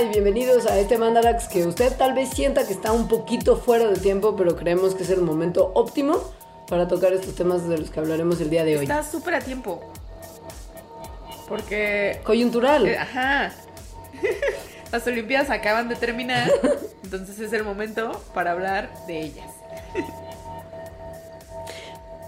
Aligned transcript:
Y 0.00 0.08
bienvenidos 0.08 0.66
a 0.66 0.80
este 0.80 0.98
Mandarax 0.98 1.46
que 1.46 1.64
usted 1.64 1.96
tal 1.96 2.14
vez 2.14 2.30
sienta 2.30 2.66
que 2.66 2.72
está 2.72 2.90
un 2.90 3.06
poquito 3.06 3.56
fuera 3.56 3.86
de 3.86 3.96
tiempo, 3.96 4.34
pero 4.34 4.56
creemos 4.56 4.92
que 4.96 5.04
es 5.04 5.10
el 5.10 5.20
momento 5.20 5.70
óptimo 5.74 6.18
para 6.68 6.88
tocar 6.88 7.12
estos 7.12 7.36
temas 7.36 7.68
de 7.68 7.78
los 7.78 7.90
que 7.90 8.00
hablaremos 8.00 8.40
el 8.40 8.50
día 8.50 8.64
de 8.64 8.76
hoy. 8.76 8.82
Está 8.82 9.04
súper 9.04 9.34
a 9.34 9.40
tiempo. 9.40 9.80
Porque. 11.48 12.20
Coyuntural. 12.24 12.88
eh, 12.88 12.98
ajá. 12.98 13.52
Las 14.92 15.06
Olimpiadas 15.06 15.50
acaban 15.50 15.88
de 15.88 15.94
terminar. 15.94 16.50
entonces 17.04 17.38
es 17.38 17.52
el 17.52 17.62
momento 17.62 18.20
para 18.34 18.50
hablar 18.50 18.90
de 19.06 19.20
ellas. 19.20 19.50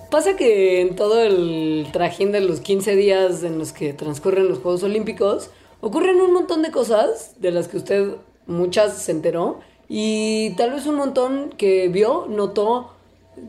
Pasa 0.08 0.36
que 0.36 0.82
en 0.82 0.94
todo 0.94 1.20
el 1.20 1.88
trajín 1.92 2.30
de 2.30 2.40
los 2.42 2.60
15 2.60 2.94
días 2.94 3.42
en 3.42 3.58
los 3.58 3.72
que 3.72 3.92
transcurren 3.92 4.48
los 4.48 4.60
Juegos 4.60 4.84
Olímpicos, 4.84 5.50
ocurren 5.80 6.20
un 6.20 6.32
montón 6.32 6.62
de 6.62 6.70
cosas 6.70 7.34
de 7.40 7.50
las 7.50 7.68
que 7.68 7.76
usted 7.76 8.16
muchas 8.46 8.96
se 8.98 9.12
enteró 9.12 9.60
y 9.88 10.54
tal 10.56 10.72
vez 10.72 10.86
un 10.86 10.96
montón 10.96 11.50
que 11.56 11.88
vio, 11.88 12.26
notó, 12.28 12.92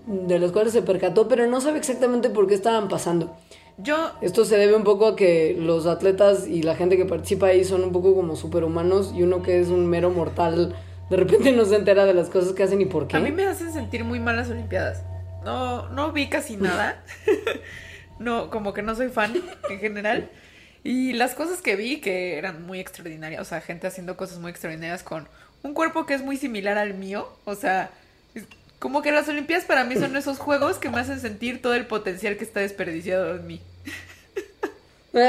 de 0.06 0.38
las 0.40 0.52
cuales 0.52 0.74
se 0.74 0.82
percató, 0.82 1.28
pero 1.28 1.48
no 1.48 1.62
sabe 1.62 1.78
exactamente 1.80 2.30
por 2.30 2.48
qué 2.48 2.54
estaban 2.54 2.90
pasando. 2.90 3.36
Yo. 3.78 4.12
Esto 4.22 4.44
se 4.44 4.58
debe 4.58 4.76
un 4.76 4.84
poco 4.84 5.08
a 5.08 5.16
que 5.16 5.56
los 5.58 5.86
atletas 5.86 6.48
y 6.48 6.64
la 6.64 6.76
gente 6.76 6.98
que 6.98 7.06
participa 7.06 7.48
ahí 7.48 7.64
son 7.64 7.84
un 7.84 7.92
poco 7.92 8.16
como 8.16 8.36
superhumanos 8.36 9.14
y 9.16 9.24
uno 9.24 9.44
que 9.44 9.60
es 9.60 9.70
un 9.70 9.86
mero 9.86 10.10
mortal 10.10 10.76
de 11.10 11.16
repente 11.16 11.52
no 11.54 11.66
se 11.66 11.76
entera 11.76 12.06
de 12.06 12.14
las 12.14 12.30
cosas 12.30 12.54
que 12.54 12.64
hacen 12.64 12.82
y 12.82 12.86
por 12.86 13.08
qué. 13.08 13.18
A 13.18 13.20
mí 13.20 13.32
me 13.32 13.46
hacen 13.46 13.72
sentir 13.72 14.04
muy 14.04 14.20
mal 14.20 14.36
las 14.36 14.50
Olimpiadas. 14.50 15.04
No, 15.46 15.88
no 15.90 16.12
vi 16.12 16.28
casi 16.28 16.58
nada. 16.58 17.02
no, 18.20 18.50
como 18.50 18.74
que 18.74 18.82
no 18.82 18.96
soy 18.96 19.10
fan 19.10 19.34
en 19.70 19.80
general. 19.80 20.30
Y 20.84 21.14
las 21.14 21.36
cosas 21.36 21.62
que 21.62 21.76
vi 21.76 22.00
que 22.00 22.38
eran 22.38 22.66
muy 22.66 22.80
extraordinarias, 22.80 23.42
o 23.42 23.46
sea, 23.46 23.62
gente 23.62 23.88
haciendo 23.88 24.16
cosas 24.18 24.40
muy 24.40 24.52
extraordinarias 24.52 25.04
con 25.04 25.28
un 25.64 25.74
cuerpo 25.74 26.06
que 26.06 26.14
es 26.14 26.22
muy 26.22 26.38
similar 26.38 26.78
al 26.78 26.94
mío, 26.94 27.30
o 27.46 27.56
sea, 27.56 27.92
como 28.80 29.02
que 29.02 29.12
las 29.12 29.28
Olimpiadas 29.28 29.66
para 29.66 29.84
mí 29.84 29.96
son 29.96 30.16
esos 30.16 30.38
juegos 30.38 30.78
que 30.78 30.90
me 30.90 31.00
hacen 31.00 31.20
sentir 31.20 31.62
todo 31.62 31.74
el 31.74 31.88
potencial 31.88 32.38
que 32.38 32.44
está 32.44 32.60
desperdiciado 32.60 33.36
en 33.36 33.48
mí. 33.48 33.62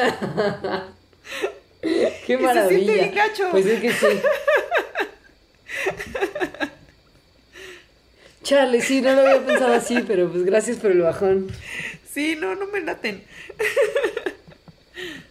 ¡Qué 1.81 2.12
se 2.27 2.37
maravilla! 2.39 2.69
siente 2.69 2.93
bien 2.93 3.15
gacho. 3.15 3.51
Pues 3.51 3.65
es 3.67 3.81
que 3.81 3.93
sí. 3.93 4.07
Chale, 8.43 8.81
sí, 8.81 9.01
no 9.01 9.12
lo 9.12 9.21
había 9.21 9.47
pensado 9.47 9.75
así, 9.75 10.05
pero 10.07 10.31
pues 10.31 10.45
gracias 10.45 10.79
por 10.79 10.91
el 10.91 11.01
bajón. 11.01 11.51
Sí, 12.11 12.37
no, 12.37 12.55
no 12.55 12.67
me 12.67 12.81
laten. 12.81 13.23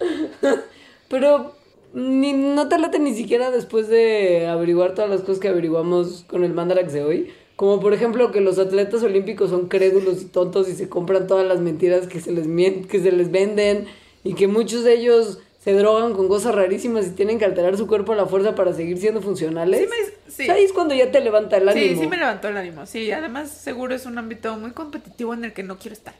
Pero 1.08 1.54
ni, 1.94 2.32
no 2.32 2.68
te 2.68 2.78
late 2.78 2.98
ni 2.98 3.14
siquiera 3.14 3.50
después 3.50 3.88
de 3.88 4.46
averiguar 4.46 4.94
todas 4.94 5.10
las 5.10 5.20
cosas 5.22 5.38
que 5.38 5.48
averiguamos 5.48 6.24
con 6.28 6.44
el 6.44 6.52
Mandarax 6.52 6.92
de 6.92 7.02
hoy. 7.04 7.32
Como 7.56 7.80
por 7.80 7.92
ejemplo 7.92 8.30
que 8.30 8.40
los 8.40 8.58
atletas 8.58 9.02
olímpicos 9.02 9.50
son 9.50 9.68
crédulos 9.68 10.22
y 10.22 10.26
tontos 10.26 10.68
y 10.68 10.74
se 10.74 10.88
compran 10.88 11.26
todas 11.26 11.46
las 11.46 11.60
mentiras 11.60 12.06
que 12.06 12.20
se 12.20 12.30
les, 12.30 12.46
que 12.86 13.00
se 13.00 13.10
les 13.10 13.30
venden 13.32 13.86
y 14.22 14.34
que 14.34 14.46
muchos 14.46 14.84
de 14.84 14.94
ellos 14.94 15.40
se 15.60 15.72
drogan 15.72 16.14
con 16.14 16.28
cosas 16.28 16.54
rarísimas 16.54 17.08
y 17.08 17.10
tienen 17.10 17.38
que 17.40 17.44
alterar 17.44 17.76
su 17.76 17.88
cuerpo 17.88 18.12
a 18.12 18.16
la 18.16 18.26
fuerza 18.26 18.54
para 18.54 18.72
seguir 18.74 18.98
siendo 18.98 19.20
funcionales. 19.22 19.80
Sí 19.80 19.86
me- 19.86 20.32
sí. 20.32 20.48
Ahí 20.50 20.62
es 20.62 20.72
cuando 20.72 20.94
ya 20.94 21.10
te 21.10 21.20
levanta 21.20 21.56
el 21.56 21.68
ánimo. 21.68 21.94
Sí, 21.94 22.00
sí 22.00 22.06
me 22.06 22.16
levantó 22.16 22.46
el 22.48 22.56
ánimo. 22.56 22.86
Sí, 22.86 23.10
además 23.10 23.50
seguro 23.50 23.94
es 23.94 24.06
un 24.06 24.18
ámbito 24.18 24.56
muy 24.56 24.70
competitivo 24.70 25.34
en 25.34 25.44
el 25.46 25.52
que 25.52 25.64
no 25.64 25.78
quiero 25.78 25.94
estar. 25.94 26.14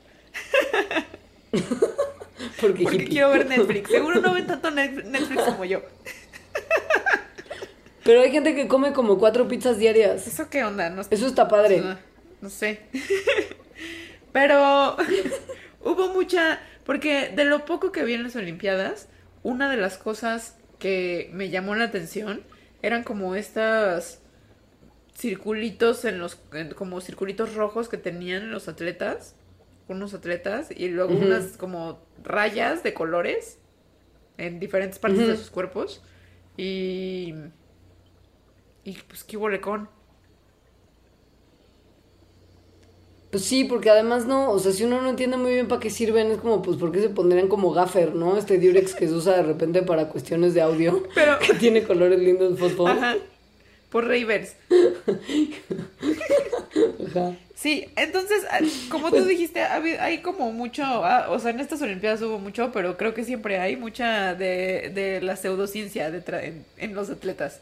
Porque, 2.61 3.07
quiero 3.09 3.31
ver 3.31 3.47
Netflix. 3.47 3.91
Seguro 3.91 4.21
no 4.21 4.35
ven 4.35 4.47
tanto 4.47 4.71
Net- 4.71 5.05
Netflix 5.05 5.43
como 5.43 5.65
yo. 5.65 5.83
Pero 8.05 8.23
hay 8.23 8.31
gente 8.31 8.55
que 8.55 8.69
come 8.69 8.93
como 8.93 9.19
cuatro 9.19 9.49
pizzas 9.49 9.79
diarias. 9.79 10.27
¿Eso 10.27 10.49
qué 10.49 10.65
onda? 10.65 10.89
No, 10.91 11.03
Eso 11.11 11.27
está 11.27 11.49
padre. 11.49 11.81
no, 11.81 11.99
no 12.41 12.51
sé. 12.51 12.81
Pero 14.33 14.97
hubo 15.85 16.09
mucha... 16.09 16.61
Porque 16.85 17.29
de 17.35 17.45
lo 17.45 17.67
poco 17.67 17.93
que 17.93 18.05
vi 18.05 18.15
en 18.15 18.23
las 18.23 18.35
Olimpiadas, 18.35 19.09
una 19.43 19.71
de 19.71 19.77
las 19.77 19.99
cosas 19.99 20.57
que 20.79 21.29
me 21.35 21.51
llamó 21.51 21.75
la 21.75 21.85
atención 21.85 22.43
eran 22.81 23.03
como 23.05 23.35
estas 23.35 24.21
circulitos 25.17 26.07
en 26.07 26.19
los... 26.19 26.39
en- 26.55 26.73
como 26.73 27.03
circulitos 27.03 27.55
rojos 27.55 27.91
que 27.91 27.99
tenían 27.99 28.51
los 28.51 28.69
atletas. 28.69 29.35
Unos 29.89 30.15
atletas. 30.15 30.69
Y 30.75 30.89
luego 30.89 31.15
unas 31.15 31.57
como 31.57 32.01
rayas 32.23 32.83
de 32.83 32.95
colores 32.95 33.59
en 34.37 34.61
diferentes 34.61 34.99
partes 34.99 35.27
de 35.27 35.37
sus 35.37 35.51
cuerpos. 35.51 36.03
Y... 36.57 37.35
Y 38.85 38.93
pues 39.07 39.25
qué 39.25 39.37
con. 39.61 39.89
Pues 43.31 43.45
sí, 43.45 43.65
porque 43.65 43.91
además 43.91 44.25
no, 44.25 44.51
o 44.51 44.59
sea, 44.59 44.73
si 44.73 44.85
uno 44.85 45.03
no 45.03 45.11
entiende 45.11 45.37
muy 45.37 45.53
bien 45.53 45.69
para 45.69 45.81
qué 45.81 45.91
sirven, 45.91 46.31
es 46.31 46.39
como, 46.39 46.63
pues, 46.63 46.79
¿por 46.79 46.91
qué 46.93 47.01
se 47.03 47.11
pondrían 47.11 47.49
como 47.49 47.73
gaffer, 47.73 48.15
no? 48.15 48.39
Este 48.39 48.59
Durex 48.59 48.95
que 48.95 49.07
se 49.07 49.13
usa 49.13 49.37
de 49.37 49.43
repente 49.43 49.83
para 49.83 50.09
cuestiones 50.09 50.55
de 50.55 50.63
audio, 50.63 51.03
Pero- 51.15 51.39
que 51.47 51.53
tiene 51.55 51.83
colores 51.83 52.19
lindos 52.19 52.59
fosfo. 52.59 52.89
Ajá. 52.89 53.17
Por. 53.91 54.05
Ajá. 57.07 57.37
Sí, 57.55 57.87
entonces, 57.97 58.45
ah, 58.51 58.61
como 58.91 59.11
Pues 59.11 59.23
tú 59.23 59.29
dijiste, 59.29 59.63
ha 59.63 59.75
habido- 59.77 60.01
hay 60.01 60.19
como 60.23 60.53
mucho, 60.53 60.83
ah, 60.85 61.27
o 61.31 61.39
sea, 61.41 61.51
en 61.51 61.61
estas 61.61 61.83
Olimpiadas 61.83 62.23
hubo 62.23 62.39
mucho, 62.39 62.71
pero 62.73 62.97
creo 62.97 63.15
que 63.15 63.25
siempre 63.25 63.59
hay 63.59 63.77
mucha 63.77 64.35
de, 64.35 64.91
de 64.95 65.21
la 65.23 65.35
pseudociencia 65.37 66.11
detrás 66.11 66.45
en, 66.45 66.65
en 66.77 66.95
los 66.95 67.11
atletas. 67.11 67.61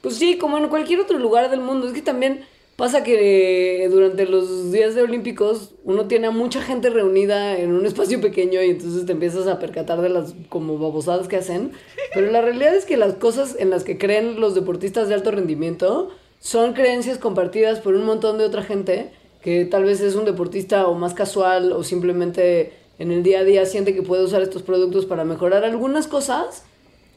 Pues 0.00 0.16
sí, 0.16 0.38
como 0.38 0.58
en 0.58 0.68
cualquier 0.68 1.00
otro 1.00 1.18
lugar 1.18 1.50
del 1.50 1.60
mundo. 1.60 1.86
Es 1.88 1.92
que 1.94 2.02
también 2.02 2.44
pasa 2.80 3.04
que 3.04 3.86
durante 3.90 4.24
los 4.24 4.72
días 4.72 4.94
de 4.94 5.02
Olímpicos 5.02 5.74
uno 5.84 6.08
tiene 6.08 6.28
a 6.28 6.30
mucha 6.30 6.62
gente 6.62 6.88
reunida 6.88 7.58
en 7.58 7.72
un 7.72 7.84
espacio 7.84 8.22
pequeño 8.22 8.62
y 8.62 8.70
entonces 8.70 9.04
te 9.04 9.12
empiezas 9.12 9.46
a 9.48 9.58
percatar 9.58 10.00
de 10.00 10.08
las 10.08 10.34
como 10.48 10.78
babosadas 10.78 11.28
que 11.28 11.36
hacen. 11.36 11.72
Pero 12.14 12.30
la 12.32 12.40
realidad 12.40 12.74
es 12.74 12.86
que 12.86 12.96
las 12.96 13.12
cosas 13.16 13.54
en 13.58 13.68
las 13.68 13.84
que 13.84 13.98
creen 13.98 14.40
los 14.40 14.54
deportistas 14.54 15.08
de 15.08 15.14
alto 15.14 15.30
rendimiento 15.30 16.08
son 16.38 16.72
creencias 16.72 17.18
compartidas 17.18 17.80
por 17.80 17.94
un 17.94 18.06
montón 18.06 18.38
de 18.38 18.44
otra 18.44 18.62
gente 18.62 19.12
que 19.42 19.66
tal 19.66 19.84
vez 19.84 20.00
es 20.00 20.14
un 20.14 20.24
deportista 20.24 20.86
o 20.86 20.94
más 20.94 21.12
casual 21.12 21.72
o 21.72 21.84
simplemente 21.84 22.72
en 22.98 23.12
el 23.12 23.22
día 23.22 23.40
a 23.40 23.44
día 23.44 23.66
siente 23.66 23.94
que 23.94 24.00
puede 24.00 24.24
usar 24.24 24.40
estos 24.40 24.62
productos 24.62 25.04
para 25.04 25.26
mejorar 25.26 25.64
algunas 25.64 26.06
cosas 26.06 26.64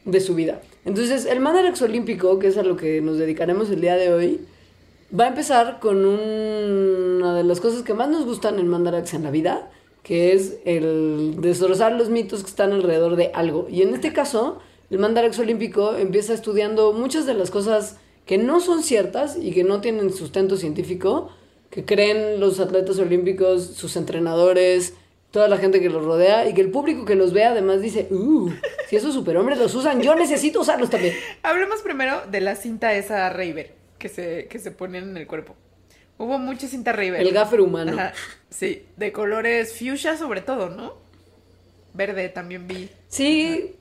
de 0.04 0.20
su 0.20 0.34
vida. 0.34 0.60
Entonces, 0.84 1.24
el 1.24 1.40
Mandarax 1.40 1.80
Olímpico, 1.80 2.38
que 2.38 2.48
es 2.48 2.58
a 2.58 2.62
lo 2.62 2.76
que 2.76 3.00
nos 3.00 3.16
dedicaremos 3.16 3.70
el 3.70 3.80
día 3.80 3.96
de 3.96 4.12
hoy, 4.12 4.40
va 5.18 5.24
a 5.24 5.28
empezar 5.28 5.78
con 5.80 6.04
un- 6.04 7.18
una 7.22 7.34
de 7.36 7.44
las 7.44 7.60
cosas 7.60 7.82
que 7.82 7.94
más 7.94 8.08
nos 8.08 8.24
gustan 8.24 8.58
en 8.58 8.68
Mandarax 8.68 9.14
en 9.14 9.22
la 9.22 9.30
vida, 9.30 9.70
que 10.02 10.32
es 10.32 10.56
el 10.64 11.36
destrozar 11.40 11.92
los 11.92 12.10
mitos 12.10 12.42
que 12.42 12.50
están 12.50 12.72
alrededor 12.72 13.16
de 13.16 13.30
algo. 13.34 13.66
Y 13.70 13.82
en 13.82 13.94
este 13.94 14.12
caso, 14.12 14.58
el 14.90 14.98
Mandarax 14.98 15.38
Olímpico 15.38 15.94
empieza 15.96 16.34
estudiando 16.34 16.92
muchas 16.92 17.26
de 17.26 17.34
las 17.34 17.50
cosas 17.50 17.96
que 18.26 18.38
no 18.38 18.60
son 18.60 18.82
ciertas 18.82 19.36
y 19.40 19.52
que 19.52 19.64
no 19.64 19.80
tienen 19.80 20.12
sustento 20.12 20.56
científico, 20.56 21.30
que 21.70 21.84
creen 21.84 22.40
los 22.40 22.60
atletas 22.60 22.98
olímpicos, 22.98 23.64
sus 23.66 23.96
entrenadores, 23.96 24.94
toda 25.30 25.48
la 25.48 25.56
gente 25.58 25.80
que 25.80 25.90
los 25.90 26.04
rodea 26.04 26.48
y 26.48 26.54
que 26.54 26.60
el 26.60 26.70
público 26.70 27.04
que 27.04 27.16
los 27.16 27.32
ve 27.32 27.44
además 27.44 27.80
dice, 27.80 28.06
uh, 28.10 28.50
si 28.88 28.96
esos 28.96 29.12
superhombres 29.14 29.58
los 29.58 29.74
usan, 29.74 30.00
yo 30.00 30.14
necesito 30.14 30.60
usarlos 30.60 30.90
también. 30.90 31.14
Hablemos 31.42 31.82
primero 31.82 32.20
de 32.30 32.40
la 32.40 32.54
cinta 32.56 32.94
esa 32.94 33.28
Raver 33.30 33.83
que 34.04 34.10
se, 34.10 34.48
que 34.48 34.58
se 34.58 34.70
ponían 34.70 35.08
en 35.08 35.16
el 35.16 35.26
cuerpo. 35.26 35.56
Hubo 36.18 36.38
mucha 36.38 36.68
cinta 36.68 36.92
Raver. 36.92 37.22
El 37.22 37.32
gaffer 37.32 37.62
humano. 37.62 37.92
Ajá, 37.92 38.12
sí, 38.50 38.82
de 38.98 39.12
colores 39.12 39.78
fuchsia 39.78 40.18
sobre 40.18 40.42
todo, 40.42 40.68
¿no? 40.68 40.92
Verde 41.94 42.28
también 42.28 42.68
vi. 42.68 42.90
Sí, 43.08 43.76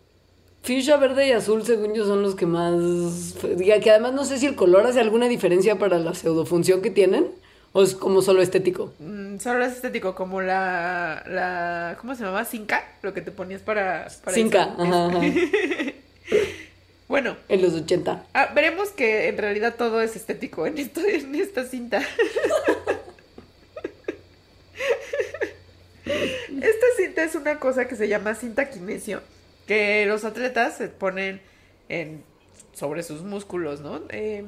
fuchsia, 0.61 0.95
verde 0.95 1.27
y 1.27 1.31
azul, 1.33 1.65
según 1.65 1.93
yo, 1.93 2.05
son 2.05 2.21
los 2.21 2.35
que 2.35 2.45
más. 2.45 3.35
Diga 3.57 3.81
que 3.81 3.91
además 3.91 4.13
no 4.13 4.23
sé 4.23 4.37
si 4.37 4.45
el 4.45 4.55
color 4.55 4.87
hace 4.87 5.01
alguna 5.01 5.27
diferencia 5.27 5.77
para 5.77 5.99
la 5.99 6.13
pseudofunción 6.13 6.81
que 6.81 6.89
tienen 6.89 7.27
o 7.73 7.83
es 7.83 7.93
como 7.95 8.21
solo 8.21 8.41
estético. 8.41 8.93
Mm, 8.99 9.23
Mm, 9.33 9.39
solo 9.39 9.65
es 9.65 9.73
estético, 9.73 10.15
como 10.15 10.41
la, 10.41 11.21
la. 11.27 11.97
¿Cómo 11.99 12.15
se 12.15 12.21
llamaba? 12.23 12.45
Cinca, 12.45 12.81
lo 13.01 13.13
que 13.13 13.21
te 13.21 13.31
ponías 13.31 13.61
para. 13.61 14.07
para 14.23 14.35
Cinca, 14.35 14.73
eso. 14.73 14.81
ajá, 14.83 15.07
ajá. 15.07 15.19
Bueno, 17.13 17.37
En 17.47 17.61
los 17.61 17.75
80. 17.75 18.25
ah, 18.33 18.49
veremos 18.55 18.89
que 18.89 19.27
en 19.27 19.37
realidad 19.37 19.75
todo 19.77 20.01
es 20.01 20.15
estético 20.15 20.65
en, 20.65 20.79
esto, 20.79 20.99
en 21.05 21.35
esta 21.35 21.63
cinta. 21.63 22.01
Esta 26.05 26.85
cinta 26.97 27.23
es 27.23 27.35
una 27.35 27.59
cosa 27.59 27.87
que 27.87 27.95
se 27.95 28.07
llama 28.07 28.33
cinta 28.33 28.67
kinesio, 28.71 29.21
que 29.67 30.07
los 30.07 30.25
atletas 30.25 30.75
se 30.75 30.87
ponen 30.87 31.39
en, 31.87 32.23
sobre 32.73 33.03
sus 33.03 33.21
músculos, 33.21 33.81
¿no? 33.81 34.01
Eh, 34.09 34.45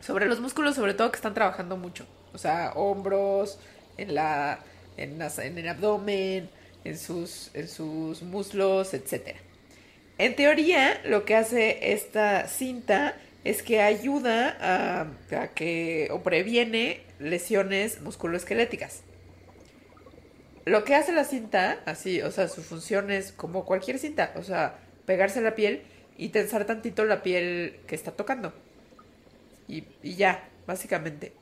sobre 0.00 0.26
los 0.26 0.38
músculos, 0.38 0.76
sobre 0.76 0.94
todo 0.94 1.10
que 1.10 1.16
están 1.16 1.34
trabajando 1.34 1.76
mucho. 1.76 2.06
O 2.32 2.38
sea, 2.38 2.74
hombros, 2.76 3.58
en 3.96 4.14
la, 4.14 4.60
en, 4.96 5.18
las- 5.18 5.40
en 5.40 5.58
el 5.58 5.66
abdomen, 5.66 6.48
en 6.84 6.96
sus, 6.96 7.50
en 7.54 7.66
sus 7.68 8.22
muslos, 8.22 8.94
etcétera. 8.94 9.40
En 10.22 10.36
teoría, 10.36 11.00
lo 11.04 11.24
que 11.24 11.34
hace 11.34 11.92
esta 11.92 12.46
cinta 12.46 13.16
es 13.42 13.64
que 13.64 13.80
ayuda 13.80 14.56
a, 14.60 15.00
a 15.36 15.48
que 15.48 16.06
o 16.12 16.22
previene 16.22 17.00
lesiones 17.18 18.00
musculoesqueléticas. 18.02 19.00
Lo 20.64 20.84
que 20.84 20.94
hace 20.94 21.10
la 21.10 21.24
cinta, 21.24 21.80
así, 21.86 22.22
o 22.22 22.30
sea, 22.30 22.46
su 22.46 22.62
función 22.62 23.10
es 23.10 23.32
como 23.32 23.64
cualquier 23.64 23.98
cinta, 23.98 24.32
o 24.36 24.44
sea, 24.44 24.78
pegarse 25.06 25.40
a 25.40 25.42
la 25.42 25.56
piel 25.56 25.82
y 26.16 26.28
tensar 26.28 26.66
tantito 26.66 27.04
la 27.04 27.24
piel 27.24 27.80
que 27.88 27.96
está 27.96 28.12
tocando. 28.12 28.52
Y, 29.66 29.82
y 30.04 30.14
ya, 30.14 30.48
básicamente. 30.68 31.32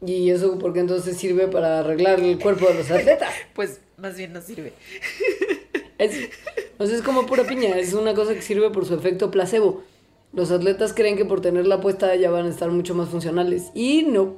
Y 0.00 0.30
eso 0.30 0.58
porque 0.58 0.80
entonces 0.80 1.18
sirve 1.18 1.46
para 1.46 1.80
arreglar 1.80 2.20
el 2.20 2.38
cuerpo 2.38 2.68
de 2.68 2.74
los 2.76 2.90
atletas. 2.90 3.34
Pues 3.52 3.82
más 3.98 4.16
bien 4.16 4.32
no 4.32 4.40
sirve. 4.40 4.72
Es, 6.00 6.30
o 6.78 6.86
sea, 6.86 6.96
es 6.96 7.02
como 7.02 7.26
pura 7.26 7.44
piña, 7.44 7.76
es 7.78 7.92
una 7.92 8.14
cosa 8.14 8.34
que 8.34 8.42
sirve 8.42 8.70
por 8.70 8.86
su 8.86 8.94
efecto 8.94 9.30
placebo. 9.30 9.84
Los 10.32 10.50
atletas 10.50 10.92
creen 10.94 11.16
que 11.16 11.24
por 11.24 11.40
tenerla 11.40 11.80
puesta 11.80 12.14
ya 12.16 12.30
van 12.30 12.46
a 12.46 12.50
estar 12.50 12.70
mucho 12.70 12.94
más 12.94 13.08
funcionales. 13.08 13.70
Y 13.74 14.02
no. 14.04 14.36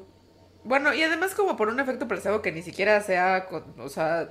Bueno, 0.65 0.93
y 0.95 1.03
además 1.03 1.35
como 1.35 1.57
por 1.57 1.69
un 1.69 1.81
efecto 1.81 2.09
placebo 2.09 2.43
que 2.43 2.53
ni 2.53 2.63
siquiera 2.63 3.01
sea, 3.03 3.47
con- 3.47 3.75
o 3.79 3.89
sea, 3.89 4.29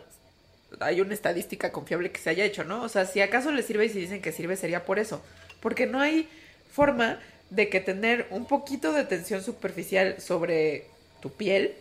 hay 0.79 1.01
una 1.01 1.13
estadística 1.13 1.71
confiable 1.71 2.11
que 2.11 2.19
se 2.19 2.29
haya 2.29 2.45
hecho, 2.45 2.63
¿no? 2.63 2.83
O 2.83 2.89
sea, 2.89 3.05
si 3.05 3.21
acaso 3.21 3.51
le 3.51 3.63
sirve 3.63 3.85
y 3.85 3.89
si 3.89 3.99
dicen 3.99 4.21
que 4.21 4.31
sirve 4.31 4.55
sería 4.55 4.85
por 4.85 4.99
eso. 4.99 5.21
Porque 5.61 5.87
no 5.87 5.99
hay 5.99 6.27
forma 6.71 7.19
de 7.49 7.69
que 7.69 7.79
tener 7.81 8.27
un 8.31 8.45
poquito 8.45 8.93
de 8.93 9.03
tensión 9.03 9.43
superficial 9.43 10.19
sobre 10.19 10.85
tu 11.21 11.29
piel 11.31 11.75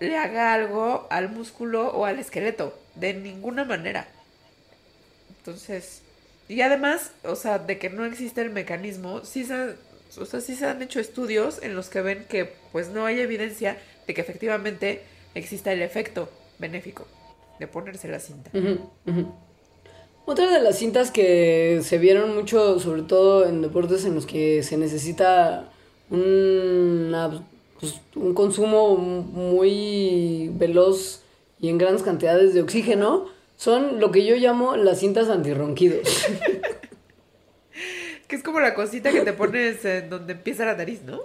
le 0.00 0.16
haga 0.16 0.54
algo 0.54 1.06
al 1.10 1.28
músculo 1.28 1.88
o 1.88 2.04
al 2.04 2.18
esqueleto. 2.18 2.76
De 2.94 3.14
ninguna 3.14 3.64
manera. 3.64 4.08
Entonces, 5.42 6.02
y 6.48 6.60
además, 6.60 7.10
o 7.24 7.34
sea, 7.34 7.58
de 7.58 7.76
que 7.80 7.90
no 7.90 8.04
existe 8.04 8.42
el 8.42 8.50
mecanismo, 8.50 9.24
sí 9.24 9.44
se, 9.44 9.74
o 10.20 10.24
sea, 10.24 10.40
sí 10.40 10.54
se 10.54 10.66
han 10.66 10.80
hecho 10.82 11.00
estudios 11.00 11.60
en 11.62 11.74
los 11.74 11.88
que 11.88 12.00
ven 12.00 12.26
que 12.28 12.52
pues 12.70 12.90
no 12.90 13.06
hay 13.06 13.18
evidencia 13.18 13.76
de 14.06 14.14
que 14.14 14.20
efectivamente 14.20 15.02
exista 15.34 15.72
el 15.72 15.82
efecto 15.82 16.28
benéfico 16.60 17.08
de 17.58 17.66
ponerse 17.66 18.06
la 18.06 18.20
cinta. 18.20 18.50
Otra 20.26 20.48
de 20.48 20.60
las 20.60 20.78
cintas 20.78 21.10
que 21.10 21.80
se 21.82 21.98
vieron 21.98 22.36
mucho, 22.36 22.78
sobre 22.78 23.02
todo 23.02 23.44
en 23.44 23.62
deportes 23.62 24.04
en 24.04 24.14
los 24.14 24.26
que 24.26 24.62
se 24.62 24.76
necesita 24.76 25.72
una- 26.10 27.44
pues, 27.80 28.00
un 28.14 28.32
consumo 28.32 28.96
muy 28.96 30.50
veloz 30.54 31.22
y 31.60 31.68
en 31.68 31.78
grandes 31.78 32.04
cantidades 32.04 32.54
de 32.54 32.62
oxígeno, 32.62 33.26
son 33.62 34.00
lo 34.00 34.10
que 34.10 34.24
yo 34.26 34.34
llamo 34.36 34.76
las 34.76 34.98
cintas 35.00 35.28
antirronquidos. 35.28 36.08
Que 38.28 38.36
es 38.36 38.42
como 38.42 38.60
la 38.60 38.74
cosita 38.74 39.10
que 39.12 39.20
te 39.22 39.32
pones 39.34 39.84
en 39.84 40.08
donde 40.08 40.32
empieza 40.32 40.64
la 40.64 40.74
nariz, 40.74 41.02
¿no? 41.04 41.20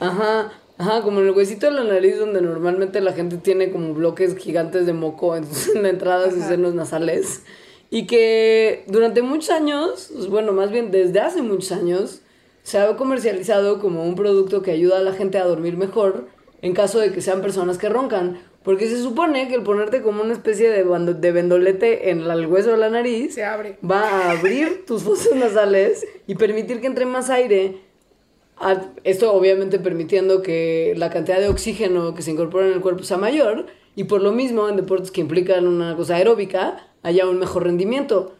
Ajá, 0.00 0.50
ajá, 0.78 1.02
como 1.02 1.20
en 1.20 1.26
el 1.26 1.32
huesito 1.32 1.66
de 1.66 1.72
la 1.72 1.84
nariz 1.84 2.18
donde 2.18 2.40
normalmente 2.40 3.00
la 3.02 3.12
gente 3.12 3.36
tiene 3.36 3.70
como 3.70 3.92
bloques 3.92 4.34
gigantes 4.38 4.86
de 4.86 4.94
moco 4.94 5.36
en, 5.36 5.46
sus- 5.46 5.74
en 5.76 5.82
la 5.82 5.90
entrada 5.90 6.24
de 6.24 6.30
sus 6.30 6.44
senos 6.44 6.72
nasales. 6.74 7.42
Y 7.90 8.06
que 8.06 8.84
durante 8.86 9.20
muchos 9.20 9.50
años, 9.50 10.10
pues, 10.14 10.28
bueno, 10.28 10.52
más 10.52 10.70
bien 10.70 10.90
desde 10.90 11.20
hace 11.20 11.42
muchos 11.42 11.70
años, 11.72 12.22
se 12.62 12.78
ha 12.78 12.96
comercializado 12.96 13.78
como 13.78 14.04
un 14.04 14.14
producto 14.14 14.62
que 14.62 14.70
ayuda 14.70 14.98
a 14.98 15.02
la 15.02 15.12
gente 15.12 15.36
a 15.38 15.44
dormir 15.44 15.76
mejor 15.76 16.28
en 16.62 16.72
caso 16.72 16.98
de 16.98 17.12
que 17.12 17.20
sean 17.20 17.42
personas 17.42 17.76
que 17.76 17.90
roncan. 17.90 18.40
Porque 18.64 18.88
se 18.88 19.00
supone 19.02 19.46
que 19.48 19.54
el 19.56 19.62
ponerte 19.62 20.00
como 20.02 20.22
una 20.22 20.32
especie 20.32 20.70
de, 20.70 20.84
bando- 20.84 21.12
de 21.12 21.32
vendolete 21.32 22.10
en 22.10 22.20
el 22.22 22.46
hueso 22.46 22.70
de 22.70 22.78
la 22.78 22.88
nariz 22.88 23.34
Se 23.34 23.44
abre. 23.44 23.78
va 23.88 24.00
a 24.08 24.30
abrir 24.30 24.86
tus 24.86 25.02
fosas 25.02 25.36
nasales 25.36 26.06
y 26.26 26.34
permitir 26.36 26.80
que 26.80 26.86
entre 26.86 27.04
más 27.06 27.28
aire. 27.30 27.76
A- 28.56 28.80
Esto 29.04 29.32
obviamente 29.34 29.78
permitiendo 29.78 30.40
que 30.40 30.94
la 30.96 31.10
cantidad 31.10 31.40
de 31.40 31.48
oxígeno 31.48 32.14
que 32.14 32.22
se 32.22 32.30
incorpora 32.30 32.66
en 32.66 32.72
el 32.72 32.80
cuerpo 32.80 33.02
sea 33.02 33.18
mayor 33.18 33.66
y 33.96 34.04
por 34.04 34.22
lo 34.22 34.32
mismo 34.32 34.68
en 34.68 34.76
deportes 34.76 35.10
que 35.10 35.20
implican 35.20 35.66
una 35.66 35.94
cosa 35.94 36.16
aeróbica 36.16 36.88
haya 37.02 37.28
un 37.28 37.38
mejor 37.38 37.64
rendimiento. 37.64 38.34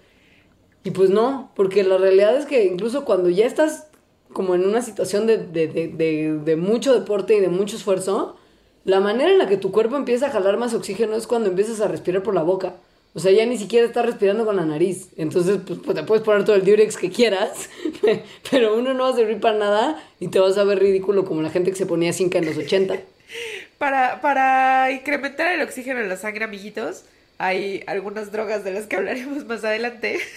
Y 0.84 0.90
pues 0.92 1.10
no, 1.10 1.50
porque 1.54 1.82
la 1.84 1.98
realidad 1.98 2.36
es 2.36 2.46
que 2.46 2.64
incluso 2.64 3.04
cuando 3.04 3.28
ya 3.28 3.44
estás 3.46 3.88
como 4.32 4.54
en 4.54 4.64
una 4.66 4.80
situación 4.82 5.26
de, 5.26 5.36
de, 5.38 5.66
de, 5.68 6.38
de 6.44 6.56
mucho 6.56 6.92
deporte 6.94 7.36
y 7.36 7.40
de 7.40 7.48
mucho 7.48 7.76
esfuerzo, 7.76 8.36
la 8.84 9.00
manera 9.00 9.30
en 9.30 9.38
la 9.38 9.48
que 9.48 9.56
tu 9.56 9.70
cuerpo 9.72 9.96
empieza 9.96 10.26
a 10.26 10.30
jalar 10.30 10.56
más 10.56 10.74
oxígeno 10.74 11.16
es 11.16 11.26
cuando 11.26 11.48
empiezas 11.50 11.80
a 11.80 11.88
respirar 11.88 12.22
por 12.22 12.34
la 12.34 12.42
boca. 12.42 12.74
O 13.16 13.20
sea, 13.20 13.30
ya 13.30 13.46
ni 13.46 13.56
siquiera 13.56 13.86
estás 13.86 14.04
respirando 14.04 14.44
con 14.44 14.56
la 14.56 14.64
nariz. 14.64 15.08
Entonces, 15.16 15.58
pues, 15.64 15.78
pues, 15.84 15.96
te 15.96 16.02
puedes 16.02 16.24
poner 16.24 16.44
todo 16.44 16.56
el 16.56 16.64
diurex 16.64 16.96
que 16.96 17.10
quieras, 17.10 17.70
pero 18.50 18.76
uno 18.76 18.92
no 18.92 19.04
va 19.04 19.10
a 19.10 19.14
servir 19.16 19.38
para 19.40 19.56
nada 19.56 20.02
y 20.18 20.28
te 20.28 20.40
vas 20.40 20.58
a 20.58 20.64
ver 20.64 20.80
ridículo 20.80 21.24
como 21.24 21.40
la 21.40 21.50
gente 21.50 21.70
que 21.70 21.76
se 21.76 21.86
ponía 21.86 22.12
cinca 22.12 22.38
en 22.38 22.46
los 22.46 22.56
80. 22.56 22.98
Para, 23.78 24.20
para 24.20 24.92
incrementar 24.92 25.52
el 25.52 25.60
oxígeno 25.60 26.00
en 26.00 26.08
la 26.08 26.16
sangre, 26.16 26.44
amiguitos, 26.44 27.02
hay 27.38 27.82
algunas 27.88 28.30
drogas 28.30 28.62
de 28.64 28.72
las 28.72 28.86
que 28.86 28.96
hablaremos 28.96 29.44
más 29.44 29.64
adelante. 29.64 30.20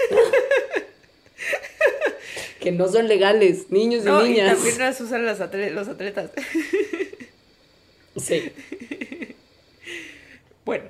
Que 2.60 2.72
no 2.72 2.88
son 2.90 3.08
legales, 3.08 3.70
niños 3.70 4.02
y 4.04 4.08
No, 4.08 4.26
y 4.26 4.30
niñas. 4.32 4.56
también 4.56 4.80
las 4.80 5.00
usan 5.00 5.26
los 5.26 5.40
atletas. 5.40 6.32
Sí. 8.18 8.52
Bueno. 10.66 10.86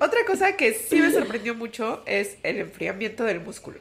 Otra 0.00 0.24
cosa 0.26 0.56
que 0.56 0.74
sí 0.74 1.00
me 1.00 1.12
sorprendió 1.12 1.54
mucho 1.54 2.02
es 2.06 2.36
el 2.42 2.58
enfriamiento 2.58 3.24
del 3.24 3.40
músculo. 3.40 3.78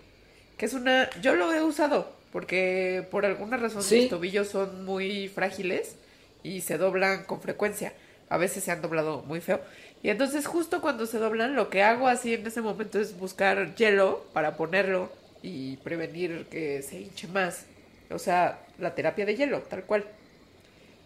Que 0.58 0.66
es 0.66 0.74
una... 0.74 1.10
Yo 1.22 1.36
lo 1.36 1.52
he 1.54 1.62
usado 1.62 2.14
porque 2.32 3.06
por 3.12 3.26
alguna 3.26 3.58
razón 3.58 3.84
Sí. 3.84 4.02
mis 4.02 4.10
tobillos 4.10 4.48
son 4.48 4.86
muy 4.86 5.28
frágiles 5.30 5.96
y 6.42 6.62
se 6.62 6.78
doblan 6.78 7.26
con 7.26 7.42
frecuencia. 7.42 7.94
A 8.30 8.38
veces 8.38 8.64
se 8.64 8.72
han 8.72 8.82
doblado 8.82 9.22
muy 9.24 9.40
feo. 9.42 9.62
Y 10.02 10.10
entonces 10.10 10.46
justo 10.48 10.82
cuando 10.82 11.06
se 11.06 11.20
doblan 11.20 11.56
lo 11.56 11.70
que 11.70 11.84
hago 11.84 12.08
así 12.08 12.34
en 12.34 12.46
ese 12.46 12.62
momento 12.62 13.00
es 13.00 13.18
buscar 13.18 13.76
hielo 13.76 14.26
para 14.34 14.58
ponerlo 14.58 15.12
y 15.42 15.78
prevenir 15.78 16.46
que 16.50 16.82
se 16.82 17.02
hinche 17.02 17.28
más. 17.28 17.66
O 18.10 18.20
sea, 18.20 18.60
la 18.80 18.96
terapia 18.96 19.26
de 19.26 19.36
hielo, 19.36 19.62
tal 19.62 19.84
cual. 19.86 20.06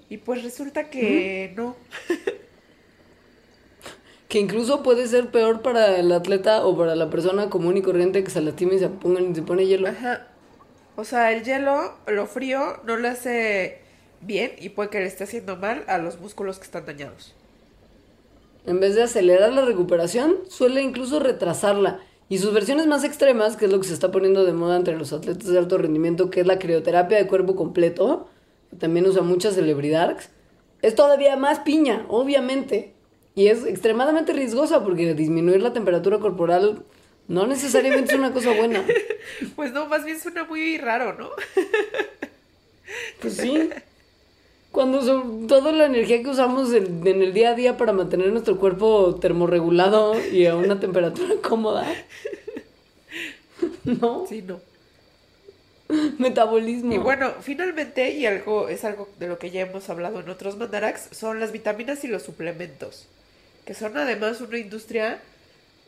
Y 0.10 0.18
pues 0.18 0.44
resulta 0.44 0.90
que 0.90 1.54
no. 1.56 1.76
Que 4.28 4.40
incluso 4.40 4.84
puede 4.84 5.08
ser 5.08 5.32
peor 5.32 5.62
para 5.62 5.98
el 5.98 6.12
atleta 6.12 6.66
o 6.66 6.78
para 6.78 6.98
la 6.98 7.10
persona 7.10 7.50
común 7.50 7.78
y 7.78 7.82
corriente 7.82 8.26
que 8.26 8.30
se 8.30 8.42
lastima 8.42 8.74
y 8.74 8.80
se, 8.80 8.90
pongan, 8.90 9.34
se 9.34 9.42
pone 9.42 9.66
hielo. 9.66 9.88
Ajá. 9.88 10.28
O 10.98 11.06
sea, 11.06 11.32
el 11.32 11.44
hielo, 11.44 11.94
lo 12.08 12.28
frío, 12.28 12.82
no 12.84 12.98
le 12.98 13.08
hace 13.08 13.80
bien 14.20 14.52
y 14.58 14.70
puede 14.70 14.90
que 14.90 15.00
le 15.00 15.06
esté 15.06 15.24
haciendo 15.24 15.56
mal 15.56 15.86
a 15.88 15.98
los 15.98 16.20
músculos 16.20 16.58
que 16.58 16.66
están 16.66 16.86
dañados. 16.86 17.36
En 18.66 18.82
vez 18.82 18.96
de 18.96 19.04
acelerar 19.04 19.54
la 19.54 19.64
recuperación, 19.64 20.40
suele 20.50 20.82
incluso 20.82 21.20
retrasarla. 21.20 22.02
Y 22.30 22.40
sus 22.40 22.54
versiones 22.54 22.88
más 22.88 23.04
extremas, 23.04 23.56
que 23.56 23.66
es 23.66 23.72
lo 23.72 23.80
que 23.80 23.88
se 23.88 23.94
está 23.94 24.12
poniendo 24.12 24.44
de 24.44 24.54
moda 24.54 24.76
entre 24.76 24.98
los 24.98 25.14
atletas 25.14 25.48
de 25.48 25.58
alto 25.58 25.78
rendimiento, 25.78 26.30
que 26.30 26.42
es 26.42 26.48
la 26.48 26.60
crioterapia 26.60 27.18
de 27.18 27.28
cuerpo 27.28 27.56
completo, 27.56 28.28
que 28.70 28.76
también 28.76 29.08
usa 29.08 29.22
muchas 29.22 29.56
celebridades, 29.56 30.30
es 30.82 30.96
todavía 30.96 31.36
más 31.38 31.60
piña, 31.60 32.06
obviamente. 32.10 32.94
Y 33.36 33.48
es 33.48 33.66
extremadamente 33.66 34.34
riesgosa 34.34 34.84
porque 34.84 35.14
disminuir 35.14 35.62
la 35.62 35.74
temperatura 35.74 36.20
corporal 36.20 36.84
no 37.28 37.46
necesariamente 37.46 38.14
es 38.14 38.20
una 38.20 38.34
cosa 38.34 38.52
buena. 38.54 38.84
Pues 39.56 39.74
no, 39.74 39.88
más 39.88 40.06
bien 40.06 40.18
suena 40.20 40.46
muy 40.46 40.78
raro, 40.78 41.14
¿no? 41.14 41.30
Pues 43.20 43.36
sí. 43.36 43.70
Cuando 44.78 45.02
sobre 45.02 45.48
toda 45.48 45.72
la 45.72 45.88
energía 45.88 46.22
que 46.22 46.30
usamos 46.30 46.72
en, 46.72 47.02
en 47.08 47.24
el 47.24 47.34
día 47.34 47.50
a 47.50 47.56
día 47.56 47.78
para 47.78 47.94
mantener 47.94 48.32
nuestro 48.32 48.60
cuerpo 48.60 49.16
termorregulado 49.20 50.14
y 50.30 50.46
a 50.46 50.56
una 50.56 50.80
temperatura 50.80 51.34
cómoda. 51.42 51.84
¿No? 53.84 54.28
Sí, 54.30 54.44
no. 54.44 54.62
Metabolismo. 56.20 56.94
Y 56.94 57.00
bueno, 57.00 57.34
finalmente, 57.42 58.12
y 58.12 58.28
algo 58.28 58.70
es 58.70 58.84
algo 58.84 59.10
de 59.18 59.28
lo 59.28 59.40
que 59.40 59.50
ya 59.50 59.62
hemos 59.62 59.90
hablado 59.90 60.20
en 60.20 60.30
otros 60.30 60.58
mandarax, 60.58 61.08
son 61.10 61.40
las 61.40 61.52
vitaminas 61.52 62.04
y 62.04 62.08
los 62.08 62.22
suplementos, 62.22 63.08
que 63.66 63.74
son 63.74 63.98
además 63.98 64.42
una 64.42 64.60
industria 64.60 65.20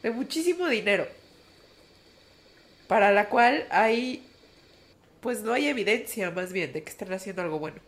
de 0.02 0.10
muchísimo 0.10 0.68
dinero, 0.68 1.06
para 2.88 3.12
la 3.12 3.30
cual 3.30 3.68
hay, 3.70 4.26
pues 5.22 5.44
no 5.44 5.54
hay 5.54 5.68
evidencia 5.68 6.32
más 6.32 6.52
bien 6.52 6.74
de 6.74 6.82
que 6.82 6.90
estén 6.90 7.14
haciendo 7.14 7.44
algo 7.44 7.60
bueno. 7.60 7.88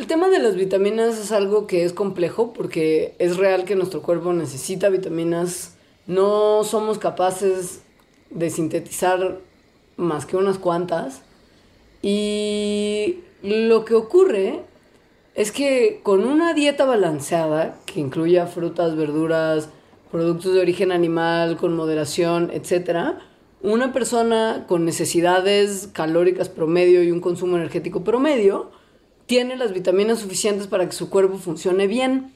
El 0.00 0.06
tema 0.06 0.30
de 0.30 0.38
las 0.38 0.56
vitaminas 0.56 1.18
es 1.18 1.30
algo 1.30 1.66
que 1.66 1.84
es 1.84 1.92
complejo 1.92 2.54
porque 2.54 3.14
es 3.18 3.36
real 3.36 3.66
que 3.66 3.76
nuestro 3.76 4.00
cuerpo 4.00 4.32
necesita 4.32 4.88
vitaminas. 4.88 5.76
No 6.06 6.64
somos 6.64 6.96
capaces 6.96 7.82
de 8.30 8.48
sintetizar 8.48 9.40
más 9.98 10.24
que 10.24 10.38
unas 10.38 10.56
cuantas. 10.56 11.20
Y 12.00 13.18
lo 13.42 13.84
que 13.84 13.92
ocurre 13.92 14.62
es 15.34 15.52
que 15.52 16.00
con 16.02 16.24
una 16.24 16.54
dieta 16.54 16.86
balanceada, 16.86 17.76
que 17.84 18.00
incluya 18.00 18.46
frutas, 18.46 18.96
verduras, 18.96 19.68
productos 20.10 20.54
de 20.54 20.60
origen 20.60 20.92
animal, 20.92 21.58
con 21.58 21.76
moderación, 21.76 22.50
etc., 22.54 23.18
una 23.60 23.92
persona 23.92 24.64
con 24.66 24.86
necesidades 24.86 25.90
calóricas 25.92 26.48
promedio 26.48 27.02
y 27.02 27.10
un 27.10 27.20
consumo 27.20 27.58
energético 27.58 28.02
promedio, 28.02 28.79
tiene 29.30 29.56
las 29.56 29.72
vitaminas 29.72 30.18
suficientes 30.18 30.66
para 30.66 30.86
que 30.86 30.92
su 30.92 31.08
cuerpo 31.08 31.38
funcione 31.38 31.86
bien. 31.86 32.32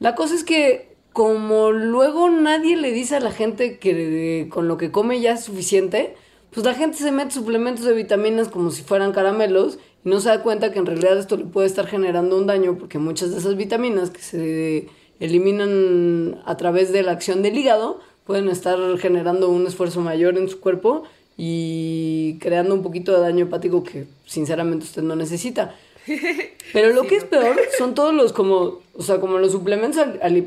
La 0.00 0.16
cosa 0.16 0.34
es 0.34 0.42
que 0.42 0.88
como 1.12 1.70
luego 1.70 2.28
nadie 2.28 2.76
le 2.76 2.90
dice 2.90 3.14
a 3.14 3.20
la 3.20 3.30
gente 3.30 3.78
que 3.78 4.48
con 4.50 4.66
lo 4.66 4.76
que 4.76 4.90
come 4.90 5.20
ya 5.20 5.34
es 5.34 5.44
suficiente, 5.44 6.16
pues 6.50 6.66
la 6.66 6.74
gente 6.74 6.96
se 6.98 7.12
mete 7.12 7.30
suplementos 7.30 7.84
de 7.84 7.92
vitaminas 7.92 8.48
como 8.48 8.72
si 8.72 8.82
fueran 8.82 9.12
caramelos 9.12 9.78
y 10.04 10.08
no 10.08 10.18
se 10.18 10.30
da 10.30 10.42
cuenta 10.42 10.72
que 10.72 10.80
en 10.80 10.86
realidad 10.86 11.16
esto 11.16 11.36
le 11.36 11.44
puede 11.44 11.68
estar 11.68 11.86
generando 11.86 12.36
un 12.36 12.48
daño 12.48 12.76
porque 12.76 12.98
muchas 12.98 13.30
de 13.30 13.38
esas 13.38 13.56
vitaminas 13.56 14.10
que 14.10 14.20
se 14.20 14.88
eliminan 15.20 16.40
a 16.44 16.56
través 16.56 16.90
de 16.90 17.04
la 17.04 17.12
acción 17.12 17.40
del 17.42 17.56
hígado 17.56 18.00
pueden 18.24 18.48
estar 18.48 18.76
generando 18.98 19.48
un 19.48 19.64
esfuerzo 19.68 20.00
mayor 20.00 20.36
en 20.36 20.48
su 20.48 20.58
cuerpo 20.58 21.04
y 21.36 22.36
creando 22.40 22.74
un 22.74 22.82
poquito 22.82 23.12
de 23.12 23.20
daño 23.20 23.44
hepático 23.44 23.84
que 23.84 24.08
sinceramente 24.24 24.86
usted 24.86 25.02
no 25.02 25.14
necesita. 25.14 25.76
Pero 26.72 26.92
lo 26.92 27.04
que 27.04 27.16
es 27.16 27.24
peor 27.24 27.56
son 27.78 27.94
todos 27.94 28.14
los 28.14 28.32
como, 28.32 28.80
o 28.94 29.02
sea, 29.02 29.20
como 29.20 29.38
los 29.38 29.52
suplementos 29.52 30.04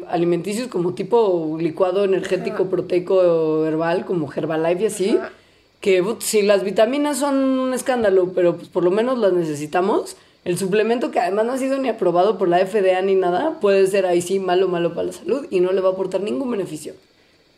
alimenticios 0.07 0.67
como 0.67 0.93
tipo 0.93 1.57
licuado 1.59 2.03
energético, 2.03 2.69
proteico, 2.69 3.65
herbal, 3.65 4.05
como 4.05 4.31
Herbalife 4.31 4.83
y 4.83 4.85
así, 4.85 5.19
que 5.81 6.03
si 6.19 6.41
las 6.41 6.63
vitaminas 6.63 7.17
son 7.17 7.35
un 7.35 7.73
escándalo, 7.73 8.31
pero 8.33 8.57
pues 8.57 8.69
por 8.69 8.83
lo 8.83 8.91
menos 8.91 9.17
las 9.17 9.33
necesitamos, 9.33 10.17
el 10.45 10.57
suplemento 10.57 11.11
que 11.11 11.19
además 11.19 11.45
no 11.45 11.53
ha 11.53 11.57
sido 11.57 11.77
ni 11.77 11.89
aprobado 11.89 12.37
por 12.37 12.47
la 12.47 12.65
FDA 12.65 13.01
ni 13.01 13.15
nada, 13.15 13.59
puede 13.59 13.85
ser 13.87 14.05
ahí 14.05 14.21
sí 14.21 14.39
malo, 14.39 14.67
malo 14.67 14.93
para 14.93 15.07
la 15.07 15.13
salud 15.13 15.47
y 15.49 15.59
no 15.59 15.71
le 15.71 15.81
va 15.81 15.89
a 15.89 15.91
aportar 15.93 16.21
ningún 16.21 16.51
beneficio. 16.51 16.93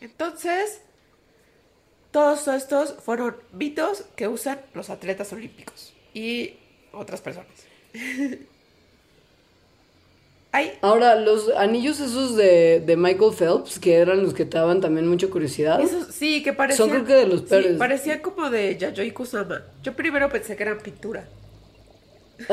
Entonces, 0.00 0.82
todos 2.10 2.48
estos 2.48 2.94
fueron 2.94 3.36
mitos 3.52 4.04
que 4.16 4.28
usan 4.28 4.60
los 4.74 4.90
atletas 4.90 5.32
olímpicos 5.32 5.94
y 6.12 6.56
otras 6.92 7.20
personas. 7.20 7.51
Ahora, 10.82 11.14
los 11.14 11.48
anillos 11.56 11.98
esos 12.00 12.36
de, 12.36 12.94
Michael 12.98 13.32
Phelps, 13.32 13.78
que 13.78 13.94
eran 13.94 14.22
los 14.22 14.34
que 14.34 14.44
te 14.44 14.58
daban 14.58 14.82
también 14.82 15.08
mucha 15.08 15.28
curiosidad. 15.28 15.80
sí, 16.10 16.42
que 16.42 16.52
parecían. 16.52 16.88
Son 16.88 16.90
creo 16.90 17.06
que 17.06 17.14
de 17.14 17.26
los 17.26 17.42
peores. 17.42 17.78
parecían 17.78 18.20
como 18.20 18.50
de 18.50 18.76
Yayoi 18.76 19.12
Kusama. 19.12 19.62
Yo 19.82 19.94
primero 19.94 20.28
pensé 20.28 20.54
que 20.54 20.62
eran 20.62 20.78
pintura. 20.78 21.26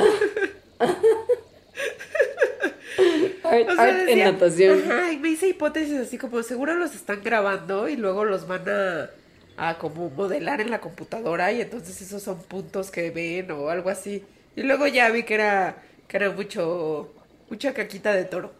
art, 3.43 4.07
en 4.07 4.19
natación. 4.19 4.81
Ajá, 4.85 5.11
y 5.11 5.17
me 5.17 5.29
hice 5.29 5.49
hipótesis 5.49 5.99
así 5.99 6.17
como 6.17 6.41
seguro 6.43 6.75
los 6.75 6.95
están 6.95 7.21
grabando 7.21 7.89
y 7.89 7.97
luego 7.97 8.23
los 8.23 8.47
van 8.47 8.63
a, 8.69 9.09
a 9.57 9.77
como 9.77 10.09
modelar 10.09 10.61
en 10.61 10.69
la 10.69 10.79
computadora 10.79 11.51
y 11.51 11.59
entonces 11.61 12.01
esos 12.01 12.23
son 12.23 12.41
puntos 12.43 12.91
que 12.91 13.09
ven 13.11 13.51
o 13.51 13.69
algo 13.69 13.89
así. 13.89 14.23
Y 14.55 14.63
luego 14.63 14.87
ya 14.87 15.09
vi 15.09 15.23
que 15.23 15.35
era, 15.35 15.83
que 16.07 16.17
era 16.17 16.31
mucho, 16.31 17.09
mucha 17.49 17.73
caquita 17.73 18.13
de 18.13 18.25
toro. 18.25 18.51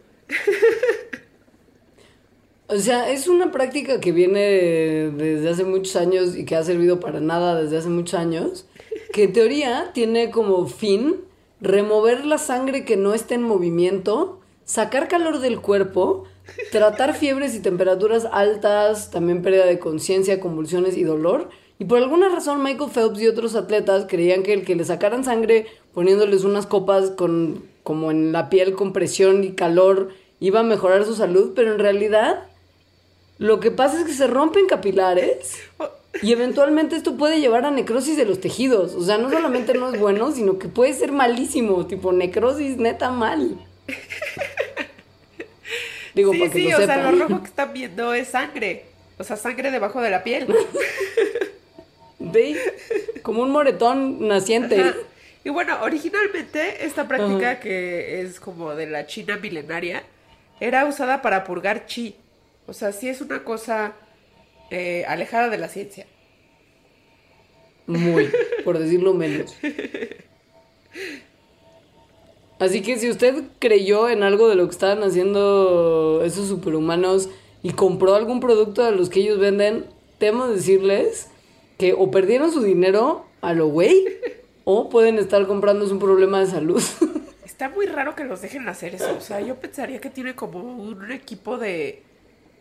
O 2.72 2.78
sea, 2.78 3.10
es 3.10 3.26
una 3.26 3.50
práctica 3.50 3.98
que 4.00 4.12
viene 4.12 5.10
desde 5.10 5.48
hace 5.48 5.64
muchos 5.64 5.96
años 5.96 6.36
y 6.36 6.44
que 6.44 6.54
ha 6.54 6.62
servido 6.62 7.00
para 7.00 7.18
nada 7.18 7.60
desde 7.60 7.78
hace 7.78 7.88
muchos 7.88 8.14
años, 8.14 8.64
que 9.12 9.24
en 9.24 9.32
teoría 9.32 9.90
tiene 9.92 10.30
como 10.30 10.68
fin 10.68 11.16
remover 11.60 12.24
la 12.24 12.38
sangre 12.38 12.84
que 12.84 12.96
no 12.96 13.12
esté 13.12 13.34
en 13.34 13.42
movimiento, 13.42 14.38
sacar 14.64 15.08
calor 15.08 15.40
del 15.40 15.60
cuerpo, 15.60 16.26
tratar 16.70 17.16
fiebres 17.16 17.56
y 17.56 17.60
temperaturas 17.60 18.28
altas, 18.30 19.10
también 19.10 19.42
pérdida 19.42 19.66
de 19.66 19.80
conciencia, 19.80 20.38
convulsiones 20.38 20.96
y 20.96 21.02
dolor. 21.02 21.50
Y 21.80 21.86
por 21.86 21.96
alguna 21.96 22.28
razón 22.28 22.62
Michael 22.62 22.90
Phelps 22.90 23.22
y 23.22 23.26
otros 23.26 23.54
atletas 23.54 24.04
creían 24.06 24.42
que 24.42 24.52
el 24.52 24.66
que 24.66 24.76
le 24.76 24.84
sacaran 24.84 25.24
sangre 25.24 25.66
poniéndoles 25.94 26.44
unas 26.44 26.66
copas 26.66 27.10
con 27.10 27.64
como 27.82 28.10
en 28.10 28.32
la 28.32 28.50
piel 28.50 28.74
con 28.74 28.92
presión 28.92 29.42
y 29.42 29.52
calor 29.52 30.10
iba 30.40 30.60
a 30.60 30.62
mejorar 30.62 31.06
su 31.06 31.14
salud, 31.14 31.52
pero 31.56 31.72
en 31.72 31.78
realidad 31.78 32.44
lo 33.38 33.60
que 33.60 33.70
pasa 33.70 33.98
es 33.98 34.04
que 34.04 34.12
se 34.12 34.26
rompen 34.26 34.66
capilares 34.66 35.58
y 36.22 36.32
eventualmente 36.32 36.96
esto 36.96 37.16
puede 37.16 37.40
llevar 37.40 37.64
a 37.64 37.70
necrosis 37.70 38.18
de 38.18 38.26
los 38.26 38.40
tejidos. 38.40 38.94
O 38.94 39.02
sea, 39.02 39.16
no 39.16 39.30
solamente 39.30 39.72
no 39.72 39.90
es 39.90 39.98
bueno, 39.98 40.32
sino 40.32 40.58
que 40.58 40.68
puede 40.68 40.92
ser 40.92 41.12
malísimo, 41.12 41.86
tipo 41.86 42.12
necrosis 42.12 42.76
neta 42.76 43.10
mal. 43.10 43.56
Digo, 46.14 46.32
sí, 46.32 46.50
sí, 46.52 46.74
o 46.74 46.76
sea, 46.76 47.10
lo 47.10 47.24
rojo 47.24 47.40
que 47.40 47.48
están 47.48 47.72
viendo 47.72 48.12
es 48.12 48.28
sangre. 48.28 48.84
O 49.16 49.24
sea, 49.24 49.36
sangre 49.36 49.70
debajo 49.70 50.02
de 50.02 50.10
la 50.10 50.22
piel. 50.22 50.46
Como 53.22 53.42
un 53.42 53.50
moretón 53.50 54.26
naciente. 54.28 54.94
Y 55.44 55.48
bueno, 55.48 55.78
originalmente 55.82 56.84
esta 56.84 57.08
práctica 57.08 57.60
que 57.60 58.20
es 58.20 58.40
como 58.40 58.74
de 58.74 58.86
la 58.86 59.06
China 59.06 59.38
milenaria 59.38 60.02
era 60.60 60.84
usada 60.84 61.22
para 61.22 61.44
purgar 61.44 61.86
chi. 61.86 62.14
O 62.66 62.72
sea, 62.72 62.92
sí 62.92 63.08
es 63.08 63.20
una 63.20 63.42
cosa 63.42 63.94
eh, 64.70 65.04
alejada 65.08 65.48
de 65.48 65.58
la 65.58 65.68
ciencia. 65.68 66.06
Muy, 67.86 68.30
por 68.64 68.78
decirlo 68.78 69.14
menos. 69.14 69.56
Así 72.60 72.82
que 72.82 72.98
si 72.98 73.08
usted 73.08 73.42
creyó 73.58 74.10
en 74.10 74.22
algo 74.22 74.48
de 74.48 74.54
lo 74.54 74.66
que 74.66 74.72
estaban 74.72 75.02
haciendo 75.02 76.22
esos 76.22 76.46
superhumanos 76.46 77.30
y 77.62 77.72
compró 77.72 78.14
algún 78.14 78.40
producto 78.40 78.84
de 78.84 78.92
los 78.92 79.08
que 79.08 79.20
ellos 79.20 79.38
venden, 79.38 79.86
temo 80.18 80.46
decirles 80.46 81.29
que 81.80 81.94
o 81.94 82.10
perdieron 82.10 82.52
su 82.52 82.62
dinero 82.62 83.24
a 83.40 83.54
lo 83.54 83.68
güey 83.68 84.04
o 84.64 84.90
pueden 84.90 85.18
estar 85.18 85.46
comprándose 85.46 85.94
un 85.94 85.98
problema 85.98 86.38
de 86.40 86.46
salud. 86.46 86.82
Está 87.44 87.70
muy 87.70 87.86
raro 87.86 88.14
que 88.14 88.24
los 88.24 88.42
dejen 88.42 88.68
hacer 88.68 88.94
eso. 88.94 89.16
O 89.16 89.20
sea, 89.22 89.40
yo 89.40 89.56
pensaría 89.56 89.98
que 89.98 90.10
tiene 90.10 90.34
como 90.34 90.60
un 90.60 91.10
equipo 91.10 91.56
de 91.56 92.02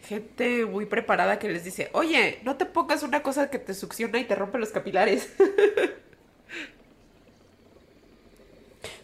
gente 0.04 0.66
muy 0.66 0.86
preparada 0.86 1.38
que 1.38 1.50
les 1.50 1.66
dice, 1.66 1.90
oye, 1.92 2.40
no 2.44 2.56
te 2.56 2.66
pongas 2.66 3.04
una 3.04 3.22
cosa 3.22 3.50
que 3.50 3.60
te 3.60 3.74
succiona 3.74 4.20
y 4.20 4.24
te 4.24 4.36
rompe 4.36 4.58
los 4.58 4.70
capilares. 4.70 5.30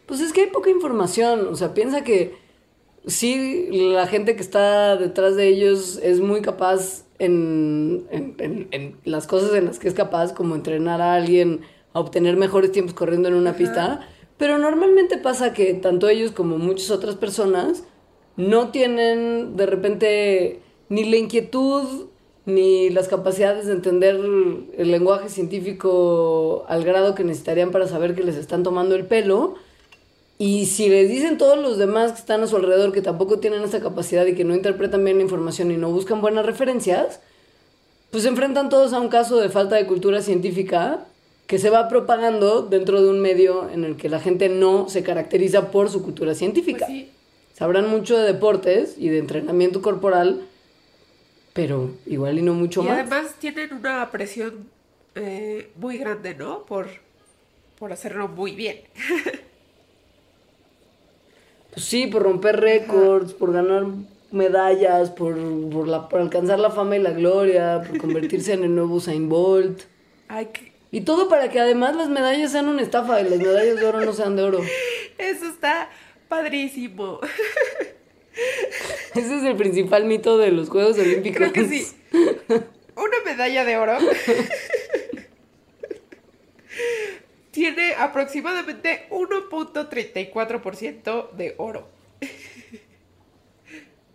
Pues 0.05 0.19
es 0.19 0.33
que 0.33 0.41
hay 0.41 0.47
poca 0.51 0.69
información. 0.69 1.47
O 1.47 1.55
sea, 1.55 1.73
piensa 1.73 2.03
que 2.03 2.37
sí, 3.07 3.69
la 3.71 4.05
gente 4.05 4.35
que 4.35 4.43
está 4.43 4.97
detrás 4.97 5.35
de 5.35 5.47
ellos 5.47 5.97
es 5.97 6.19
muy 6.19 6.43
capaz 6.43 7.04
en, 7.19 8.05
en, 8.11 8.67
en 8.71 8.95
las 9.03 9.27
cosas 9.27 9.53
en 9.55 9.65
las 9.65 9.79
que 9.79 9.87
es 9.87 9.93
capaz, 9.93 10.33
como 10.33 10.55
entrenar 10.55 11.01
a 11.01 11.15
alguien 11.15 11.61
a 11.93 11.99
obtener 11.99 12.35
mejores 12.35 12.71
tiempos 12.71 12.93
corriendo 12.93 13.29
en 13.29 13.35
una 13.35 13.55
pista, 13.55 14.01
pero 14.37 14.57
normalmente 14.57 15.17
pasa 15.17 15.53
que 15.53 15.73
tanto 15.75 16.09
ellos 16.09 16.31
como 16.31 16.57
muchas 16.57 16.91
otras 16.91 17.15
personas 17.15 17.83
no 18.35 18.69
tienen 18.71 19.55
de 19.55 19.65
repente 19.65 20.59
ni 20.89 21.05
la 21.05 21.17
inquietud 21.17 22.07
ni 22.45 22.89
las 22.89 23.07
capacidades 23.07 23.65
de 23.65 23.73
entender 23.73 24.15
el 24.15 24.91
lenguaje 24.91 25.29
científico 25.29 26.63
al 26.67 26.83
grado 26.83 27.15
que 27.15 27.23
necesitarían 27.23 27.71
para 27.71 27.87
saber 27.87 28.13
que 28.13 28.23
les 28.23 28.35
están 28.35 28.61
tomando 28.61 28.95
el 28.95 29.05
pelo. 29.05 29.55
Y 30.37 30.65
si 30.65 30.89
les 30.89 31.09
dicen 31.09 31.37
todos 31.37 31.57
los 31.57 31.77
demás 31.77 32.11
que 32.11 32.19
están 32.19 32.43
a 32.43 32.47
su 32.47 32.57
alrededor 32.57 32.91
que 32.91 33.01
tampoco 33.01 33.39
tienen 33.39 33.63
esa 33.63 33.79
capacidad 33.79 34.25
y 34.25 34.35
que 34.35 34.43
no 34.43 34.53
interpretan 34.53 35.03
bien 35.03 35.17
la 35.17 35.23
información 35.23 35.71
y 35.71 35.77
no 35.77 35.91
buscan 35.91 36.19
buenas 36.19 36.45
referencias, 36.45 37.21
pues 38.11 38.23
se 38.23 38.29
enfrentan 38.29 38.69
todos 38.69 38.93
a 38.93 38.99
un 38.99 39.07
caso 39.07 39.37
de 39.37 39.49
falta 39.49 39.75
de 39.75 39.87
cultura 39.87 40.21
científica 40.21 41.05
que 41.47 41.59
se 41.59 41.69
va 41.69 41.87
propagando 41.87 42.63
dentro 42.63 43.01
de 43.01 43.09
un 43.09 43.21
medio 43.21 43.69
en 43.69 43.85
el 43.85 43.95
que 43.95 44.09
la 44.09 44.19
gente 44.19 44.49
no 44.49 44.89
se 44.89 45.03
caracteriza 45.03 45.71
por 45.71 45.89
su 45.89 46.03
cultura 46.03 46.33
científica. 46.33 46.85
Pues 46.87 47.05
Sabrán 47.53 47.89
mucho 47.89 48.17
de 48.17 48.25
deportes 48.25 48.95
y 48.97 49.07
de 49.07 49.19
entrenamiento 49.19 49.81
corporal, 49.81 50.45
pero 51.53 51.91
igual 52.05 52.37
y 52.39 52.41
no 52.41 52.53
mucho 52.53 52.83
más. 52.83 52.97
Y 52.97 52.99
además 52.99 53.35
tienen 53.39 53.73
una 53.73 54.11
presión 54.11 54.67
eh, 55.13 55.71
muy 55.77 55.97
grande, 55.97 56.35
¿no? 56.35 56.65
Por, 56.65 56.87
por 57.79 57.93
hacerlo 57.93 58.27
muy 58.27 58.51
bien. 58.51 58.81
Pues 61.75 61.85
sí, 61.85 62.07
por 62.07 62.23
romper 62.23 62.59
récords, 62.59 63.33
por 63.33 63.51
ganar 63.53 63.83
medallas, 64.31 65.09
por, 65.11 65.35
por, 65.69 65.87
la- 65.87 66.07
por 66.09 66.21
alcanzar 66.21 66.59
la 66.59 66.71
fama 66.71 66.95
y 66.95 66.99
la 66.99 67.11
gloria, 67.11 67.83
por 67.87 67.97
convertirse 67.97 68.53
en 68.53 68.63
el 68.63 68.73
nuevo 68.75 68.95
Usain 68.95 69.29
Bolt. 69.29 69.81
Ay, 70.27 70.47
que- 70.47 70.71
Y 70.91 71.01
todo 71.01 71.27
para 71.29 71.49
que 71.49 71.59
además 71.59 71.95
las 71.95 72.09
medallas 72.09 72.51
sean 72.51 72.69
una 72.69 72.81
estafa 72.81 73.19
y 73.21 73.29
las 73.29 73.39
medallas 73.39 73.75
de 73.79 73.85
oro 73.85 74.01
no 74.01 74.13
sean 74.13 74.35
de 74.35 74.43
oro. 74.43 74.61
eso 75.17 75.45
está 75.47 75.89
padrísimo. 76.29 77.19
Ese 79.13 79.35
es 79.37 79.43
el 79.43 79.55
principal 79.55 80.05
mito 80.05 80.37
de 80.37 80.51
los 80.51 80.69
Juegos 80.69 80.97
Olímpicos. 80.97 81.37
Creo 81.37 81.53
que 81.53 81.65
sí. 81.65 81.87
Una 82.11 83.17
medalla 83.25 83.63
de 83.65 83.77
oro 83.77 83.97
tiene 87.55 87.95
aproximadamente 87.95 89.07
1.34% 89.11 91.31
de 91.31 91.55
oro. 91.57 91.87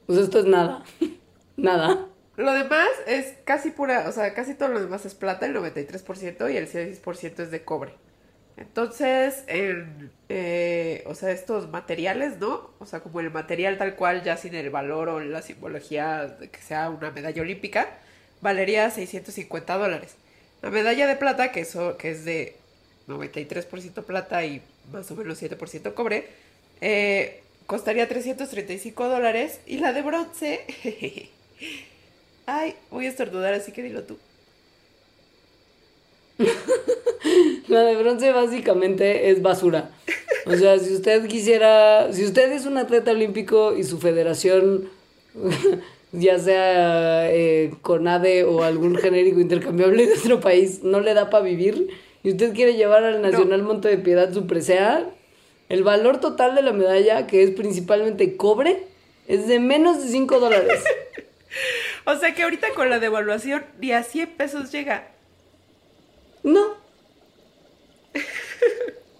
Pues 0.06 0.18
esto 0.18 0.40
es 0.40 0.44
nada. 0.44 0.84
Nada. 1.56 2.06
Lo 2.36 2.52
demás 2.52 2.90
es 3.06 3.36
casi 3.44 3.70
pura, 3.70 4.06
o 4.08 4.12
sea, 4.12 4.34
casi 4.34 4.52
todo 4.54 4.68
lo 4.68 4.80
demás 4.80 5.06
es 5.06 5.14
plata, 5.14 5.46
el 5.46 5.56
93% 5.56 6.52
y 6.52 6.58
el 6.58 6.70
6% 6.70 7.40
es 7.40 7.50
de 7.50 7.64
cobre. 7.64 7.94
Entonces, 8.58 9.44
en, 9.46 10.12
eh, 10.28 11.02
o 11.06 11.14
sea, 11.14 11.30
estos 11.30 11.70
materiales, 11.70 12.38
¿no? 12.40 12.72
O 12.78 12.84
sea, 12.84 13.00
como 13.00 13.20
el 13.20 13.30
material 13.30 13.78
tal 13.78 13.96
cual, 13.96 14.22
ya 14.22 14.36
sin 14.36 14.54
el 14.54 14.68
valor 14.68 15.08
o 15.08 15.20
la 15.20 15.40
simbología 15.40 16.26
de 16.26 16.50
que 16.50 16.60
sea 16.60 16.90
una 16.90 17.10
medalla 17.10 17.40
olímpica, 17.40 17.88
valería 18.42 18.90
650 18.90 19.78
dólares. 19.78 20.16
La 20.60 20.68
medalla 20.70 21.06
de 21.06 21.16
plata, 21.16 21.52
que, 21.52 21.60
eso, 21.60 21.96
que 21.96 22.10
es 22.10 22.26
de 22.26 22.59
93% 23.10 24.04
plata 24.04 24.44
y 24.44 24.62
más 24.92 25.10
o 25.10 25.16
menos 25.16 25.42
7% 25.42 25.94
cobre, 25.94 26.28
eh, 26.80 27.42
costaría 27.66 28.08
335 28.08 29.08
dólares. 29.08 29.60
Y 29.66 29.78
la 29.78 29.92
de 29.92 30.02
bronce, 30.02 30.64
ay, 32.46 32.74
voy 32.90 33.06
a 33.06 33.08
estornudar, 33.08 33.54
así 33.54 33.72
que 33.72 33.82
dilo 33.82 34.04
tú. 34.04 34.18
La 37.68 37.82
de 37.84 37.96
bronce 37.96 38.32
básicamente 38.32 39.30
es 39.30 39.42
basura. 39.42 39.90
O 40.46 40.56
sea, 40.56 40.78
si 40.78 40.94
usted 40.94 41.26
quisiera, 41.26 42.12
si 42.12 42.24
usted 42.24 42.50
es 42.52 42.66
un 42.66 42.78
atleta 42.78 43.10
olímpico 43.10 43.76
y 43.76 43.84
su 43.84 43.98
federación, 43.98 44.88
ya 46.12 46.38
sea 46.38 47.30
eh, 47.30 47.74
CONADE 47.82 48.44
o 48.44 48.62
algún 48.62 48.96
genérico 48.96 49.40
intercambiable 49.40 50.04
de 50.04 50.08
nuestro 50.08 50.40
país, 50.40 50.82
no 50.82 51.00
le 51.00 51.14
da 51.14 51.30
para 51.30 51.44
vivir 51.44 51.88
y 52.22 52.30
usted 52.32 52.54
quiere 52.54 52.74
llevar 52.74 53.04
al 53.04 53.22
Nacional 53.22 53.62
Monte 53.62 53.88
de 53.88 53.98
Piedad 53.98 54.32
su 54.32 54.46
presea, 54.46 55.06
el 55.68 55.82
valor 55.82 56.20
total 56.20 56.54
de 56.54 56.62
la 56.62 56.72
medalla, 56.72 57.26
que 57.26 57.42
es 57.42 57.50
principalmente 57.52 58.36
cobre, 58.36 58.84
es 59.28 59.46
de 59.46 59.60
menos 59.60 60.02
de 60.02 60.08
5 60.08 60.40
dólares. 60.40 60.84
O 62.06 62.16
sea 62.16 62.34
que 62.34 62.42
ahorita 62.42 62.68
con 62.74 62.90
la 62.90 62.98
devaluación 62.98 63.64
ni 63.80 63.92
a 63.92 64.02
100 64.02 64.30
pesos 64.36 64.72
llega. 64.72 65.10
No. 66.42 66.76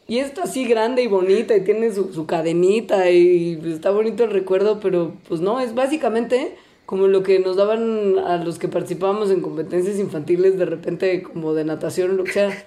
Y 0.09 0.19
esto 0.19 0.43
así 0.43 0.65
grande 0.65 1.03
y 1.03 1.07
bonita 1.07 1.55
y 1.55 1.63
tiene 1.63 1.93
su, 1.93 2.13
su 2.13 2.27
cadenita 2.27 3.11
y 3.11 3.61
está 3.73 3.91
bonito 3.91 4.25
el 4.25 4.31
recuerdo, 4.31 4.81
pero 4.81 5.15
pues 5.29 5.41
no, 5.41 5.61
es 5.61 5.75
básicamente 5.75 6.57
como 6.87 7.07
lo 7.07 7.23
que 7.23 7.39
nos 7.39 7.57
daban 7.57 8.19
a 8.19 8.37
los 8.43 8.59
que 8.59 8.67
participábamos 8.69 9.31
en 9.31 9.41
competencias 9.41 9.99
infantiles 9.99 10.59
de 10.59 10.65
repente 10.65 11.23
como 11.23 11.55
de 11.55 11.65
natación 11.65 12.11
o 12.11 12.15
lo 12.15 12.25
que 12.25 12.33
sea. 12.33 12.65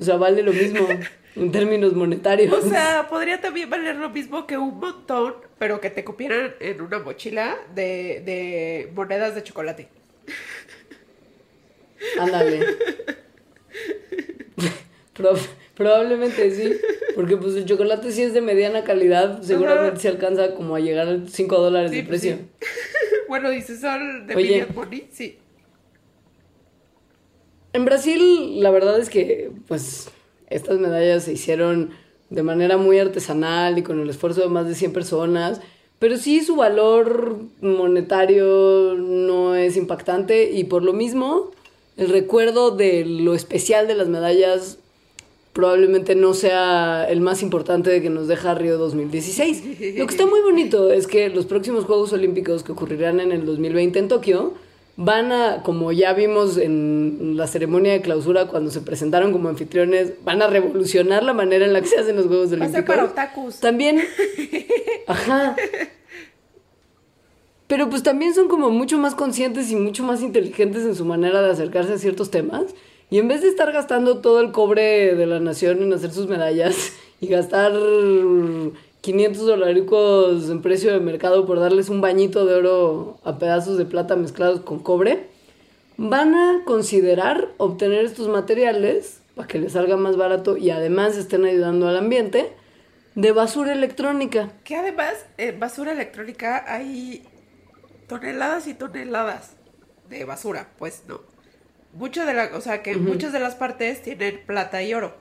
O 0.00 0.04
sea, 0.04 0.16
vale 0.16 0.42
lo 0.42 0.52
mismo 0.52 0.88
en 1.36 1.52
términos 1.52 1.92
monetarios. 1.94 2.52
O 2.52 2.68
sea, 2.68 3.06
podría 3.08 3.40
también 3.40 3.70
valer 3.70 3.94
lo 3.96 4.10
mismo 4.10 4.46
que 4.46 4.58
un 4.58 4.78
montón, 4.80 5.34
pero 5.58 5.80
que 5.80 5.90
te 5.90 6.04
cupieran 6.04 6.54
en 6.58 6.80
una 6.80 6.98
mochila 6.98 7.56
de, 7.74 8.22
de 8.24 8.90
monedas 8.94 9.34
de 9.36 9.42
chocolate. 9.44 9.88
Ándale. 12.18 12.66
Pro- 15.14 15.34
probablemente 15.74 16.50
sí, 16.50 16.76
porque 17.14 17.36
pues 17.36 17.54
el 17.54 17.66
chocolate 17.66 18.10
sí 18.10 18.22
es 18.22 18.32
de 18.32 18.40
mediana 18.40 18.84
calidad, 18.84 19.42
seguramente 19.42 19.88
Ajá. 19.92 20.00
se 20.00 20.08
alcanza 20.08 20.54
como 20.54 20.76
a 20.76 20.80
llegar 20.80 21.08
a 21.08 21.18
5 21.26 21.56
dólares 21.58 21.90
Sí, 21.90 21.96
de 21.98 22.02
pues 22.04 22.20
precio. 22.22 22.36
sí. 22.36 22.66
Bueno, 23.30 23.48
dices 23.48 23.80
son 23.80 24.26
de 24.26 24.34
Oye. 24.34 24.66
sí. 25.12 25.38
En 27.72 27.84
Brasil, 27.84 28.60
la 28.60 28.72
verdad 28.72 28.98
es 28.98 29.08
que, 29.08 29.52
pues, 29.68 30.10
estas 30.48 30.80
medallas 30.80 31.22
se 31.22 31.34
hicieron 31.34 31.90
de 32.28 32.42
manera 32.42 32.76
muy 32.76 32.98
artesanal 32.98 33.78
y 33.78 33.84
con 33.84 34.00
el 34.00 34.10
esfuerzo 34.10 34.40
de 34.40 34.48
más 34.48 34.66
de 34.66 34.74
100 34.74 34.92
personas, 34.92 35.60
pero 36.00 36.16
sí 36.16 36.40
su 36.40 36.56
valor 36.56 37.38
monetario 37.60 38.96
no 38.98 39.54
es 39.54 39.76
impactante 39.76 40.50
y 40.50 40.64
por 40.64 40.82
lo 40.82 40.92
mismo, 40.92 41.52
el 41.96 42.08
recuerdo 42.08 42.72
de 42.72 43.04
lo 43.04 43.34
especial 43.34 43.86
de 43.86 43.94
las 43.94 44.08
medallas 44.08 44.79
probablemente 45.52 46.14
no 46.14 46.34
sea 46.34 47.06
el 47.08 47.20
más 47.20 47.42
importante 47.42 47.90
de 47.90 48.00
que 48.00 48.10
nos 48.10 48.28
deja 48.28 48.54
Río 48.54 48.78
2016. 48.78 49.64
Lo 49.98 50.06
que 50.06 50.12
está 50.12 50.26
muy 50.26 50.40
bonito 50.40 50.90
es 50.92 51.06
que 51.06 51.28
los 51.28 51.46
próximos 51.46 51.84
Juegos 51.84 52.12
Olímpicos 52.12 52.62
que 52.62 52.72
ocurrirán 52.72 53.20
en 53.20 53.32
el 53.32 53.44
2020 53.44 53.98
en 53.98 54.08
Tokio 54.08 54.54
van 54.96 55.32
a, 55.32 55.62
como 55.62 55.92
ya 55.92 56.12
vimos 56.12 56.56
en 56.58 57.34
la 57.36 57.46
ceremonia 57.46 57.92
de 57.92 58.00
clausura 58.02 58.46
cuando 58.46 58.70
se 58.70 58.80
presentaron 58.80 59.32
como 59.32 59.48
anfitriones, 59.48 60.12
van 60.24 60.42
a 60.42 60.46
revolucionar 60.46 61.22
la 61.22 61.32
manera 61.32 61.64
en 61.64 61.72
la 61.72 61.80
que 61.80 61.88
se 61.88 61.98
hacen 61.98 62.16
los 62.16 62.26
Juegos 62.26 62.52
Va 62.52 62.56
a 62.56 62.58
ser 62.58 62.60
Olímpicos. 62.60 62.84
para 62.84 63.04
otakus. 63.04 63.60
También. 63.60 64.00
Ajá. 65.06 65.56
Pero 67.66 67.88
pues 67.88 68.02
también 68.02 68.34
son 68.34 68.48
como 68.48 68.70
mucho 68.70 68.98
más 68.98 69.14
conscientes 69.14 69.70
y 69.70 69.76
mucho 69.76 70.02
más 70.04 70.22
inteligentes 70.22 70.82
en 70.82 70.94
su 70.94 71.04
manera 71.04 71.40
de 71.40 71.50
acercarse 71.50 71.92
a 71.92 71.98
ciertos 71.98 72.30
temas. 72.30 72.64
Y 73.10 73.18
en 73.18 73.26
vez 73.26 73.42
de 73.42 73.48
estar 73.48 73.72
gastando 73.72 74.18
todo 74.18 74.40
el 74.40 74.52
cobre 74.52 75.16
de 75.16 75.26
la 75.26 75.40
nación 75.40 75.82
en 75.82 75.92
hacer 75.92 76.12
sus 76.12 76.28
medallas 76.28 76.92
y 77.20 77.26
gastar 77.26 77.72
500 79.00 79.46
dolaricos 79.46 80.48
en 80.48 80.62
precio 80.62 80.92
de 80.92 81.00
mercado 81.00 81.44
por 81.44 81.58
darles 81.58 81.88
un 81.88 82.00
bañito 82.00 82.46
de 82.46 82.54
oro 82.54 83.18
a 83.24 83.38
pedazos 83.38 83.78
de 83.78 83.84
plata 83.84 84.14
mezclados 84.14 84.60
con 84.60 84.78
cobre, 84.78 85.26
van 85.96 86.34
a 86.34 86.62
considerar 86.64 87.48
obtener 87.58 88.04
estos 88.04 88.28
materiales 88.28 89.20
para 89.34 89.48
que 89.48 89.58
les 89.58 89.72
salga 89.72 89.96
más 89.96 90.16
barato 90.16 90.56
y 90.56 90.70
además 90.70 91.16
estén 91.16 91.44
ayudando 91.44 91.88
al 91.88 91.96
ambiente 91.96 92.52
de 93.16 93.32
basura 93.32 93.72
electrónica. 93.72 94.52
Que 94.64 94.76
además, 94.76 95.26
en 95.36 95.58
basura 95.58 95.92
electrónica 95.92 96.64
hay 96.66 97.24
toneladas 98.06 98.66
y 98.66 98.74
toneladas 98.74 99.56
de 100.08 100.24
basura, 100.24 100.68
pues 100.78 101.02
no. 101.06 101.29
Mucho 101.94 102.24
de 102.24 102.34
la, 102.34 102.50
o 102.54 102.60
sea, 102.60 102.82
que 102.82 102.96
muchas 102.96 103.32
de 103.32 103.40
las 103.40 103.56
partes 103.56 104.02
tienen 104.02 104.40
plata 104.46 104.82
y 104.82 104.94
oro. 104.94 105.14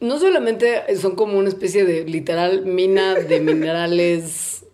No 0.00 0.18
solamente 0.18 0.96
son 0.96 1.16
como 1.16 1.38
una 1.38 1.48
especie 1.48 1.84
de 1.84 2.04
literal 2.04 2.64
mina 2.66 3.14
de 3.14 3.40
minerales 3.40 4.64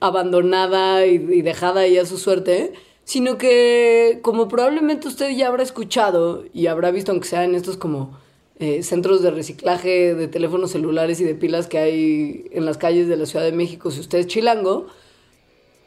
abandonada 0.00 1.06
y, 1.06 1.14
y 1.14 1.42
dejada 1.42 1.82
ahí 1.82 1.98
a 1.98 2.06
su 2.06 2.18
suerte, 2.18 2.72
sino 3.04 3.38
que 3.38 4.20
como 4.22 4.48
probablemente 4.48 5.08
usted 5.08 5.30
ya 5.30 5.48
habrá 5.48 5.62
escuchado 5.62 6.44
y 6.52 6.66
habrá 6.66 6.90
visto, 6.90 7.12
aunque 7.12 7.28
sea 7.28 7.44
en 7.44 7.54
estos 7.54 7.76
como 7.76 8.18
eh, 8.58 8.84
centros 8.84 9.22
de 9.22 9.32
reciclaje 9.32 10.14
de 10.14 10.28
teléfonos 10.28 10.70
celulares 10.70 11.20
y 11.20 11.24
de 11.24 11.34
pilas 11.34 11.66
que 11.66 11.78
hay 11.78 12.44
en 12.52 12.64
las 12.64 12.78
calles 12.78 13.08
de 13.08 13.16
la 13.16 13.26
Ciudad 13.26 13.44
de 13.44 13.50
México, 13.50 13.90
si 13.90 13.98
usted 13.98 14.18
es 14.18 14.28
chilango, 14.28 14.86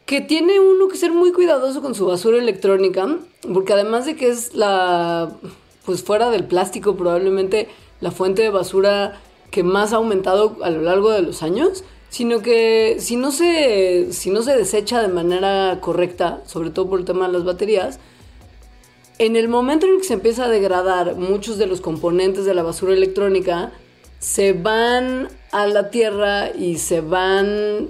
que 0.05 0.21
tiene 0.21 0.59
uno 0.59 0.87
que 0.87 0.97
ser 0.97 1.11
muy 1.11 1.31
cuidadoso 1.31 1.81
con 1.81 1.95
su 1.95 2.05
basura 2.05 2.37
electrónica, 2.37 3.17
porque 3.53 3.73
además 3.73 4.05
de 4.05 4.15
que 4.15 4.29
es 4.29 4.53
la, 4.53 5.31
pues 5.85 6.03
fuera 6.03 6.29
del 6.29 6.45
plástico 6.45 6.95
probablemente 6.95 7.69
la 8.01 8.11
fuente 8.11 8.43
de 8.43 8.49
basura 8.49 9.19
que 9.49 9.63
más 9.63 9.93
ha 9.93 9.97
aumentado 9.97 10.57
a 10.61 10.69
lo 10.69 10.81
largo 10.81 11.09
de 11.09 11.21
los 11.21 11.41
años, 11.41 11.83
sino 12.09 12.41
que 12.41 12.97
si 12.99 13.15
no 13.15 13.31
se, 13.31 14.11
si 14.11 14.29
no 14.29 14.43
se 14.43 14.55
desecha 14.55 15.01
de 15.01 15.07
manera 15.07 15.79
correcta, 15.81 16.41
sobre 16.45 16.69
todo 16.69 16.89
por 16.89 16.99
el 16.99 17.05
tema 17.05 17.27
de 17.27 17.33
las 17.33 17.43
baterías, 17.43 17.99
en 19.17 19.35
el 19.35 19.47
momento 19.47 19.87
en 19.87 19.97
que 19.97 20.03
se 20.03 20.13
empieza 20.13 20.45
a 20.45 20.49
degradar 20.49 21.15
muchos 21.15 21.57
de 21.57 21.67
los 21.67 21.81
componentes 21.81 22.45
de 22.45 22.53
la 22.53 22.63
basura 22.63 22.93
electrónica, 22.93 23.71
se 24.19 24.53
van 24.53 25.29
a 25.51 25.67
la 25.67 25.89
tierra 25.89 26.51
y 26.51 26.77
se 26.77 27.01
van 27.01 27.89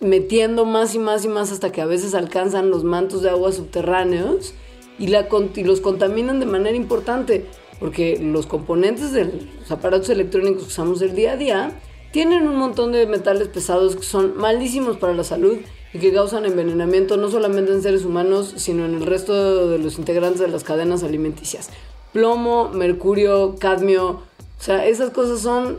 metiendo 0.00 0.64
más 0.64 0.94
y 0.94 0.98
más 0.98 1.24
y 1.24 1.28
más 1.28 1.52
hasta 1.52 1.72
que 1.72 1.80
a 1.80 1.86
veces 1.86 2.14
alcanzan 2.14 2.70
los 2.70 2.84
mantos 2.84 3.22
de 3.22 3.30
agua 3.30 3.52
subterráneos 3.52 4.54
y, 4.98 5.08
la, 5.08 5.28
y 5.54 5.64
los 5.64 5.80
contaminan 5.80 6.40
de 6.40 6.46
manera 6.46 6.76
importante, 6.76 7.46
porque 7.80 8.18
los 8.18 8.46
componentes 8.46 9.12
de 9.12 9.24
los 9.60 9.70
aparatos 9.70 10.08
electrónicos 10.10 10.62
que 10.62 10.68
usamos 10.68 11.02
el 11.02 11.14
día 11.14 11.32
a 11.32 11.36
día 11.36 11.80
tienen 12.12 12.48
un 12.48 12.56
montón 12.56 12.92
de 12.92 13.06
metales 13.06 13.48
pesados 13.48 13.96
que 13.96 14.02
son 14.02 14.36
malísimos 14.36 14.96
para 14.96 15.12
la 15.12 15.24
salud 15.24 15.58
y 15.92 15.98
que 15.98 16.12
causan 16.12 16.46
envenenamiento 16.46 17.16
no 17.16 17.30
solamente 17.30 17.72
en 17.72 17.82
seres 17.82 18.04
humanos, 18.04 18.54
sino 18.56 18.84
en 18.84 18.94
el 18.94 19.06
resto 19.06 19.68
de 19.68 19.78
los 19.78 19.98
integrantes 19.98 20.40
de 20.40 20.48
las 20.48 20.64
cadenas 20.64 21.02
alimenticias. 21.02 21.68
Plomo, 22.12 22.70
mercurio, 22.70 23.56
cadmio, 23.58 24.22
o 24.58 24.62
sea, 24.62 24.86
esas 24.86 25.10
cosas 25.10 25.40
son 25.40 25.78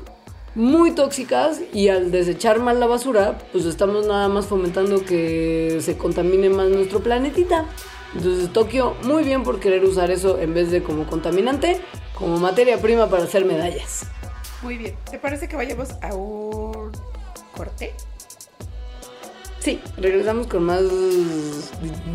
muy 0.58 0.90
tóxicas 0.92 1.62
y 1.72 1.90
al 1.90 2.10
desechar 2.10 2.60
mal 2.60 2.80
la 2.80 2.88
basura, 2.88 3.38
pues 3.52 3.66
estamos 3.66 4.08
nada 4.08 4.28
más 4.28 4.48
fomentando 4.48 5.06
que 5.06 5.78
se 5.82 5.98
contamine 5.98 6.50
más 6.50 6.70
nuestro 6.70 7.00
planetita. 7.00 7.66
Entonces 8.16 8.52
Tokio 8.52 8.96
muy 9.04 9.24
bien 9.24 9.44
por 9.44 9.60
querer 9.60 9.84
usar 9.84 10.10
eso 10.10 10.40
en 10.40 10.56
vez 10.56 10.72
de 10.72 10.82
como 10.82 11.06
contaminante, 11.06 11.80
como 12.16 12.38
materia 12.38 12.82
prima 12.82 13.08
para 13.08 13.26
hacer 13.26 13.46
medallas. 13.46 14.08
Muy 14.64 14.78
bien. 14.78 14.96
¿Te 15.12 15.20
parece 15.20 15.48
que 15.48 15.56
vayamos 15.56 15.90
a 16.02 16.16
un 16.16 16.92
corte? 17.56 17.94
Sí, 19.60 19.80
regresamos 19.98 20.48
con 20.48 20.64
más 20.64 20.82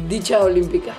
dicha 0.08 0.40
olímpica. 0.40 0.96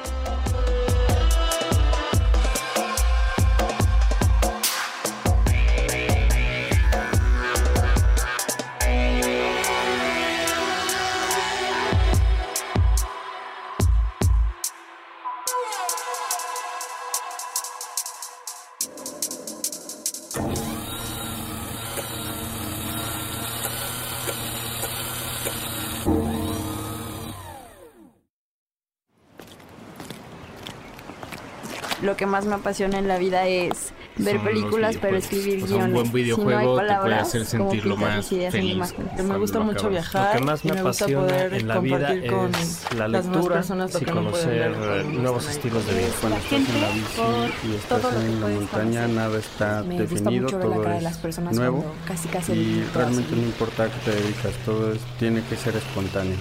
Lo 32.04 32.16
que 32.18 32.26
más 32.26 32.46
me 32.46 32.56
apasiona 32.56 33.00
en 33.00 33.08
la 33.08 33.18
vida 33.18 33.48
es 33.48 33.94
ver 34.18 34.36
Son 34.36 34.46
películas, 34.46 34.98
pero 35.02 35.18
escribir 35.18 35.64
O 35.64 35.68
sea, 35.68 35.78
guiones. 35.88 35.88
un 35.88 35.94
buen 35.94 36.06
si 36.06 36.12
no 36.12 36.18
hay 36.18 36.24
videojuego 36.24 36.60
te 36.60 36.66
puede 36.66 36.88
palabras, 36.88 37.28
hacer 37.28 37.42
como 37.46 37.72
sentirlo 37.72 37.96
pintar 37.96 38.18
más 38.18 38.30
feliz. 38.30 38.72
imágenes. 38.76 39.24
Me 39.24 39.38
gusta 39.38 39.60
lo 39.60 39.66
mucho 39.66 39.90
viajar 39.90 40.34
Lo 40.34 40.40
que 40.40 40.46
más 40.46 40.66
me 40.66 40.74
me 40.74 40.80
apasiona 40.82 41.22
poder 41.22 41.54
en 41.54 41.68
la 41.68 41.80
vida 41.80 42.14
con 42.30 42.56
es 42.56 42.94
la 42.96 43.08
lectura 43.08 43.56
personas 43.56 43.94
lo 43.94 44.00
y 44.02 44.06
no 44.06 44.14
conocer 44.14 44.72
cuando 44.74 44.96
eh, 44.96 45.00
están 45.00 45.24
nuevos 45.24 45.50
estilos 45.50 45.88
de 45.88 45.94
vida. 45.94 46.08
Cuando 46.22 46.38
La 46.38 46.44
estás 46.44 46.70
en 46.70 46.82
la 46.82 46.88
gente, 46.88 47.00
bici 47.00 47.68
y 47.68 47.76
estás 47.76 48.04
lo 48.04 48.22
en 48.22 48.42
la 48.42 48.48
montaña, 48.48 49.02
conocer. 49.02 49.10
nada 49.10 49.40
está 49.40 49.84
Me 49.84 50.00
definido, 50.00 50.50
la 50.50 50.60
todo 50.60 50.82
de 50.82 50.98
es 50.98 51.04
las 51.04 51.18
personas 51.18 51.56
nuevo 51.56 51.86
casi 52.08 52.28
casi 52.28 52.52
y 52.54 52.84
realmente 52.94 53.36
no 53.36 53.42
importa 53.42 53.84
a 53.84 53.88
qué 53.88 54.00
te 54.06 54.12
dedicas, 54.12 54.54
todo 54.66 54.94
es, 54.94 55.00
tiene 55.18 55.42
que 55.50 55.56
ser 55.56 55.76
espontáneo. 55.76 56.38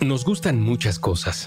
Nos 0.00 0.24
gustan 0.24 0.60
muchas 0.60 0.98
cosas. 0.98 1.46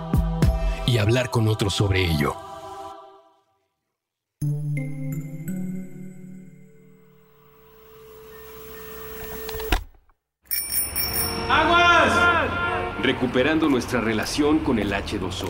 y 0.91 0.97
hablar 0.97 1.31
con 1.31 1.47
otros 1.47 1.73
sobre 1.73 2.03
ello. 2.03 2.35
Recuperando 13.01 13.67
nuestra 13.67 13.99
relación 13.99 14.59
con 14.59 14.77
el 14.79 14.91
H2O, 14.91 15.49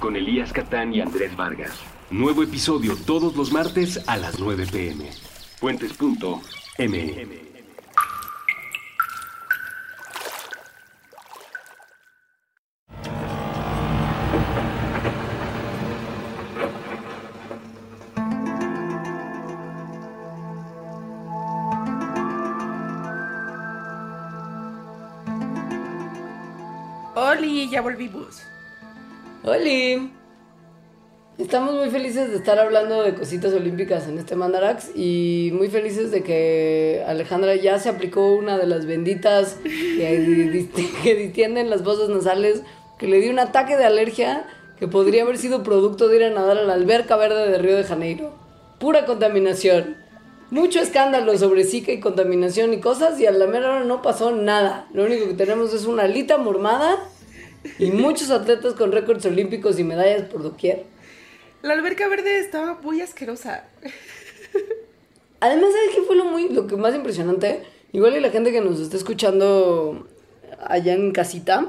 con 0.00 0.16
Elías 0.16 0.52
Catán 0.52 0.92
y 0.94 1.00
Andrés 1.00 1.36
Vargas. 1.36 1.72
Nuevo 2.10 2.42
episodio 2.42 2.96
todos 2.96 3.36
los 3.36 3.52
martes 3.52 4.02
a 4.08 4.16
las 4.16 4.40
9 4.40 4.66
pm. 4.72 5.10
Puentes.me. 5.60 7.49
ya 27.70 27.80
volvimos. 27.80 28.42
¡Holi! 29.44 30.10
Estamos 31.38 31.74
muy 31.74 31.88
felices 31.88 32.30
de 32.30 32.36
estar 32.36 32.58
hablando 32.58 33.02
de 33.02 33.14
cositas 33.14 33.54
olímpicas 33.54 34.06
en 34.06 34.18
este 34.18 34.36
Mandarax 34.36 34.90
y 34.94 35.50
muy 35.54 35.68
felices 35.68 36.10
de 36.10 36.22
que 36.22 37.02
Alejandra 37.06 37.54
ya 37.54 37.78
se 37.78 37.88
aplicó 37.88 38.34
una 38.34 38.58
de 38.58 38.66
las 38.66 38.84
benditas 38.84 39.56
que, 39.62 40.68
que 41.02 41.14
distienden 41.14 41.70
las 41.70 41.82
voces 41.82 42.10
nasales, 42.10 42.62
que 42.98 43.06
le 43.06 43.20
dio 43.20 43.30
un 43.30 43.38
ataque 43.38 43.78
de 43.78 43.86
alergia 43.86 44.44
que 44.78 44.86
podría 44.86 45.22
haber 45.22 45.38
sido 45.38 45.62
producto 45.62 46.08
de 46.08 46.16
ir 46.16 46.24
a 46.24 46.30
nadar 46.30 46.58
a 46.58 46.64
la 46.64 46.74
alberca 46.74 47.16
verde 47.16 47.50
de 47.50 47.58
Río 47.58 47.76
de 47.76 47.84
Janeiro. 47.84 48.34
Pura 48.78 49.06
contaminación. 49.06 49.96
Mucho 50.50 50.80
escándalo 50.80 51.38
sobre 51.38 51.64
Zika 51.64 51.92
y 51.92 52.00
contaminación 52.00 52.74
y 52.74 52.80
cosas 52.80 53.18
y 53.20 53.26
a 53.26 53.30
la 53.30 53.46
mera 53.46 53.68
hora 53.70 53.84
no 53.84 54.02
pasó 54.02 54.32
nada. 54.32 54.88
Lo 54.92 55.04
único 55.04 55.26
que 55.26 55.34
tenemos 55.34 55.72
es 55.72 55.86
una 55.86 56.02
alita 56.02 56.36
mormada 56.38 56.98
y 57.78 57.90
muchos 57.90 58.30
atletas 58.30 58.74
con 58.74 58.92
récords 58.92 59.26
olímpicos 59.26 59.78
y 59.78 59.84
medallas 59.84 60.22
por 60.22 60.42
doquier. 60.42 60.84
La 61.62 61.74
alberca 61.74 62.08
verde 62.08 62.38
estaba 62.38 62.78
muy 62.82 63.00
asquerosa. 63.00 63.64
Además, 65.40 65.70
¿sabes 65.72 65.90
qué 65.94 66.02
fue 66.02 66.16
lo, 66.16 66.24
muy, 66.24 66.48
lo 66.48 66.66
que 66.66 66.76
más 66.76 66.94
impresionante? 66.94 67.62
Igual 67.92 68.16
y 68.16 68.20
la 68.20 68.30
gente 68.30 68.52
que 68.52 68.60
nos 68.60 68.80
está 68.80 68.96
escuchando 68.96 70.06
allá 70.62 70.94
en 70.94 71.12
casita 71.12 71.66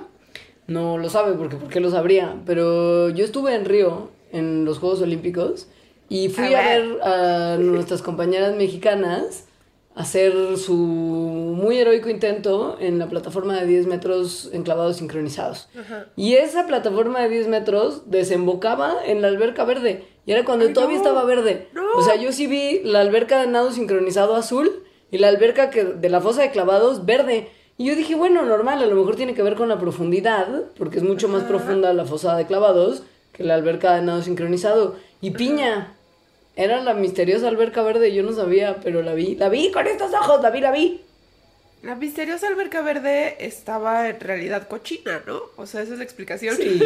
no 0.68 0.98
lo 0.98 1.10
sabe, 1.10 1.34
porque 1.34 1.58
¿por 1.58 1.70
qué 1.70 1.80
lo 1.80 1.92
sabría? 1.92 2.36
Pero 2.46 3.10
yo 3.10 3.26
estuve 3.26 3.56
en 3.56 3.66
Río, 3.66 4.12
en 4.32 4.66
los 4.66 4.80
Juegos 4.80 5.02
Olímpicos, 5.02 5.68
y 6.10 6.30
fui 6.30 6.54
A 6.54 6.62
ver 6.62 7.02
a 7.04 7.58
nuestras 7.58 8.02
compañeras 8.02 8.56
mexicanas 8.56 9.46
hacer 9.96 10.58
su 10.58 10.74
muy 10.74 11.78
heroico 11.78 12.10
intento 12.10 12.78
en 12.80 12.98
la 12.98 13.10
plataforma 13.10 13.60
de 13.60 13.68
10 13.68 13.88
metros 13.88 14.50
enclavados 14.54 14.98
sincronizados. 14.98 15.68
Y 16.16 16.36
esa 16.36 16.66
plataforma 16.66 17.20
de 17.22 17.30
10 17.30 17.48
metros 17.48 18.04
desembocaba 18.10 18.96
en 19.06 19.22
la 19.22 19.28
alberca 19.28 19.66
verde. 19.66 20.06
Y 20.26 20.32
era 20.32 20.46
cuando 20.46 20.66
Ay, 20.66 20.74
todavía 20.74 20.98
no. 20.98 21.04
estaba 21.04 21.24
verde. 21.26 21.68
No. 21.74 21.84
O 21.98 22.04
sea, 22.04 22.16
yo 22.16 22.32
sí 22.32 22.48
vi 22.48 22.82
la 22.84 23.02
alberca 23.02 23.42
de 23.42 23.48
nado 23.48 23.72
sincronizado 23.72 24.36
azul 24.36 24.84
y 25.12 25.18
la 25.18 25.28
alberca 25.28 25.70
que, 25.70 25.84
de 25.84 26.10
la 26.10 26.22
fosa 26.22 26.42
de 26.42 26.52
clavados 26.52 27.06
verde. 27.06 27.50
Y 27.78 27.86
yo 27.86 27.96
dije, 27.96 28.16
bueno, 28.16 28.44
normal, 28.46 28.82
a 28.82 28.86
lo 28.86 28.96
mejor 28.96 29.16
tiene 29.16 29.34
que 29.34 29.44
ver 29.44 29.56
con 29.56 29.68
la 29.68 29.80
profundidad, 29.80 30.48
porque 30.78 31.00
es 31.00 31.04
mucho 31.04 31.28
más 31.28 31.44
profunda 31.44 31.94
la 31.94 32.06
fosada 32.06 32.38
de 32.38 32.46
clavados 32.46 33.04
que 33.34 33.44
la 33.44 33.56
alberca 33.56 33.96
de 33.96 34.04
nado 34.04 34.22
sincronizado. 34.22 34.96
Y 35.20 35.32
piña, 35.32 35.96
era 36.56 36.82
la 36.82 36.94
misteriosa 36.94 37.48
alberca 37.48 37.82
verde, 37.82 38.14
yo 38.14 38.24
no 38.24 38.34
sabía, 38.34 38.80
pero 38.84 39.02
la 39.02 39.14
vi. 39.14 39.36
La 39.36 39.50
vi 39.50 39.72
con 39.72 39.88
estos 39.88 40.14
ojos, 40.14 40.42
la 40.42 40.50
vi, 40.50 40.60
la 40.62 40.72
vi. 40.72 41.02
La 41.84 41.96
misteriosa 41.96 42.48
alberca 42.48 42.82
verde 42.82 43.38
estaba 43.40 44.10
en 44.10 44.20
realidad 44.20 44.68
cochina, 44.68 45.24
¿no? 45.26 45.42
O 45.56 45.66
sea, 45.66 45.82
esa 45.82 45.94
es 45.94 45.98
la 45.98 46.04
explicación. 46.04 46.56
Sí. 46.56 46.82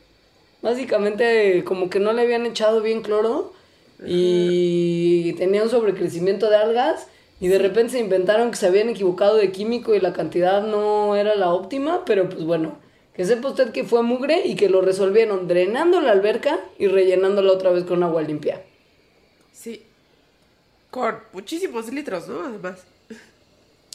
Básicamente, 0.62 1.62
como 1.64 1.88
que 1.88 2.00
no 2.00 2.12
le 2.12 2.22
habían 2.22 2.44
echado 2.44 2.82
bien 2.82 3.02
cloro 3.02 3.54
y 4.04 5.32
tenía 5.34 5.62
un 5.62 5.70
sobrecrecimiento 5.70 6.50
de 6.50 6.56
algas 6.56 7.06
y 7.40 7.48
de 7.48 7.58
repente 7.58 7.92
se 7.92 8.00
inventaron 8.00 8.50
que 8.50 8.56
se 8.56 8.66
habían 8.66 8.88
equivocado 8.88 9.36
de 9.36 9.52
químico 9.52 9.94
y 9.94 10.00
la 10.00 10.12
cantidad 10.12 10.62
no 10.62 11.16
era 11.16 11.34
la 11.34 11.52
óptima, 11.52 12.04
pero 12.04 12.28
pues 12.28 12.44
bueno, 12.44 12.78
que 13.14 13.24
sepa 13.24 13.48
usted 13.48 13.72
que 13.72 13.84
fue 13.84 14.02
mugre 14.02 14.46
y 14.46 14.56
que 14.56 14.68
lo 14.68 14.80
resolvieron 14.80 15.48
drenando 15.48 16.00
la 16.00 16.12
alberca 16.12 16.60
y 16.78 16.88
rellenándola 16.88 17.52
otra 17.52 17.70
vez 17.70 17.84
con 17.84 18.02
agua 18.02 18.22
limpia. 18.22 18.62
Con 20.96 21.16
muchísimos 21.34 21.92
litros, 21.92 22.26
¿no? 22.26 22.40
Además. 22.40 22.82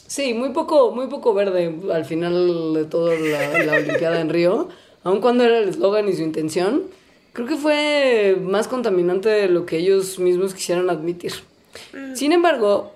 Sí, 0.06 0.34
muy 0.34 0.50
poco, 0.50 0.92
muy 0.92 1.08
poco 1.08 1.34
verde 1.34 1.74
al 1.92 2.04
final 2.04 2.74
de 2.74 2.84
toda 2.84 3.16
la, 3.16 3.58
la 3.64 3.72
Olimpiada 3.74 4.20
en 4.20 4.28
Río, 4.28 4.68
aun 5.02 5.20
cuando 5.20 5.42
era 5.42 5.58
el 5.58 5.68
eslogan 5.68 6.08
y 6.08 6.12
su 6.12 6.22
intención. 6.22 6.84
Creo 7.32 7.48
que 7.48 7.56
fue 7.56 8.38
más 8.40 8.68
contaminante 8.68 9.28
de 9.28 9.48
lo 9.48 9.66
que 9.66 9.78
ellos 9.78 10.20
mismos 10.20 10.54
quisieran 10.54 10.90
admitir. 10.90 11.32
Sin 12.14 12.30
embargo, 12.30 12.92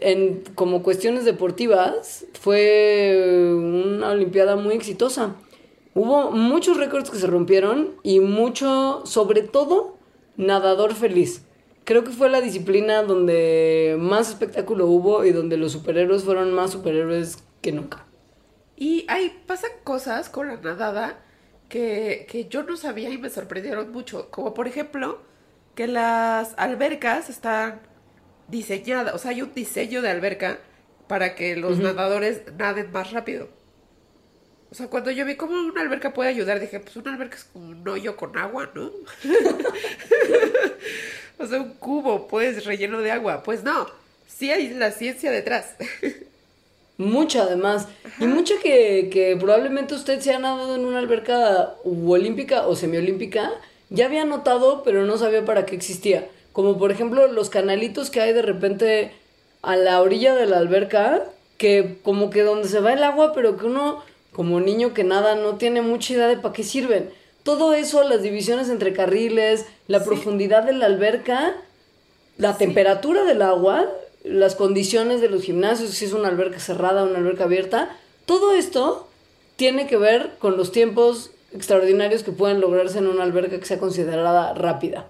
en, 0.00 0.42
como 0.56 0.82
cuestiones 0.82 1.24
deportivas, 1.24 2.26
fue 2.40 3.54
una 3.54 4.10
Olimpiada 4.10 4.56
muy 4.56 4.74
exitosa. 4.74 5.36
Hubo 5.94 6.32
muchos 6.32 6.76
récords 6.76 7.08
que 7.08 7.18
se 7.18 7.28
rompieron 7.28 7.92
y 8.02 8.18
mucho, 8.18 9.02
sobre 9.04 9.42
todo, 9.42 9.96
nadador 10.36 10.92
feliz. 10.96 11.42
Creo 11.84 12.02
que 12.02 12.10
fue 12.10 12.30
la 12.30 12.40
disciplina 12.40 13.02
donde 13.02 13.96
más 13.98 14.30
espectáculo 14.30 14.86
hubo 14.86 15.24
y 15.24 15.32
donde 15.32 15.56
los 15.56 15.72
superhéroes 15.72 16.24
fueron 16.24 16.52
más 16.52 16.72
superhéroes 16.72 17.44
que 17.60 17.72
nunca. 17.72 18.06
Y 18.76 19.04
ahí 19.08 19.42
pasan 19.46 19.70
cosas 19.84 20.28
con 20.28 20.48
la 20.48 20.56
nadada 20.56 21.20
que, 21.68 22.26
que 22.28 22.46
yo 22.46 22.62
no 22.62 22.76
sabía 22.76 23.10
y 23.10 23.18
me 23.18 23.28
sorprendieron 23.28 23.92
mucho. 23.92 24.30
Como 24.30 24.54
por 24.54 24.66
ejemplo, 24.66 25.20
que 25.74 25.86
las 25.86 26.54
albercas 26.56 27.28
están 27.28 27.80
diseñadas, 28.48 29.14
o 29.14 29.18
sea, 29.18 29.32
hay 29.32 29.42
un 29.42 29.52
diseño 29.54 30.02
de 30.02 30.10
alberca 30.10 30.60
para 31.06 31.34
que 31.34 31.56
los 31.56 31.78
nadadores 31.78 32.42
naden 32.56 32.90
más 32.92 33.12
rápido. 33.12 33.48
O 34.70 34.74
sea, 34.74 34.88
cuando 34.88 35.10
yo 35.10 35.24
vi 35.24 35.36
cómo 35.36 35.54
una 35.54 35.82
alberca 35.82 36.12
puede 36.12 36.30
ayudar, 36.30 36.58
dije, 36.58 36.80
pues 36.80 36.96
una 36.96 37.12
alberca 37.12 37.36
es 37.36 37.44
como 37.44 37.68
un 37.68 37.86
hoyo 37.86 38.16
con 38.16 38.36
agua, 38.36 38.70
¿no? 38.74 38.90
o 41.38 41.46
sea, 41.46 41.60
un 41.60 41.74
cubo, 41.74 42.28
pues, 42.28 42.64
relleno 42.64 43.00
de 43.00 43.10
agua. 43.10 43.42
Pues 43.42 43.62
no, 43.62 43.86
sí 44.26 44.50
hay 44.50 44.70
la 44.70 44.90
ciencia 44.90 45.30
detrás. 45.30 45.74
Mucho 46.96 47.42
además. 47.42 47.88
Y 48.20 48.26
mucho 48.26 48.54
que, 48.62 49.10
que 49.12 49.36
probablemente 49.36 49.94
usted 49.94 50.20
se 50.20 50.32
ha 50.32 50.38
nadado 50.38 50.76
en 50.76 50.84
una 50.84 51.00
alberca 51.00 51.74
olímpica 51.84 52.68
o 52.68 52.76
semiolímpica, 52.76 53.50
ya 53.90 54.06
había 54.06 54.24
notado, 54.24 54.84
pero 54.84 55.04
no 55.04 55.18
sabía 55.18 55.44
para 55.44 55.66
qué 55.66 55.74
existía. 55.74 56.28
Como 56.52 56.78
por 56.78 56.92
ejemplo 56.92 57.26
los 57.26 57.50
canalitos 57.50 58.10
que 58.10 58.20
hay 58.20 58.32
de 58.32 58.42
repente 58.42 59.10
a 59.62 59.74
la 59.74 60.00
orilla 60.00 60.36
de 60.36 60.46
la 60.46 60.58
alberca, 60.58 61.24
que 61.58 61.98
como 62.04 62.30
que 62.30 62.42
donde 62.42 62.68
se 62.68 62.78
va 62.78 62.92
el 62.92 63.02
agua, 63.02 63.32
pero 63.32 63.56
que 63.56 63.66
uno 63.66 64.04
como 64.32 64.60
niño 64.60 64.94
que 64.94 65.02
nada 65.02 65.34
no 65.34 65.56
tiene 65.56 65.82
mucha 65.82 66.12
idea 66.12 66.28
de 66.28 66.36
para 66.36 66.54
qué 66.54 66.62
sirven. 66.62 67.10
Todo 67.44 67.74
eso, 67.74 68.02
las 68.08 68.22
divisiones 68.22 68.70
entre 68.70 68.94
carriles, 68.94 69.66
la 69.86 70.02
profundidad 70.02 70.64
de 70.64 70.72
la 70.72 70.86
alberca, 70.86 71.54
la 72.38 72.56
temperatura 72.56 73.24
del 73.24 73.42
agua, 73.42 73.86
las 74.24 74.54
condiciones 74.54 75.20
de 75.20 75.28
los 75.28 75.42
gimnasios, 75.42 75.90
si 75.90 76.06
es 76.06 76.14
una 76.14 76.28
alberca 76.28 76.58
cerrada 76.58 77.04
o 77.04 77.06
una 77.06 77.18
alberca 77.18 77.44
abierta, 77.44 77.96
todo 78.24 78.54
esto 78.54 79.06
tiene 79.56 79.86
que 79.86 79.98
ver 79.98 80.32
con 80.38 80.56
los 80.56 80.72
tiempos 80.72 81.32
extraordinarios 81.52 82.22
que 82.22 82.32
pueden 82.32 82.62
lograrse 82.62 82.98
en 82.98 83.06
una 83.06 83.22
alberca 83.22 83.60
que 83.60 83.66
sea 83.66 83.78
considerada 83.78 84.54
rápida. 84.54 85.06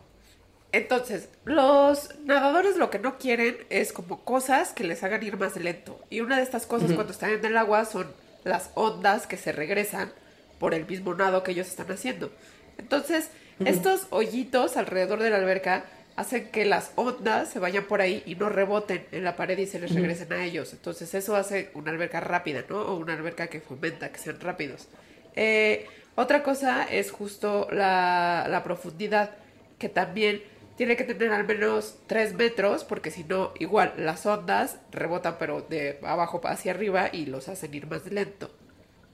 Entonces, 0.73 1.29
los 1.45 2.11
nadadores 2.25 2.77
lo 2.77 2.91
que 2.91 2.99
no 2.99 3.17
quieren 3.17 3.59
es 3.71 3.93
como 3.93 4.25
cosas 4.25 4.73
que 4.73 4.83
les 4.83 5.05
hagan 5.05 5.23
ir 5.23 5.37
más 5.37 5.55
lento. 5.55 6.01
Y 6.11 6.21
una 6.21 6.39
de 6.39 6.43
estas 6.43 6.67
cosas 6.67 6.93
cuando 6.93 7.13
están 7.13 7.31
en 7.31 7.45
el 7.45 7.57
agua 7.57 7.85
son 7.85 8.09
las 8.43 8.71
ondas 8.75 9.29
que 9.29 9.37
se 9.37 9.53
regresan 9.53 10.13
por 10.59 10.75
el 10.75 10.87
mismo 10.87 11.15
nado 11.15 11.43
que 11.43 11.53
ellos 11.53 11.69
están 11.69 11.91
haciendo. 11.91 12.31
Entonces, 12.79 13.31
estos 13.65 14.07
hoyitos 14.11 14.77
alrededor 14.77 15.23
de 15.23 15.31
la 15.31 15.37
alberca 15.37 15.85
hacen 16.17 16.51
que 16.51 16.65
las 16.65 16.93
ondas 16.97 17.51
se 17.51 17.59
vayan 17.59 17.85
por 17.85 18.01
ahí 18.01 18.23
y 18.27 18.37
no 18.37 18.49
reboten 18.49 19.05
en 19.11 19.25
la 19.25 19.37
pared 19.37 19.59
y 19.59 19.67
se 19.67 19.81
les 19.81 19.95
regresen 19.95 20.33
a 20.33 20.45
ellos. 20.45 20.73
Entonces, 20.73 21.13
eso 21.15 21.37
hace 21.37 21.71
una 21.75 21.91
alberca 21.91 22.21
rápida, 22.21 22.65
¿no? 22.69 22.83
O 22.83 22.97
una 22.97 23.15
alberca 23.15 23.49
que 23.49 23.61
fomenta 23.61 24.11
que 24.13 24.19
sean 24.19 24.41
rápidos. 24.41 24.89
Eh, 25.35 25.87
otra 26.15 26.43
cosa 26.43 26.85
es 26.85 27.11
justo 27.11 27.69
la, 27.73 28.47
la 28.49 28.63
profundidad, 28.63 29.31
que 29.79 29.89
también 29.89 30.43
tiene 30.77 30.97
que 30.97 31.05
tener 31.05 31.33
al 31.33 31.47
menos 31.47 31.99
3 32.07 32.35
metros, 32.35 32.85
porque 32.85 33.11
si 33.11 33.25
no, 33.25 33.53
igual 33.59 33.95
las 33.97 34.25
ondas 34.27 34.79
rebotan, 34.93 35.37
pero 35.39 35.63
de 35.63 35.99
abajo 36.03 36.41
hacia 36.45 36.73
arriba 36.73 37.09
y 37.13 37.27
los 37.27 37.49
hacen 37.49 37.75
ir 37.75 37.87
más 37.87 38.07
lento. 38.07 38.51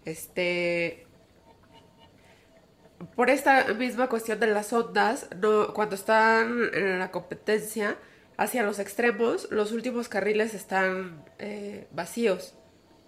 Este. 0.04 1.06
Por 3.16 3.30
esta 3.30 3.64
misma 3.74 4.08
cuestión 4.08 4.40
de 4.40 4.46
las 4.48 4.72
ondas, 4.72 5.26
no, 5.40 5.72
cuando 5.72 5.94
están 5.94 6.70
en 6.74 6.98
la 6.98 7.10
competencia 7.10 7.96
hacia 8.36 8.62
los 8.62 8.78
extremos, 8.78 9.50
los 9.50 9.72
últimos 9.72 10.08
carriles 10.08 10.52
están 10.52 11.24
eh, 11.38 11.86
vacíos. 11.92 12.54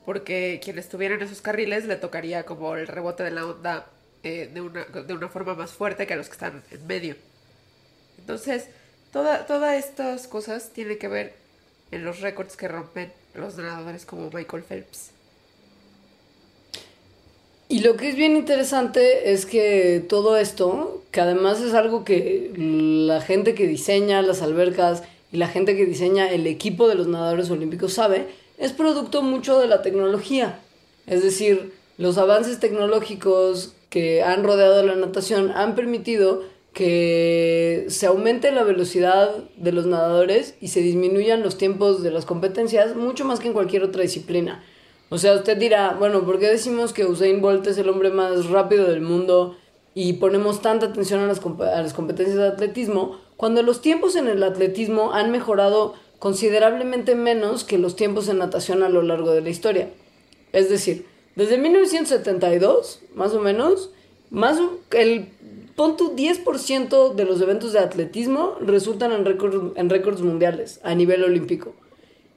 Porque 0.06 0.60
quien 0.64 0.78
estuviera 0.78 1.14
en 1.14 1.22
esos 1.22 1.42
carriles 1.42 1.84
le 1.84 1.96
tocaría 1.96 2.44
como 2.44 2.74
el 2.74 2.86
rebote 2.86 3.22
de 3.22 3.30
la 3.32 3.46
onda 3.46 3.86
eh, 4.22 4.50
de, 4.52 4.60
una, 4.60 4.84
de 4.84 5.14
una 5.14 5.28
forma 5.28 5.54
más 5.54 5.72
fuerte 5.72 6.06
que 6.06 6.14
a 6.14 6.16
los 6.16 6.26
que 6.26 6.32
están 6.32 6.62
en 6.70 6.86
medio. 6.86 7.16
Entonces, 8.18 8.68
toda, 9.12 9.46
todas 9.46 9.76
estas 9.76 10.26
cosas 10.26 10.70
tienen 10.72 10.98
que 10.98 11.08
ver 11.08 11.34
en 11.90 12.04
los 12.04 12.20
récords 12.20 12.56
que 12.56 12.66
rompen 12.66 13.12
los 13.34 13.56
nadadores 13.56 14.06
como 14.06 14.30
Michael 14.30 14.62
Phelps. 14.62 15.10
Y 17.72 17.78
lo 17.78 17.96
que 17.96 18.10
es 18.10 18.16
bien 18.16 18.36
interesante 18.36 19.32
es 19.32 19.46
que 19.46 20.04
todo 20.06 20.36
esto, 20.36 21.00
que 21.10 21.22
además 21.22 21.62
es 21.62 21.72
algo 21.72 22.04
que 22.04 22.52
la 22.54 23.22
gente 23.22 23.54
que 23.54 23.66
diseña 23.66 24.20
las 24.20 24.42
albercas 24.42 25.04
y 25.32 25.38
la 25.38 25.48
gente 25.48 25.74
que 25.74 25.86
diseña 25.86 26.30
el 26.30 26.46
equipo 26.46 26.86
de 26.86 26.96
los 26.96 27.06
nadadores 27.06 27.50
olímpicos 27.50 27.94
sabe, 27.94 28.26
es 28.58 28.74
producto 28.74 29.22
mucho 29.22 29.58
de 29.58 29.68
la 29.68 29.80
tecnología. 29.80 30.60
Es 31.06 31.22
decir, 31.22 31.72
los 31.96 32.18
avances 32.18 32.60
tecnológicos 32.60 33.72
que 33.88 34.22
han 34.22 34.44
rodeado 34.44 34.82
la 34.82 34.94
natación 34.94 35.50
han 35.50 35.74
permitido 35.74 36.42
que 36.74 37.86
se 37.88 38.04
aumente 38.04 38.52
la 38.52 38.64
velocidad 38.64 39.34
de 39.56 39.72
los 39.72 39.86
nadadores 39.86 40.56
y 40.60 40.68
se 40.68 40.82
disminuyan 40.82 41.42
los 41.42 41.56
tiempos 41.56 42.02
de 42.02 42.10
las 42.10 42.26
competencias 42.26 42.96
mucho 42.96 43.24
más 43.24 43.40
que 43.40 43.46
en 43.46 43.54
cualquier 43.54 43.82
otra 43.82 44.02
disciplina. 44.02 44.62
O 45.12 45.18
sea, 45.18 45.34
usted 45.34 45.58
dirá, 45.58 45.94
bueno, 45.98 46.24
¿por 46.24 46.38
qué 46.38 46.48
decimos 46.48 46.94
que 46.94 47.04
Usain 47.04 47.42
Bolt 47.42 47.66
es 47.66 47.76
el 47.76 47.90
hombre 47.90 48.08
más 48.08 48.46
rápido 48.46 48.86
del 48.86 49.02
mundo 49.02 49.58
y 49.94 50.14
ponemos 50.14 50.62
tanta 50.62 50.86
atención 50.86 51.20
a 51.20 51.26
las, 51.26 51.38
a 51.44 51.82
las 51.82 51.92
competencias 51.92 52.38
de 52.38 52.46
atletismo 52.46 53.18
cuando 53.36 53.62
los 53.62 53.82
tiempos 53.82 54.16
en 54.16 54.26
el 54.26 54.42
atletismo 54.42 55.12
han 55.12 55.30
mejorado 55.30 55.92
considerablemente 56.18 57.14
menos 57.14 57.62
que 57.62 57.76
los 57.76 57.94
tiempos 57.94 58.26
en 58.28 58.38
natación 58.38 58.82
a 58.82 58.88
lo 58.88 59.02
largo 59.02 59.32
de 59.32 59.42
la 59.42 59.50
historia? 59.50 59.90
Es 60.54 60.70
decir, 60.70 61.04
desde 61.36 61.58
1972, 61.58 63.02
más 63.14 63.34
o 63.34 63.40
menos, 63.40 63.90
más 64.30 64.62
el 64.92 65.28
pon 65.76 65.98
tu 65.98 66.16
10% 66.16 67.12
de 67.12 67.24
los 67.26 67.42
eventos 67.42 67.74
de 67.74 67.80
atletismo 67.80 68.56
resultan 68.62 69.12
en 69.12 69.26
récords 69.26 69.76
en 69.76 69.90
récords 69.90 70.22
mundiales 70.22 70.80
a 70.82 70.94
nivel 70.94 71.22
olímpico. 71.22 71.74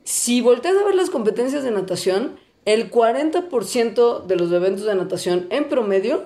Si 0.04 0.42
volteas 0.42 0.76
a 0.76 0.84
ver 0.84 0.96
las 0.96 1.10
competencias 1.10 1.64
de 1.64 1.72
natación, 1.72 2.44
el 2.66 2.92
40% 2.92 4.26
de 4.26 4.36
los 4.36 4.52
eventos 4.52 4.86
de 4.86 4.96
natación 4.96 5.48
en 5.52 5.70
promedio 5.70 6.24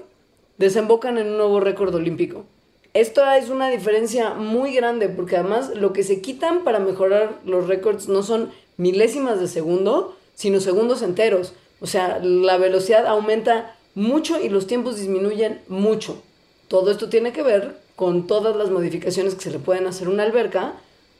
desembocan 0.57 1.17
en 1.17 1.27
un 1.27 1.37
nuevo 1.37 1.59
récord 1.59 1.93
olímpico. 1.93 2.45
Esto 2.93 3.29
es 3.31 3.49
una 3.49 3.69
diferencia 3.69 4.33
muy 4.33 4.73
grande 4.73 5.09
porque 5.09 5.37
además 5.37 5.71
lo 5.75 5.93
que 5.93 6.03
se 6.03 6.21
quitan 6.21 6.63
para 6.63 6.79
mejorar 6.79 7.39
los 7.45 7.67
récords 7.67 8.07
no 8.07 8.23
son 8.23 8.51
milésimas 8.77 9.39
de 9.39 9.47
segundo, 9.47 10.15
sino 10.33 10.59
segundos 10.59 11.01
enteros. 11.01 11.53
O 11.81 11.87
sea, 11.87 12.19
la 12.19 12.57
velocidad 12.57 13.05
aumenta 13.05 13.75
mucho 13.93 14.41
y 14.41 14.49
los 14.49 14.65
tiempos 14.65 14.97
disminuyen 14.97 15.61
mucho. 15.67 16.21
Todo 16.67 16.89
esto 16.89 17.09
tiene 17.09 17.31
que 17.31 17.43
ver 17.43 17.77
con 17.95 18.27
todas 18.27 18.55
las 18.55 18.69
modificaciones 18.69 19.35
que 19.35 19.41
se 19.41 19.51
le 19.51 19.59
pueden 19.59 19.85
hacer 19.87 20.07
a 20.07 20.11
una 20.11 20.23
alberca 20.23 20.73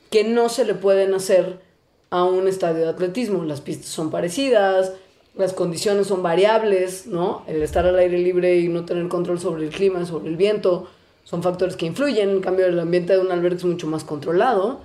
que 0.10 0.23
no 0.23 0.49
se 0.49 0.65
le 0.65 0.73
pueden 0.73 1.13
hacer 1.13 1.60
a 2.10 2.23
un 2.23 2.47
estadio 2.47 2.84
de 2.84 2.89
atletismo. 2.89 3.43
Las 3.43 3.62
pistas 3.62 3.89
son 3.89 4.10
parecidas, 4.10 4.93
las 5.39 5.54
condiciones 5.54 6.08
son 6.08 6.21
variables, 6.21 7.08
¿no? 7.08 7.43
El 7.47 7.63
estar 7.63 7.86
al 7.86 7.97
aire 7.97 8.19
libre 8.19 8.58
y 8.58 8.67
no 8.67 8.86
tener 8.86 9.08
control 9.08 9.39
sobre 9.39 9.63
el 9.63 9.69
clima, 9.69 10.06
sobre 10.06 10.30
el 10.30 10.36
viento, 10.36 10.89
son 11.23 11.41
factores 11.41 11.78
que 11.78 11.86
influyen. 11.86 12.30
En 12.30 12.41
cambio, 12.41 12.65
el 12.65 12.78
ambiente 12.78 13.13
de 13.13 13.19
un 13.19 13.32
albergue 13.32 13.58
es 13.58 13.65
mucho 13.65 13.88
más 13.88 14.04
controlado. 14.04 14.82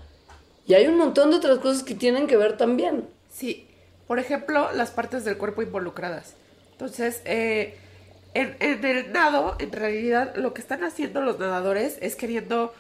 Y 0.67 0.75
hay 0.75 0.87
un 0.87 0.97
montón 0.97 1.31
de 1.31 1.37
otras 1.37 1.59
cosas 1.59 1.83
que 1.83 1.95
tienen 1.95 2.29
que 2.29 2.37
ver 2.37 2.57
también. 2.57 3.05
Sí, 3.31 3.67
por 4.07 4.19
ejemplo, 4.21 4.73
las 4.73 4.93
partes 4.93 5.25
del 5.25 5.37
cuerpo 5.37 5.61
involucradas. 5.61 6.37
Entonces, 6.73 7.21
eh, 7.25 7.77
en, 8.35 8.57
el 8.61 9.13
nado, 9.13 9.57
en 9.59 9.73
realidad, 9.73 10.37
lo 10.37 10.55
que 10.55 10.61
están 10.61 10.85
haciendo 10.85 11.21
los 11.21 11.39
nadadores 11.39 11.99
es 12.01 12.15
queriendo 12.15 12.73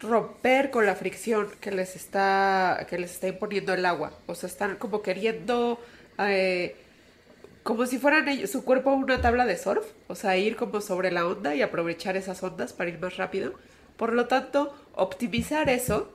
romper 0.00 0.70
con 0.70 0.84
la 0.84 0.94
fricción 0.94 1.48
que 1.60 1.70
les 1.70 1.96
está, 1.96 2.86
que 2.88 2.98
les 2.98 3.12
está 3.12 3.28
imponiendo 3.28 3.72
el 3.72 3.86
agua. 3.86 4.12
O 4.26 4.34
sea, 4.34 4.48
están 4.48 4.76
como 4.76 5.02
queriendo, 5.02 5.78
eh, 6.18 6.76
como 7.64 7.86
si 7.86 7.98
fueran 7.98 8.28
ellos, 8.28 8.50
su 8.50 8.64
cuerpo 8.64 8.92
una 8.94 9.22
tabla 9.22 9.46
de 9.46 9.58
surf. 9.58 9.86
O 10.08 10.16
sea, 10.16 10.38
ir 10.38 10.56
como 10.56 10.82
sobre 10.82 11.12
la 11.12 11.26
onda 11.26 11.56
y 11.56 11.62
aprovechar 11.62 12.16
esas 12.16 12.42
ondas 12.44 12.74
para 12.74 12.90
ir 12.90 13.00
más 13.00 13.18
rápido. 13.18 13.54
Por 13.96 14.14
lo 14.14 14.28
tanto, 14.28 14.74
optimizar 14.94 15.70
eso 15.70 16.12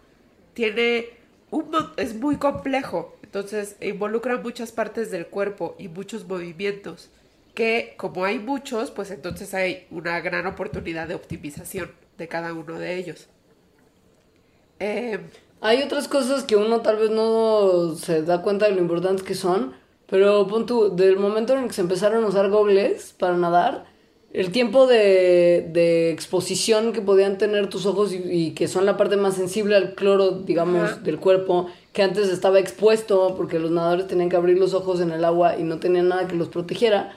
tiene 0.54 1.08
un, 1.52 1.72
es 1.98 2.16
muy 2.16 2.38
complejo. 2.38 3.20
Entonces, 3.24 3.78
involucra 3.82 4.38
muchas 4.40 4.74
partes 4.74 5.12
del 5.12 5.28
cuerpo 5.28 5.76
y 5.80 5.90
muchos 5.90 6.28
movimientos. 6.28 7.12
Que 7.56 7.96
como 7.98 8.26
hay 8.26 8.40
muchos, 8.40 8.92
pues 8.92 9.12
entonces 9.12 9.54
hay 9.56 9.88
una 9.92 10.22
gran 10.22 10.48
oportunidad 10.48 11.08
de 11.10 11.16
optimización 11.16 11.92
de 12.18 12.28
cada 12.30 12.54
uno 12.54 12.80
de 12.80 12.98
ellos. 12.98 13.30
Eh, 14.80 15.20
Hay 15.62 15.82
otras 15.84 16.08
cosas 16.08 16.44
que 16.46 16.56
uno 16.56 16.82
tal 16.82 16.98
vez 16.98 17.10
no 17.12 17.96
se 17.96 18.24
da 18.24 18.42
cuenta 18.42 18.66
de 18.68 18.74
lo 18.76 18.82
importantes 18.82 19.26
que 19.26 19.36
son, 19.36 19.74
pero 20.10 20.48
pon 20.48 20.66
tú, 20.66 20.96
del 20.96 21.18
momento 21.18 21.58
en 21.58 21.68
que 21.68 21.74
se 21.74 21.82
empezaron 21.82 22.24
a 22.24 22.28
usar 22.28 22.50
gogles 22.50 23.14
para 23.18 23.36
nadar, 23.38 23.86
el 24.32 24.52
tiempo 24.52 24.86
de, 24.86 25.68
de 25.74 26.12
exposición 26.12 26.94
que 26.94 27.02
podían 27.02 27.38
tener 27.40 27.68
tus 27.68 27.86
ojos 27.88 28.14
y, 28.14 28.18
y 28.18 28.52
que 28.52 28.68
son 28.68 28.86
la 28.86 28.96
parte 28.96 29.18
más 29.18 29.34
sensible 29.36 29.76
al 29.76 29.96
cloro, 29.96 30.32
digamos, 30.32 30.92
Ajá. 30.92 31.00
del 31.02 31.18
cuerpo, 31.20 31.68
que 31.94 32.04
antes 32.04 32.30
estaba 32.30 32.60
expuesto 32.60 33.34
porque 33.36 33.58
los 33.58 33.72
nadadores 33.72 34.08
tenían 34.08 34.30
que 34.30 34.36
abrir 34.36 34.60
los 34.60 34.76
ojos 34.76 35.02
en 35.02 35.12
el 35.12 35.26
agua 35.26 35.58
y 35.58 35.64
no 35.64 35.80
tenían 35.80 36.10
nada 36.10 36.28
que 36.28 36.36
los 36.36 36.50
protegiera, 36.50 37.16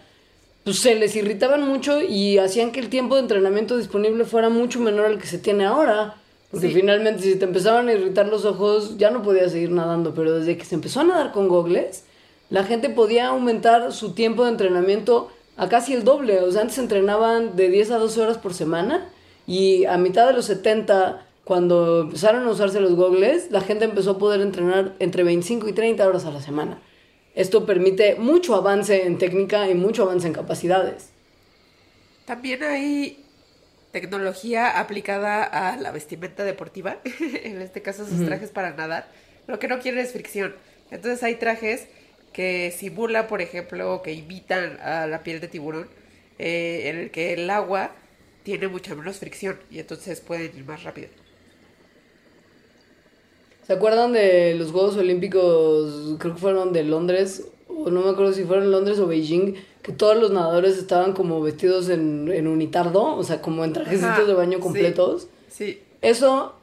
pues 0.64 0.78
se 0.78 0.94
les 0.94 1.14
irritaban 1.16 1.66
mucho 1.68 2.00
y 2.00 2.38
hacían 2.38 2.72
que 2.72 2.80
el 2.80 2.88
tiempo 2.88 3.16
de 3.16 3.22
entrenamiento 3.22 3.76
disponible 3.76 4.24
fuera 4.24 4.48
mucho 4.48 4.80
menor 4.80 5.06
al 5.06 5.18
que 5.18 5.26
se 5.26 5.38
tiene 5.38 5.64
ahora. 5.66 6.16
Porque 6.50 6.68
Sí. 6.68 6.74
finalmente 6.74 7.22
si 7.22 7.34
te 7.36 7.44
empezaban 7.46 7.88
a 7.88 7.92
irritar 7.94 8.28
los 8.28 8.44
ojos 8.44 8.96
ya 8.96 9.10
no 9.10 9.22
podías 9.22 9.52
seguir 9.52 9.70
nadando, 9.70 10.14
pero 10.14 10.38
desde 10.38 10.56
que 10.56 10.64
se 10.64 10.74
empezó 10.76 11.00
a 11.00 11.04
nadar 11.04 11.32
con 11.32 11.48
gogles, 11.48 12.04
la 12.52 12.64
gente 12.64 12.90
podía 12.90 13.28
aumentar 13.28 13.92
su 13.92 14.12
tiempo 14.12 14.44
de 14.44 14.50
entrenamiento 14.50 15.32
a 15.56 15.70
casi 15.70 15.94
el 15.94 16.04
doble. 16.04 16.42
O 16.42 16.52
sea, 16.52 16.60
antes 16.60 16.76
entrenaban 16.76 17.56
de 17.56 17.70
10 17.70 17.92
a 17.92 17.96
12 17.96 18.20
horas 18.20 18.36
por 18.36 18.52
semana 18.52 19.08
y 19.46 19.86
a 19.86 19.96
mitad 19.96 20.26
de 20.26 20.34
los 20.34 20.44
70, 20.44 21.26
cuando 21.44 22.02
empezaron 22.02 22.46
a 22.46 22.50
usarse 22.50 22.78
los 22.78 22.94
gogles, 22.94 23.50
la 23.50 23.62
gente 23.62 23.86
empezó 23.86 24.10
a 24.10 24.18
poder 24.18 24.42
entrenar 24.42 24.92
entre 24.98 25.24
25 25.24 25.66
y 25.66 25.72
30 25.72 26.06
horas 26.06 26.26
a 26.26 26.30
la 26.30 26.42
semana. 26.42 26.78
Esto 27.34 27.64
permite 27.64 28.16
mucho 28.16 28.54
avance 28.54 29.06
en 29.06 29.16
técnica 29.16 29.70
y 29.70 29.74
mucho 29.74 30.02
avance 30.02 30.26
en 30.26 30.34
capacidades. 30.34 31.08
También 32.26 32.62
hay 32.64 33.24
tecnología 33.92 34.78
aplicada 34.78 35.42
a 35.42 35.78
la 35.78 35.90
vestimenta 35.90 36.44
deportiva, 36.44 36.98
en 37.44 37.62
este 37.62 37.80
caso 37.80 38.06
sus 38.06 38.26
trajes 38.26 38.50
para 38.50 38.74
nadar. 38.74 39.08
Lo 39.46 39.58
que 39.58 39.68
no 39.68 39.78
quiere 39.78 40.02
es 40.02 40.12
fricción. 40.12 40.54
Entonces 40.90 41.22
hay 41.22 41.36
trajes 41.36 41.88
que 42.32 42.72
simulan, 42.76 43.26
por 43.26 43.42
ejemplo, 43.42 44.02
que 44.02 44.12
imitan 44.12 44.78
a 44.80 45.06
la 45.06 45.22
piel 45.22 45.40
de 45.40 45.48
tiburón, 45.48 45.88
eh, 46.38 46.88
en 46.88 46.98
el 46.98 47.10
que 47.10 47.34
el 47.34 47.48
agua 47.50 47.92
tiene 48.42 48.68
mucha 48.68 48.94
menos 48.94 49.18
fricción 49.18 49.58
y 49.70 49.78
entonces 49.78 50.20
pueden 50.20 50.56
ir 50.56 50.64
más 50.64 50.82
rápido. 50.82 51.08
¿Se 53.66 53.72
acuerdan 53.72 54.12
de 54.12 54.54
los 54.56 54.72
Juegos 54.72 54.96
Olímpicos, 54.96 56.16
creo 56.18 56.34
que 56.34 56.40
fueron 56.40 56.72
de 56.72 56.82
Londres, 56.82 57.46
o 57.68 57.90
no 57.90 58.02
me 58.02 58.10
acuerdo 58.10 58.32
si 58.32 58.44
fueron 58.44 58.72
Londres 58.72 58.98
o 58.98 59.06
Beijing, 59.06 59.54
que 59.82 59.92
todos 59.92 60.16
los 60.16 60.32
nadadores 60.32 60.78
estaban 60.78 61.12
como 61.12 61.40
vestidos 61.40 61.88
en, 61.88 62.30
en 62.32 62.48
unitardo, 62.48 63.16
o 63.16 63.22
sea, 63.22 63.40
como 63.40 63.64
en 63.64 63.72
trajecitos 63.72 64.26
de 64.26 64.34
baño 64.34 64.58
sí. 64.58 64.62
completos? 64.62 65.28
Sí, 65.48 65.80
Eso 66.00 66.54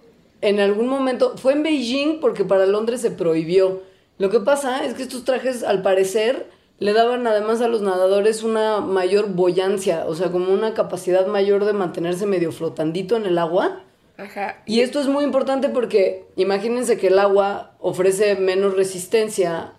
en 0.41 0.59
algún 0.59 0.87
momento 0.87 1.37
fue 1.37 1.53
en 1.53 1.63
Beijing 1.63 2.19
porque 2.19 2.43
para 2.43 2.65
Londres 2.65 3.01
se 3.01 3.11
prohibió. 3.11 3.81
Lo 4.19 4.29
que 4.29 4.41
pasa 4.41 4.85
es 4.85 4.93
que 4.93 5.03
estos 5.03 5.23
trajes 5.23 5.63
al 5.63 5.81
parecer 5.81 6.45
le 6.77 6.93
daban 6.93 7.25
además 7.25 7.61
a 7.61 7.67
los 7.67 7.81
nadadores 7.81 8.43
una 8.43 8.81
mayor 8.81 9.29
boyancia, 9.29 10.05
o 10.05 10.13
sea, 10.13 10.29
como 10.29 10.53
una 10.53 10.73
capacidad 10.73 11.25
mayor 11.25 11.65
de 11.65 11.73
mantenerse 11.73 12.25
medio 12.25 12.51
flotandito 12.51 13.15
en 13.15 13.25
el 13.25 13.37
agua. 13.37 13.81
ajá. 14.17 14.61
Y 14.65 14.81
esto 14.81 14.99
es 14.99 15.07
muy 15.07 15.23
importante 15.23 15.69
porque 15.69 16.25
imagínense 16.35 16.97
que 16.97 17.07
el 17.07 17.17
agua 17.17 17.71
ofrece 17.79 18.35
menos 18.35 18.75
resistencia 18.75 19.73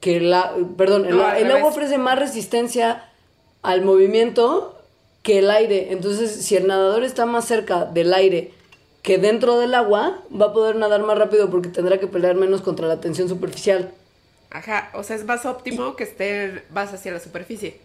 que 0.00 0.20
la 0.20 0.54
perdón, 0.76 1.06
el, 1.06 1.16
No, 1.16 1.32
el 1.32 1.50
agua 1.50 1.68
ofrece 1.68 1.98
más 1.98 2.18
resistencia 2.18 3.04
al 3.62 3.82
movimiento 3.82 4.76
que 5.22 5.38
el 5.38 5.50
aire. 5.50 5.92
Entonces, 5.92 6.44
si 6.44 6.56
el 6.56 6.66
nadador 6.66 7.04
está 7.04 7.26
más 7.26 7.44
cerca 7.44 7.84
del 7.84 8.12
aire 8.12 8.52
que 9.08 9.16
dentro 9.16 9.58
del 9.58 9.74
agua, 9.74 10.18
va 10.38 10.46
a 10.48 10.52
poder 10.52 10.76
nadar 10.76 11.02
más 11.02 11.16
rápido 11.16 11.48
porque 11.48 11.70
tendrá 11.70 11.96
que 11.96 12.06
pelear 12.06 12.34
menos 12.34 12.60
contra 12.60 12.86
la 12.86 13.00
tensión 13.00 13.26
superficial. 13.26 13.90
Ajá, 14.50 14.90
o 14.92 15.02
sea, 15.02 15.16
es 15.16 15.24
más 15.24 15.46
óptimo 15.46 15.96
que 15.96 16.04
estén 16.04 16.62
más 16.68 16.92
hacia 16.92 17.12
la 17.12 17.18
superficie. 17.18 17.80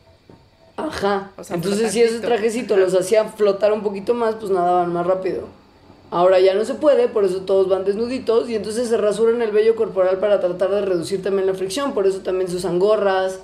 Ajá. 0.75 1.31
O 1.37 1.45
sea, 1.45 1.55
Entonces, 1.55 1.93
si 1.93 2.01
ese 2.01 2.09
flotandito. 2.19 2.27
trajecito 2.27 2.73
Ajá. 2.73 2.83
los 2.83 2.93
hacía 2.93 3.23
flotar 3.29 3.71
un 3.71 3.83
poquito 3.83 4.13
más, 4.13 4.35
pues 4.35 4.51
nadaban 4.51 4.91
más 4.91 5.07
rápido. 5.07 5.47
Ahora 6.11 6.41
ya 6.41 6.55
no 6.55 6.65
se 6.65 6.73
puede, 6.73 7.07
por 7.07 7.23
eso 7.23 7.43
todos 7.43 7.69
van 7.69 7.85
desnuditos 7.85 8.49
y 8.49 8.55
entonces 8.57 8.89
se 8.89 8.97
rasuran 8.97 9.41
el 9.41 9.51
vello 9.51 9.77
corporal 9.77 10.19
para 10.19 10.41
tratar 10.41 10.71
de 10.71 10.81
reducir 10.81 11.23
también 11.23 11.47
la 11.47 11.53
fricción, 11.53 11.93
por 11.93 12.05
eso 12.05 12.19
también 12.19 12.49
se 12.49 12.57
usan 12.57 12.79
gorras, 12.79 13.39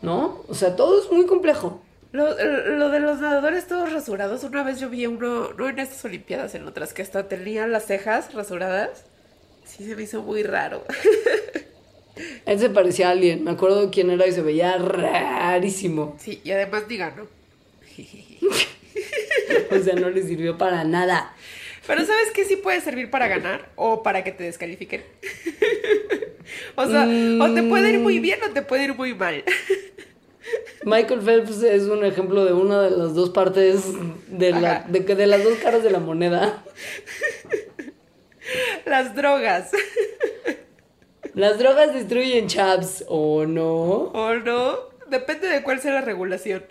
¿no? 0.00 0.40
O 0.48 0.54
sea, 0.54 0.74
todo 0.74 0.98
es 0.98 1.12
muy 1.12 1.26
complejo. 1.26 1.82
Lo, 2.12 2.26
lo 2.34 2.90
de 2.90 3.00
los 3.00 3.20
nadadores 3.20 3.68
todos 3.68 3.92
rasurados, 3.92 4.42
una 4.42 4.64
vez 4.64 4.80
yo 4.80 4.90
vi 4.90 5.06
uno, 5.06 5.52
no 5.52 5.68
en 5.68 5.78
estas 5.78 6.04
Olimpiadas, 6.04 6.54
en 6.56 6.66
otras, 6.66 6.92
que 6.92 7.02
hasta 7.02 7.28
tenía 7.28 7.66
las 7.68 7.86
cejas 7.86 8.34
rasuradas. 8.34 9.04
Sí, 9.64 9.86
se 9.86 9.94
me 9.94 10.02
hizo 10.02 10.22
muy 10.22 10.42
raro. 10.42 10.84
Él 12.46 12.58
se 12.58 12.70
parecía 12.70 13.08
a 13.08 13.10
alguien, 13.12 13.44
me 13.44 13.52
acuerdo 13.52 13.90
quién 13.90 14.10
era 14.10 14.26
y 14.26 14.32
se 14.32 14.42
veía 14.42 14.76
rarísimo. 14.76 16.16
Sí, 16.18 16.40
y 16.42 16.50
además 16.50 16.88
diga, 16.88 17.14
¿no? 17.16 17.28
O 19.70 19.78
sea, 19.78 19.94
no 19.94 20.10
le 20.10 20.22
sirvió 20.22 20.58
para 20.58 20.84
nada. 20.84 21.32
Pero 21.86 22.04
¿sabes 22.04 22.30
qué 22.34 22.44
sí 22.44 22.56
puede 22.56 22.80
servir 22.80 23.10
para 23.10 23.28
ganar 23.28 23.70
o 23.76 24.02
para 24.02 24.22
que 24.24 24.32
te 24.32 24.44
descalifiquen? 24.44 25.02
o 26.76 26.86
sea, 26.86 27.04
o 27.04 27.54
te 27.54 27.62
puede 27.62 27.90
ir 27.90 27.98
muy 28.00 28.18
bien 28.18 28.40
o 28.42 28.50
te 28.50 28.62
puede 28.62 28.84
ir 28.84 28.94
muy 28.94 29.14
mal. 29.14 29.44
Michael 30.84 31.20
Phelps 31.20 31.62
es 31.62 31.84
un 31.84 32.04
ejemplo 32.04 32.44
de 32.44 32.52
una 32.52 32.82
de 32.82 32.90
las 32.90 33.14
dos 33.14 33.30
partes 33.30 33.84
de, 34.28 34.52
la, 34.52 34.84
de, 34.88 35.00
de 35.00 35.26
las 35.26 35.44
dos 35.44 35.58
caras 35.58 35.82
de 35.82 35.90
la 35.90 36.00
moneda. 36.00 36.64
Las 38.86 39.14
drogas. 39.14 39.70
Las 41.34 41.58
drogas 41.58 41.94
destruyen 41.94 42.48
chaps, 42.48 43.04
¿o 43.08 43.46
no? 43.46 44.10
¿O 44.12 44.34
no? 44.34 44.78
Depende 45.08 45.48
de 45.48 45.62
cuál 45.62 45.80
sea 45.80 45.92
la 45.92 46.00
regulación. 46.00 46.64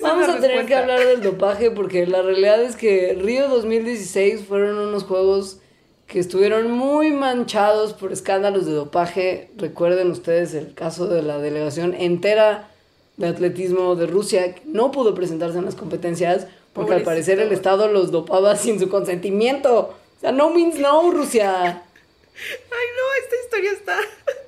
Vamos 0.00 0.28
a 0.28 0.40
tener 0.40 0.66
que 0.66 0.74
hablar 0.74 1.06
del 1.06 1.22
dopaje 1.22 1.70
porque 1.70 2.06
la 2.06 2.22
realidad 2.22 2.62
es 2.62 2.76
que 2.76 3.16
Río 3.20 3.48
2016 3.48 4.44
fueron 4.46 4.78
unos 4.78 5.04
juegos 5.04 5.60
que 6.08 6.18
estuvieron 6.18 6.70
muy 6.70 7.12
manchados 7.12 7.92
por 7.92 8.12
escándalos 8.12 8.64
de 8.64 8.72
dopaje. 8.72 9.50
Recuerden 9.56 10.10
ustedes 10.10 10.54
el 10.54 10.72
caso 10.74 11.06
de 11.06 11.22
la 11.22 11.38
delegación 11.38 11.94
entera 11.94 12.70
de 13.18 13.28
atletismo 13.28 13.94
de 13.94 14.06
Rusia 14.06 14.54
que 14.54 14.62
no 14.64 14.90
pudo 14.90 15.14
presentarse 15.14 15.58
en 15.58 15.66
las 15.66 15.74
competencias 15.74 16.46
porque 16.72 16.94
al 16.94 17.02
parecer 17.02 17.40
el 17.40 17.52
Estado 17.52 17.88
los 17.88 18.10
dopaba 18.10 18.56
sin 18.56 18.80
su 18.80 18.88
consentimiento. 18.88 19.94
O 20.16 20.20
sea, 20.20 20.32
no 20.32 20.50
means 20.50 20.78
no, 20.78 21.10
Rusia. 21.10 21.62
Ay, 21.66 22.86
no, 22.96 23.24
esta 23.24 23.36
historia 23.44 23.72
está 23.72 23.98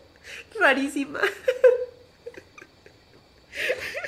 rarísima. 0.61 1.21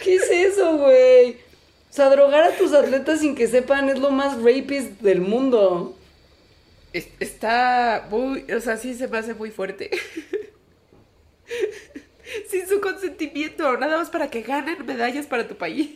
¿Qué 0.03 0.15
es 0.15 0.31
eso, 0.31 0.79
güey? 0.79 1.33
O 1.33 1.95
sea, 1.95 2.09
drogar 2.09 2.45
a 2.45 2.57
tus 2.57 2.73
atletas 2.73 3.21
sin 3.21 3.35
que 3.35 3.47
sepan 3.47 3.91
es 3.91 3.99
lo 3.99 4.11
más 4.11 4.43
rapist 4.43 5.01
del 5.03 5.21
mundo. 5.21 5.97
Es- 6.93 7.09
Está 7.21 8.07
muy, 8.11 8.45
o 8.53 8.61
sea, 8.61 8.77
sí 8.77 8.95
se 8.95 9.09
me 9.09 9.19
hace 9.19 9.35
muy 9.35 9.51
fuerte. 9.51 9.91
Sin 12.49 12.67
su 12.69 12.81
consentimiento, 12.81 13.77
nada 13.79 13.99
más 13.99 14.11
para 14.11 14.31
que 14.31 14.43
ganen 14.43 14.87
medallas 14.87 15.27
para 15.27 15.47
tu 15.49 15.55
país. 15.57 15.91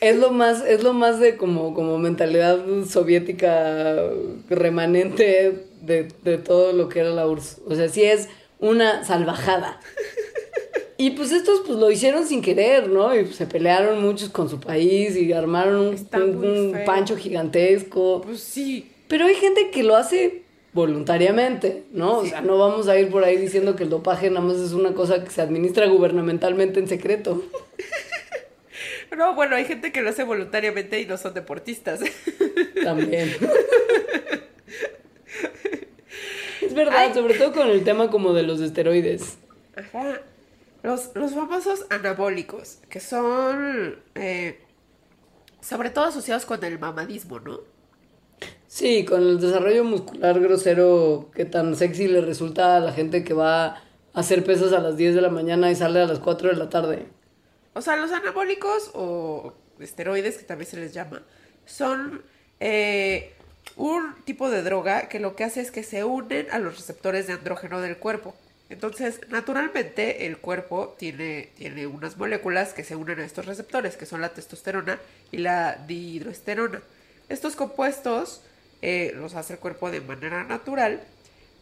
Es 0.00 0.16
lo 0.16 0.30
más, 0.32 0.64
es 0.66 0.82
lo 0.82 0.92
más 0.92 1.20
de 1.20 1.36
como, 1.36 1.74
como 1.74 1.98
mentalidad 1.98 2.58
soviética 2.88 4.10
remanente 4.48 5.66
de, 5.82 6.08
de 6.24 6.38
todo 6.38 6.72
lo 6.72 6.88
que 6.88 7.00
era 7.00 7.10
la 7.10 7.28
URSS. 7.28 7.60
O 7.66 7.74
sea, 7.76 7.88
sí 7.88 8.02
es 8.02 8.28
una 8.58 9.04
salvajada. 9.04 9.78
Y 10.96 11.10
pues 11.12 11.30
estos 11.32 11.60
pues 11.64 11.78
lo 11.78 11.90
hicieron 11.90 12.26
sin 12.26 12.42
querer, 12.42 12.88
¿no? 12.88 13.14
Y 13.14 13.22
pues, 13.22 13.36
se 13.36 13.46
pelearon 13.46 14.02
muchos 14.02 14.28
con 14.30 14.48
su 14.50 14.58
país 14.58 15.16
y 15.16 15.32
armaron 15.32 15.76
un, 15.76 15.96
un- 16.22 16.44
un 16.44 16.72
pancho 16.84 17.16
gigantesco. 17.16 18.22
Pues 18.22 18.40
sí. 18.40 18.89
Pero 19.10 19.26
hay 19.26 19.34
gente 19.34 19.70
que 19.72 19.82
lo 19.82 19.96
hace 19.96 20.44
voluntariamente, 20.72 21.82
¿no? 21.90 22.18
O 22.18 22.26
sea, 22.26 22.42
no 22.42 22.58
vamos 22.58 22.86
a 22.86 22.96
ir 22.96 23.10
por 23.10 23.24
ahí 23.24 23.36
diciendo 23.36 23.74
que 23.74 23.82
el 23.82 23.90
dopaje 23.90 24.30
nada 24.30 24.46
más 24.46 24.58
es 24.58 24.70
una 24.70 24.94
cosa 24.94 25.24
que 25.24 25.30
se 25.30 25.42
administra 25.42 25.88
gubernamentalmente 25.88 26.80
en 26.80 26.88
secreto. 26.88 27.44
No, 29.16 29.34
bueno, 29.34 29.56
hay 29.56 29.64
gente 29.64 29.90
que 29.90 30.02
lo 30.02 30.10
hace 30.10 30.22
voluntariamente 30.22 31.00
y 31.00 31.04
no 31.04 31.18
son 31.18 31.34
deportistas. 31.34 31.98
También. 32.84 33.28
es 36.62 36.72
verdad, 36.72 36.96
Ay. 36.96 37.12
sobre 37.12 37.34
todo 37.34 37.52
con 37.52 37.68
el 37.68 37.82
tema 37.82 38.08
como 38.08 38.32
de 38.32 38.44
los 38.44 38.60
esteroides. 38.60 39.36
Ajá. 39.74 40.20
Los, 40.84 41.10
los 41.14 41.34
famosos 41.34 41.86
anabólicos, 41.90 42.78
que 42.88 43.00
son 43.00 43.98
eh, 44.14 44.60
sobre 45.60 45.90
todo 45.90 46.04
asociados 46.04 46.46
con 46.46 46.62
el 46.64 46.78
mamadismo, 46.78 47.40
¿no? 47.40 47.60
Sí, 48.70 49.04
con 49.04 49.20
el 49.20 49.40
desarrollo 49.40 49.82
muscular 49.82 50.38
grosero 50.38 51.28
que 51.34 51.44
tan 51.44 51.74
sexy 51.74 52.06
le 52.06 52.20
resulta 52.20 52.76
a 52.76 52.80
la 52.80 52.92
gente 52.92 53.24
que 53.24 53.34
va 53.34 53.66
a 53.66 53.82
hacer 54.14 54.44
pesas 54.44 54.72
a 54.72 54.78
las 54.78 54.96
10 54.96 55.16
de 55.16 55.20
la 55.20 55.28
mañana 55.28 55.72
y 55.72 55.74
sale 55.74 56.00
a 56.00 56.06
las 56.06 56.20
4 56.20 56.50
de 56.50 56.54
la 56.54 56.70
tarde. 56.70 57.08
O 57.74 57.82
sea, 57.82 57.96
los 57.96 58.12
anabólicos 58.12 58.92
o 58.94 59.54
esteroides, 59.80 60.38
que 60.38 60.44
también 60.44 60.70
se 60.70 60.76
les 60.76 60.94
llama, 60.94 61.20
son 61.66 62.22
eh, 62.60 63.34
un 63.74 64.14
tipo 64.24 64.48
de 64.50 64.62
droga 64.62 65.08
que 65.08 65.18
lo 65.18 65.34
que 65.34 65.42
hace 65.42 65.62
es 65.62 65.72
que 65.72 65.82
se 65.82 66.04
unen 66.04 66.46
a 66.52 66.60
los 66.60 66.76
receptores 66.76 67.26
de 67.26 67.32
andrógeno 67.32 67.80
del 67.80 67.96
cuerpo. 67.96 68.36
Entonces, 68.68 69.20
naturalmente, 69.30 70.26
el 70.26 70.38
cuerpo 70.38 70.94
tiene, 70.96 71.50
tiene 71.56 71.88
unas 71.88 72.16
moléculas 72.16 72.72
que 72.72 72.84
se 72.84 72.94
unen 72.94 73.18
a 73.18 73.24
estos 73.24 73.46
receptores, 73.46 73.96
que 73.96 74.06
son 74.06 74.20
la 74.20 74.28
testosterona 74.28 75.00
y 75.32 75.38
la 75.38 75.74
dihidroesterona. 75.88 76.82
Estos 77.28 77.56
compuestos 77.56 78.42
eh, 78.82 79.12
los 79.16 79.34
hace 79.34 79.54
el 79.54 79.58
cuerpo 79.58 79.90
de 79.90 80.00
manera 80.00 80.44
natural 80.44 81.02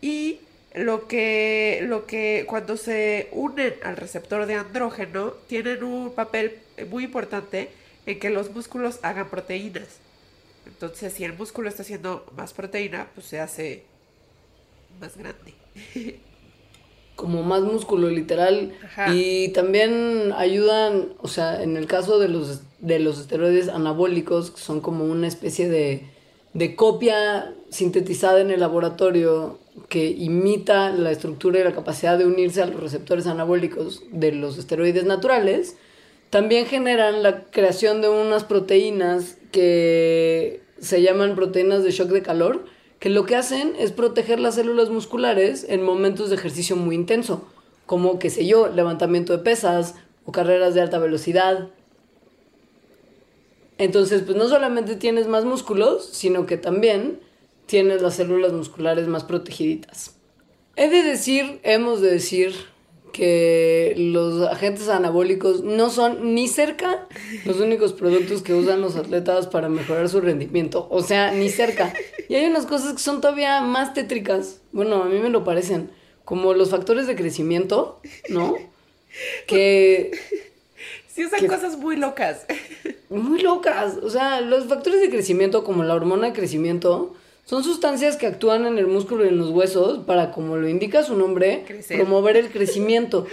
y 0.01 0.41
lo 0.75 1.09
que, 1.09 1.81
lo 1.83 2.07
que 2.07 2.45
cuando 2.47 2.77
se 2.77 3.29
unen 3.33 3.75
al 3.83 3.97
receptor 3.97 4.47
de 4.47 4.55
andrógeno 4.55 5.33
tienen 5.49 5.83
un 5.83 6.13
papel 6.13 6.59
muy 6.91 7.05
importante 7.05 7.71
en 8.07 8.19
que 8.19 8.31
los 8.31 8.51
músculos 8.51 9.01
hagan 9.03 9.29
proteínas. 9.29 9.99
Entonces, 10.67 11.13
si 11.13 11.25
el 11.25 11.33
músculo 11.33 11.69
está 11.69 11.83
haciendo 11.83 12.27
más 12.37 12.53
proteína, 12.53 13.09
pues 13.15 13.27
se 13.27 13.41
hace 13.41 13.85
más 15.01 15.17
grande. 15.17 15.55
como 17.17 17.43
más 17.43 17.63
músculo 17.63 18.11
literal 18.11 18.73
Ajá. 18.85 19.13
y 19.13 19.49
también 19.49 20.33
ayudan, 20.37 21.15
o 21.21 21.27
sea, 21.27 21.65
en 21.65 21.77
el 21.77 21.89
caso 21.89 22.21
de 22.21 22.29
los 22.29 22.63
de 22.79 23.01
los 23.01 23.19
esteroides 23.19 23.69
anabólicos 23.69 24.53
que 24.53 24.61
son 24.61 24.81
como 24.81 25.05
una 25.05 25.27
especie 25.27 25.69
de 25.69 26.05
de 26.59 26.75
copia 26.75 27.55
sintetizada 27.71 28.41
en 28.41 28.51
el 28.51 28.59
laboratorio 28.59 29.61
que 29.89 30.09
imita 30.09 30.91
la 30.91 31.13
estructura 31.13 31.61
y 31.61 31.65
la 31.65 31.73
capacidad 31.73 32.19
de 32.19 32.27
unirse 32.27 32.61
a 32.61 32.67
los 32.67 32.81
receptores 32.81 33.29
anabólicos 33.29 34.03
de 34.11 34.33
los 34.33 34.59
esteroides 34.59 35.05
naturales, 35.05 35.77
también 36.31 36.67
generan 36.67 37.23
la 37.23 37.45
creación 37.45 38.03
de 38.03 38.09
unas 38.09 38.43
proteínas 38.43 39.37
que 39.53 40.61
se 40.81 41.01
llaman 41.01 41.37
proteínas 41.37 41.85
de 41.85 41.93
shock 41.93 42.09
de 42.09 42.23
calor, 42.23 42.65
que 42.99 43.09
lo 43.09 43.25
que 43.25 43.37
hacen 43.37 43.75
es 43.79 43.93
proteger 43.93 44.41
las 44.41 44.57
células 44.57 44.91
musculares 44.91 45.65
en 45.69 45.85
momentos 45.85 46.29
de 46.29 46.37
ejercicio 46.37 46.75
muy 46.75 46.97
intenso, 46.97 47.47
como, 47.87 48.19
qué 48.19 48.31
sé 48.31 48.47
yo, 48.47 48.67
levantamiento 48.67 49.33
de 49.33 49.45
pesas 49.45 49.95
o 50.25 50.33
carreras 50.33 50.75
de 50.75 50.81
alta 50.81 50.99
velocidad. 50.99 51.69
Entonces, 53.79 54.23
pues 54.23 54.37
no 54.37 54.49
solamente 54.49 54.97
tienes 54.97 55.29
más 55.29 55.45
músculos, 55.45 56.09
sino 56.13 56.47
que 56.47 56.57
también 56.57 57.21
tienes 57.67 58.03
las 58.03 58.17
células 58.17 58.53
musculares 58.53 59.07
más 59.07 59.25
protegiditas. 59.25 60.17
He 60.77 60.89
de 60.89 61.03
decir, 61.03 61.61
hemos 61.63 62.01
de 62.01 62.11
decir 62.11 62.55
que 63.13 63.95
los 63.97 64.47
agentes 64.49 64.89
anabólicos 64.89 65.63
no 65.63 65.91
son 65.91 66.35
ni 66.35 66.47
cerca 66.47 67.09
los 67.45 67.59
únicos 67.61 67.93
productos 67.93 68.43
que 68.43 68.55
usan 68.55 68.81
los 68.81 68.97
atletas 68.97 69.47
para 69.47 69.69
mejorar 69.69 70.09
su 70.09 70.21
rendimiento. 70.21 70.87
O 70.91 71.03
sea, 71.03 71.33
ni 71.33 71.49
cerca. 71.49 71.93
Y 72.29 72.35
hay 72.35 72.47
unas 72.47 72.67
cosas 72.67 72.93
que 72.93 72.99
son 73.01 73.21
todavía 73.21 73.61
más 73.61 73.95
tétricas. 73.95 74.61
Bueno, 74.73 75.03
a 75.03 75.07
mí 75.07 75.19
me 75.19 75.31
lo 75.31 75.45
parecen. 75.45 75.91
Como 76.25 76.53
los 76.55 76.71
factores 76.71 77.07
de 77.07 77.17
crecimiento, 77.17 78.01
¿no? 78.29 78.55
Que 79.47 80.13
Sí 81.19 81.25
usan 81.25 81.41
¿Qué? 81.41 81.49
cosas 81.49 81.77
muy 81.77 81.97
locas. 81.97 82.47
muy 83.09 83.41
locas. 83.41 83.97
O 84.05 84.09
sea, 84.09 84.41
los 84.41 84.67
factores 84.67 85.01
de 85.01 85.11
crecimiento, 85.11 85.65
como 85.65 85.83
la 85.83 85.97
hormona 85.97 86.29
de 86.29 86.33
crecimiento, 86.33 87.17
son 87.45 87.65
sustancias 87.65 88.17
que 88.17 88.29
actúan 88.29 88.67
en 88.67 88.79
el 88.79 88.87
músculo 88.87 89.25
y 89.25 89.29
en 89.31 89.37
los 89.37 89.51
huesos 89.51 90.05
para, 90.07 90.31
como 90.31 90.57
lo 90.57 90.69
indica 90.69 91.03
su 91.03 91.17
nombre, 91.17 91.65
Crecer. 91.67 91.99
promover 91.99 92.37
el 92.37 92.51
crecimiento. 92.51 93.27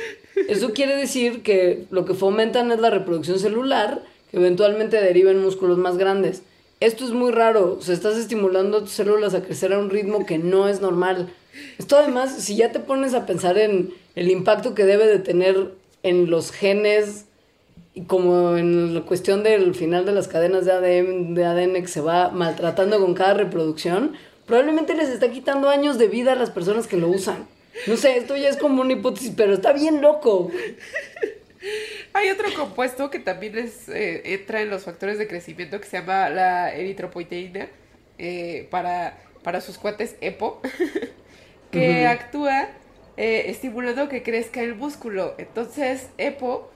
Eso 0.47 0.73
quiere 0.73 0.95
decir 0.95 1.43
que 1.43 1.85
lo 1.91 2.05
que 2.05 2.15
fomentan 2.15 2.71
es 2.71 2.79
la 2.79 2.89
reproducción 2.89 3.37
celular, 3.37 4.01
que 4.31 4.37
eventualmente 4.37 4.99
deriva 4.99 5.29
en 5.29 5.43
músculos 5.43 5.77
más 5.77 5.99
grandes. 5.99 6.41
Esto 6.79 7.05
es 7.05 7.11
muy 7.11 7.31
raro, 7.31 7.77
o 7.77 7.83
sea, 7.83 7.93
estás 7.93 8.17
estimulando 8.17 8.77
a 8.77 8.81
tus 8.81 8.93
células 8.93 9.35
a 9.35 9.43
crecer 9.43 9.73
a 9.73 9.77
un 9.77 9.91
ritmo 9.91 10.25
que 10.25 10.39
no 10.39 10.67
es 10.67 10.81
normal. 10.81 11.29
Esto 11.77 11.97
además, 11.97 12.35
si 12.39 12.55
ya 12.55 12.71
te 12.71 12.79
pones 12.79 13.13
a 13.13 13.27
pensar 13.27 13.59
en 13.59 13.93
el 14.15 14.31
impacto 14.31 14.73
que 14.73 14.85
debe 14.85 15.05
de 15.05 15.19
tener 15.19 15.75
en 16.01 16.31
los 16.31 16.51
genes 16.51 17.24
y 17.95 18.03
como 18.03 18.57
en 18.57 18.93
la 18.93 19.01
cuestión 19.01 19.41
del 19.41 19.73
final 19.73 20.05
de 20.05 20.11
las 20.11 20.27
cadenas 20.27 20.65
de 20.65 20.73
ADN, 20.73 21.33
de 21.33 21.45
ADN 21.45 21.73
que 21.75 21.87
se 21.87 22.01
va 22.01 22.29
maltratando 22.29 22.99
con 22.99 23.13
cada 23.13 23.35
reproducción, 23.35 24.17
probablemente 24.45 24.93
les 24.95 25.07
está 25.07 25.31
quitando 25.31 25.69
años 25.69 25.97
de 25.97 26.09
vida 26.09 26.33
a 26.33 26.35
las 26.35 26.49
personas 26.49 26.87
que 26.87 26.97
lo 26.97 27.07
usan. 27.07 27.47
No 27.87 27.95
sé, 27.95 28.17
esto 28.17 28.35
ya 28.35 28.49
es 28.49 28.57
como 28.57 28.81
una 28.81 28.93
hipótesis, 28.93 29.31
pero 29.35 29.53
está 29.53 29.71
bien 29.71 30.01
loco. 30.01 30.51
Hay 32.13 32.29
otro 32.29 32.47
compuesto 32.53 33.09
que 33.09 33.19
también 33.19 33.57
es, 33.57 33.87
eh, 33.87 34.33
entra 34.33 34.61
en 34.61 34.69
los 34.69 34.83
factores 34.83 35.17
de 35.17 35.27
crecimiento 35.27 35.79
que 35.79 35.87
se 35.87 35.99
llama 35.99 36.29
la 36.29 36.75
eritropoietina 36.75 37.69
eh, 38.17 38.67
para, 38.71 39.17
para 39.41 39.61
sus 39.61 39.77
cuates 39.77 40.17
EPO, 40.19 40.61
que 41.71 42.07
actúa 42.07 42.67
eh, 43.15 43.45
estimulando 43.47 44.09
que 44.09 44.21
crezca 44.21 44.61
el 44.61 44.75
músculo. 44.75 45.33
Entonces, 45.37 46.09
EPO, 46.17 46.69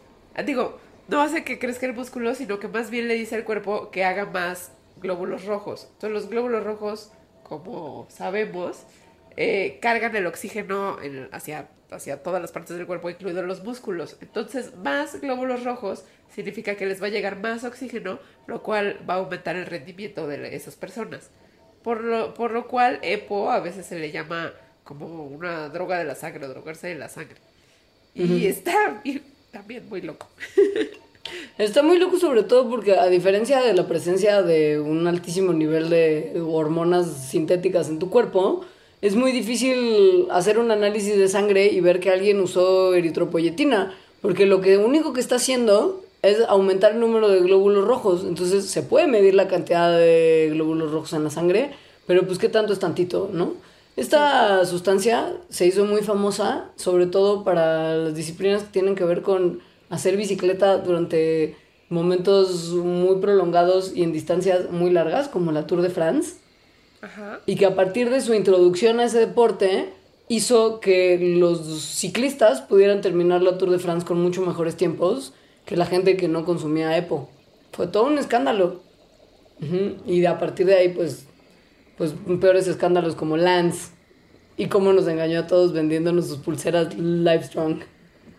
digo, 0.45 0.79
no 1.09 1.21
hace 1.21 1.43
que 1.43 1.59
crezca 1.59 1.85
el 1.85 1.93
músculo, 1.93 2.35
sino 2.35 2.59
que 2.59 2.67
más 2.67 2.89
bien 2.89 3.07
le 3.07 3.15
dice 3.15 3.35
al 3.35 3.43
cuerpo 3.43 3.91
que 3.91 4.03
haga 4.03 4.25
más 4.25 4.71
glóbulos 4.97 5.45
rojos. 5.45 5.87
Entonces, 5.93 6.11
los 6.11 6.29
glóbulos 6.29 6.63
rojos, 6.63 7.11
como 7.43 8.07
sabemos, 8.09 8.83
eh, 9.37 9.79
cargan 9.81 10.15
el 10.15 10.27
oxígeno 10.27 11.01
en- 11.01 11.29
hacia, 11.31 11.69
hacia 11.91 12.21
todas 12.21 12.41
las 12.41 12.51
partes 12.51 12.77
del 12.77 12.85
cuerpo, 12.85 13.09
incluidos 13.09 13.45
los 13.45 13.63
músculos. 13.63 14.17
Entonces, 14.21 14.75
más 14.77 15.19
glóbulos 15.21 15.63
rojos 15.63 16.03
significa 16.33 16.75
que 16.75 16.85
les 16.85 17.01
va 17.01 17.07
a 17.07 17.09
llegar 17.09 17.39
más 17.39 17.63
oxígeno, 17.63 18.19
lo 18.47 18.61
cual 18.61 18.99
va 19.09 19.15
a 19.15 19.17
aumentar 19.17 19.55
el 19.55 19.65
rendimiento 19.65 20.27
de 20.27 20.55
esas 20.55 20.75
personas. 20.75 21.29
Por 21.83 22.03
lo, 22.03 22.33
por 22.33 22.51
lo 22.51 22.67
cual, 22.67 22.99
EPO 23.01 23.49
a 23.51 23.61
veces 23.61 23.85
se 23.85 23.97
le 23.97 24.11
llama 24.11 24.53
como 24.83 25.25
una 25.25 25.69
droga 25.69 25.97
de 25.97 26.03
la 26.03 26.15
sangre, 26.15 26.45
o 26.45 26.49
drogarse 26.49 26.87
de 26.87 26.95
la 26.95 27.09
sangre. 27.09 27.37
Y 28.13 28.47
está 28.47 28.99
bien- 29.03 29.23
también 29.51 29.87
muy 29.89 30.01
loco. 30.01 30.27
Está 31.57 31.83
muy 31.83 31.99
loco 31.99 32.17
sobre 32.17 32.43
todo 32.43 32.69
porque 32.69 32.93
a 32.93 33.07
diferencia 33.07 33.61
de 33.61 33.73
la 33.73 33.87
presencia 33.87 34.41
de 34.41 34.79
un 34.79 35.07
altísimo 35.07 35.53
nivel 35.53 35.89
de 35.89 36.41
hormonas 36.41 37.29
sintéticas 37.29 37.89
en 37.89 37.99
tu 37.99 38.09
cuerpo, 38.09 38.65
es 39.01 39.15
muy 39.15 39.31
difícil 39.31 40.27
hacer 40.31 40.57
un 40.57 40.71
análisis 40.71 41.17
de 41.17 41.27
sangre 41.27 41.67
y 41.67 41.79
ver 41.81 41.99
que 41.99 42.09
alguien 42.09 42.39
usó 42.39 42.93
eritropoyetina, 42.93 43.93
porque 44.21 44.45
lo 44.45 44.61
que 44.61 44.77
único 44.77 45.13
que 45.13 45.21
está 45.21 45.35
haciendo 45.35 46.03
es 46.21 46.39
aumentar 46.47 46.93
el 46.93 46.99
número 46.99 47.29
de 47.29 47.39
glóbulos 47.39 47.85
rojos, 47.85 48.25
entonces 48.27 48.65
se 48.65 48.81
puede 48.81 49.07
medir 49.07 49.35
la 49.35 49.47
cantidad 49.47 49.97
de 49.97 50.49
glóbulos 50.51 50.91
rojos 50.91 51.13
en 51.13 51.23
la 51.23 51.29
sangre, 51.29 51.71
pero 52.07 52.25
pues 52.25 52.39
qué 52.39 52.49
tanto 52.49 52.73
es 52.73 52.79
tantito, 52.79 53.29
¿no? 53.31 53.53
Esta 53.99 54.65
sustancia 54.65 55.33
se 55.49 55.67
hizo 55.67 55.83
muy 55.83 56.03
famosa, 56.03 56.69
sobre 56.77 57.05
todo 57.05 57.43
para 57.43 57.95
las 57.97 58.15
disciplinas 58.15 58.63
que 58.63 58.69
tienen 58.69 58.95
que 58.95 59.03
ver 59.03 59.21
con 59.21 59.59
hacer 59.89 60.15
bicicleta 60.15 60.77
durante 60.77 61.57
momentos 61.89 62.69
muy 62.69 63.17
prolongados 63.17 63.91
y 63.93 64.03
en 64.03 64.13
distancias 64.13 64.71
muy 64.71 64.89
largas, 64.89 65.27
como 65.27 65.51
la 65.51 65.67
Tour 65.67 65.81
de 65.81 65.89
France, 65.89 66.35
Ajá. 67.01 67.41
y 67.45 67.57
que 67.57 67.65
a 67.65 67.75
partir 67.75 68.09
de 68.09 68.21
su 68.21 68.33
introducción 68.33 69.01
a 69.01 69.03
ese 69.03 69.19
deporte 69.19 69.89
hizo 70.29 70.79
que 70.79 71.19
los 71.37 71.59
ciclistas 71.81 72.61
pudieran 72.61 73.01
terminar 73.01 73.41
la 73.41 73.57
Tour 73.57 73.69
de 73.69 73.79
France 73.79 74.05
con 74.05 74.21
mucho 74.21 74.41
mejores 74.43 74.77
tiempos 74.77 75.33
que 75.65 75.75
la 75.75 75.85
gente 75.85 76.15
que 76.15 76.29
no 76.29 76.45
consumía 76.45 76.95
EPO. 76.95 77.27
Fue 77.73 77.87
todo 77.87 78.05
un 78.05 78.17
escándalo. 78.17 78.79
Y 80.07 80.23
a 80.23 80.39
partir 80.39 80.67
de 80.67 80.75
ahí, 80.75 80.89
pues, 80.89 81.25
pues 81.99 82.13
peores 82.39 82.65
escándalos 82.67 83.13
como 83.13 83.35
Lance 83.35 83.91
Y 84.55 84.67
cómo 84.67 84.93
nos 84.93 85.05
engañó 85.07 85.41
a 85.41 85.47
todos 85.47 85.73
vendiéndonos 85.73 86.27
sus 86.27 86.37
pulseras 86.37 86.95
Livestrong. 86.97 87.81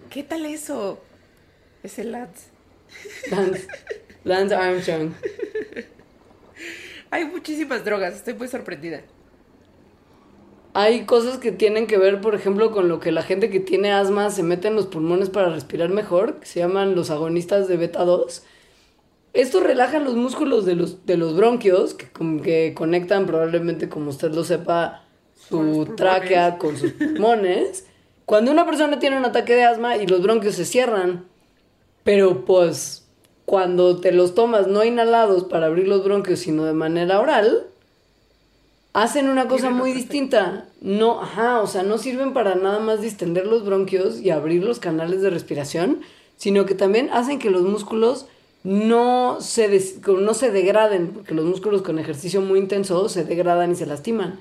¿Qué 0.09 0.23
tal 0.25 0.47
eso? 0.47 0.99
Es 1.83 1.99
el 1.99 2.11
Lance. 2.11 2.49
Lance, 3.31 3.69
Lance 4.25 4.55
Armstrong. 4.55 5.13
Hay 7.11 7.27
muchísimas 7.27 7.85
drogas, 7.85 8.15
estoy 8.15 8.35
muy 8.35 8.49
sorprendida. 8.49 9.03
Hay 10.73 11.05
cosas 11.05 11.39
que 11.39 11.53
tienen 11.53 11.87
que 11.87 11.99
ver, 11.99 12.21
por 12.21 12.35
ejemplo, 12.35 12.71
con 12.71 12.89
lo 12.89 12.99
que 12.99 13.13
la 13.13 13.23
gente 13.23 13.51
que 13.51 13.61
tiene 13.61 13.93
asma 13.93 14.31
se 14.31 14.43
mete 14.43 14.69
en 14.69 14.77
los 14.77 14.87
pulmones 14.87 15.29
para 15.29 15.51
respirar 15.51 15.91
mejor, 15.91 16.41
que 16.41 16.47
se 16.47 16.61
llaman 16.61 16.95
los 16.95 17.11
agonistas 17.11 17.69
de 17.69 17.77
beta 17.77 18.05
2. 18.05 18.43
Esto 19.33 19.61
relaja 19.61 20.01
los 20.01 20.17
músculos 20.17 20.65
de 20.65 20.75
los, 20.75 21.07
de 21.07 21.17
los 21.17 21.37
bronquios, 21.37 21.95
que, 21.95 22.09
que 22.43 22.75
conectan 22.75 23.27
probablemente, 23.27 23.89
como 23.89 24.11
usted 24.11 24.33
lo 24.33 24.45
sepa, 24.45 25.05
su 25.49 25.87
tráquea 25.97 26.59
con 26.59 26.77
sus 26.77 26.93
pulmones. 26.93 27.87
Cuando 28.27 28.51
una 28.51 28.67
persona 28.67 28.99
tiene 28.99 29.17
un 29.17 29.25
ataque 29.25 29.55
de 29.55 29.65
asma 29.65 29.97
y 29.97 30.07
los 30.07 30.23
bronquios 30.23 30.55
se 30.55 30.65
cierran, 30.65 31.27
pero 32.05 32.45
pues 32.45 33.07
cuando 33.45 34.01
te 34.01 34.13
los 34.13 34.35
tomas 34.35 34.69
no 34.69 34.85
inhalados 34.85 35.45
para 35.45 35.67
abrir 35.67 35.89
los 35.89 36.05
bronquios, 36.05 36.41
sino 36.41 36.65
de 36.65 36.73
manera 36.73 37.21
oral, 37.21 37.67
hacen 38.93 39.29
una 39.29 39.49
cosa 39.49 39.71
muy 39.71 39.93
distinta. 39.93 40.67
No, 40.81 41.21
ajá, 41.21 41.61
o 41.61 41.67
sea, 41.67 41.83
no 41.83 41.99
sirven 41.99 42.33
para 42.33 42.55
nada 42.55 42.79
más 42.79 43.01
distender 43.01 43.47
los 43.47 43.65
bronquios 43.65 44.21
y 44.21 44.31
abrir 44.31 44.65
los 44.65 44.79
canales 44.79 45.23
de 45.23 45.31
respiración, 45.31 46.01
sino 46.37 46.65
que 46.67 46.75
también 46.75 47.11
hacen 47.13 47.39
que 47.39 47.51
los 47.51 47.63
músculos 47.63 48.27
no 48.63 49.41
se, 49.41 49.69
des- 49.69 50.07
no 50.07 50.35
se 50.35 50.51
degraden, 50.51 51.09
porque 51.13 51.35
los 51.35 51.45
músculos 51.45 51.83
con 51.83 51.99
ejercicio 51.99 52.41
muy 52.41 52.59
intenso 52.59 53.09
se 53.09 53.25
degradan 53.25 53.73
y 53.73 53.77
se 53.77 53.87
lastiman. 53.87 54.41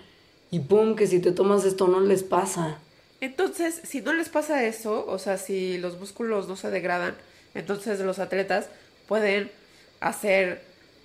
Y 0.52 0.62
pum, 0.62 0.96
que 0.96 1.08
si 1.08 1.20
te 1.20 1.32
tomas 1.32 1.66
esto 1.66 1.88
no 1.88 2.00
les 2.02 2.24
pasa. 2.24 2.80
Entonces, 3.22 3.82
si 3.84 4.02
no 4.02 4.14
les 4.14 4.30
pasa 4.30 4.64
eso, 4.66 5.06
o 5.08 5.20
sea, 5.20 5.38
si 5.38 5.78
los 5.78 6.00
músculos 6.00 6.48
no 6.48 6.56
se 6.56 6.70
degradan, 6.70 7.16
entonces 7.54 8.00
los 8.00 8.20
atletas 8.20 8.70
pueden 9.08 9.52
hacer 10.00 10.64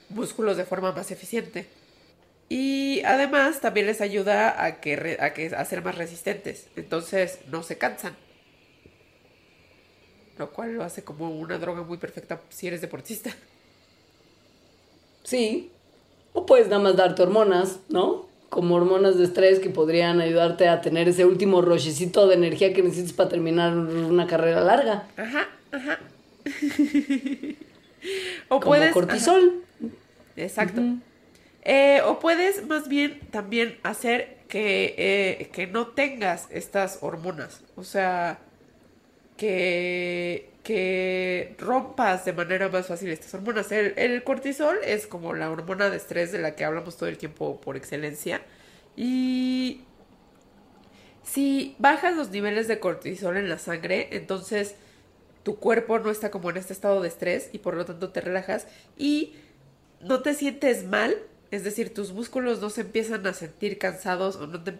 músculos 0.08 0.56
de 0.56 0.64
forma 0.64 0.92
más 0.92 1.10
eficiente. 1.10 1.66
Y 2.48 3.02
además 3.04 3.60
también 3.60 3.86
les 3.86 4.00
ayuda 4.00 4.64
a 4.64 4.80
que, 4.80 5.16
a 5.20 5.34
que 5.34 5.48
a 5.54 5.64
ser 5.64 5.82
más 5.82 5.96
resistentes. 5.96 6.68
Entonces 6.76 7.40
no 7.48 7.62
se 7.62 7.78
cansan. 7.78 8.16
Lo 10.38 10.50
cual 10.50 10.74
lo 10.74 10.82
hace 10.84 11.04
como 11.04 11.30
una 11.30 11.58
droga 11.58 11.82
muy 11.82 11.96
perfecta 11.98 12.40
si 12.48 12.66
eres 12.66 12.80
deportista. 12.80 13.30
Sí. 15.22 15.70
O 16.32 16.46
puedes 16.46 16.68
nada 16.68 16.82
más 16.82 16.96
darte 16.96 17.22
hormonas, 17.22 17.78
¿no? 17.88 18.26
Como 18.50 18.74
hormonas 18.74 19.16
de 19.18 19.24
estrés 19.24 19.60
que 19.60 19.70
podrían 19.70 20.20
ayudarte 20.20 20.68
a 20.68 20.80
tener 20.80 21.08
ese 21.08 21.24
último 21.24 21.62
rochecito 21.62 22.26
de 22.26 22.34
energía 22.34 22.72
que 22.72 22.82
necesitas 22.82 23.12
para 23.12 23.28
terminar 23.28 23.76
una 23.76 24.26
carrera 24.26 24.60
larga. 24.60 25.06
Ajá, 25.16 25.48
ajá. 25.72 25.98
o 28.48 28.60
Como 28.60 28.70
puedes. 28.70 28.92
cortisol. 28.92 29.62
ajá, 29.80 29.88
exacto. 30.36 30.82
Eh, 31.62 32.02
o 32.06 32.18
puedes 32.18 32.66
más 32.66 32.88
bien 32.88 33.20
también 33.30 33.78
hacer 33.82 34.36
que, 34.48 34.94
eh, 34.98 35.50
que 35.52 35.66
no 35.66 35.88
tengas 35.88 36.46
estas 36.50 36.98
hormonas. 37.00 37.60
O 37.76 37.84
sea, 37.84 38.38
que, 39.36 40.52
que 40.62 41.54
rompas 41.58 42.24
de 42.24 42.32
manera 42.32 42.68
más 42.68 42.86
fácil 42.86 43.10
estas 43.10 43.34
hormonas. 43.34 43.70
El, 43.72 44.22
cortisol 44.24 44.76
es 44.84 45.06
como 45.06 45.34
la 45.34 45.50
hormona 45.50 45.90
de 45.90 45.96
estrés 45.96 46.32
de 46.32 46.38
la 46.38 46.54
que 46.54 46.64
hablamos 46.64 46.96
todo 46.96 47.08
el 47.08 47.18
tiempo 47.18 47.60
por 47.60 47.76
excelencia. 47.76 48.42
Y 48.96 49.82
si 51.22 51.74
bajas 51.78 52.16
los 52.16 52.30
niveles 52.30 52.68
de 52.68 52.78
cortisol 52.78 53.36
en 53.36 53.48
la 53.48 53.58
sangre, 53.58 54.08
entonces 54.12 54.76
tu 55.42 55.56
cuerpo 55.56 55.98
no 55.98 56.10
está 56.10 56.30
como 56.30 56.50
en 56.50 56.56
este 56.56 56.72
estado 56.72 57.02
de 57.02 57.08
estrés 57.08 57.50
y 57.52 57.58
por 57.58 57.74
lo 57.74 57.84
tanto 57.84 58.10
te 58.10 58.20
relajas 58.20 58.66
y 58.96 59.34
no 60.00 60.22
te 60.22 60.34
sientes 60.34 60.84
mal, 60.84 61.16
es 61.50 61.64
decir, 61.64 61.92
tus 61.92 62.12
músculos 62.12 62.60
no 62.60 62.70
se 62.70 62.82
empiezan 62.82 63.26
a 63.26 63.34
sentir 63.34 63.78
cansados 63.78 64.36
o 64.36 64.46
no 64.46 64.62
te 64.62 64.72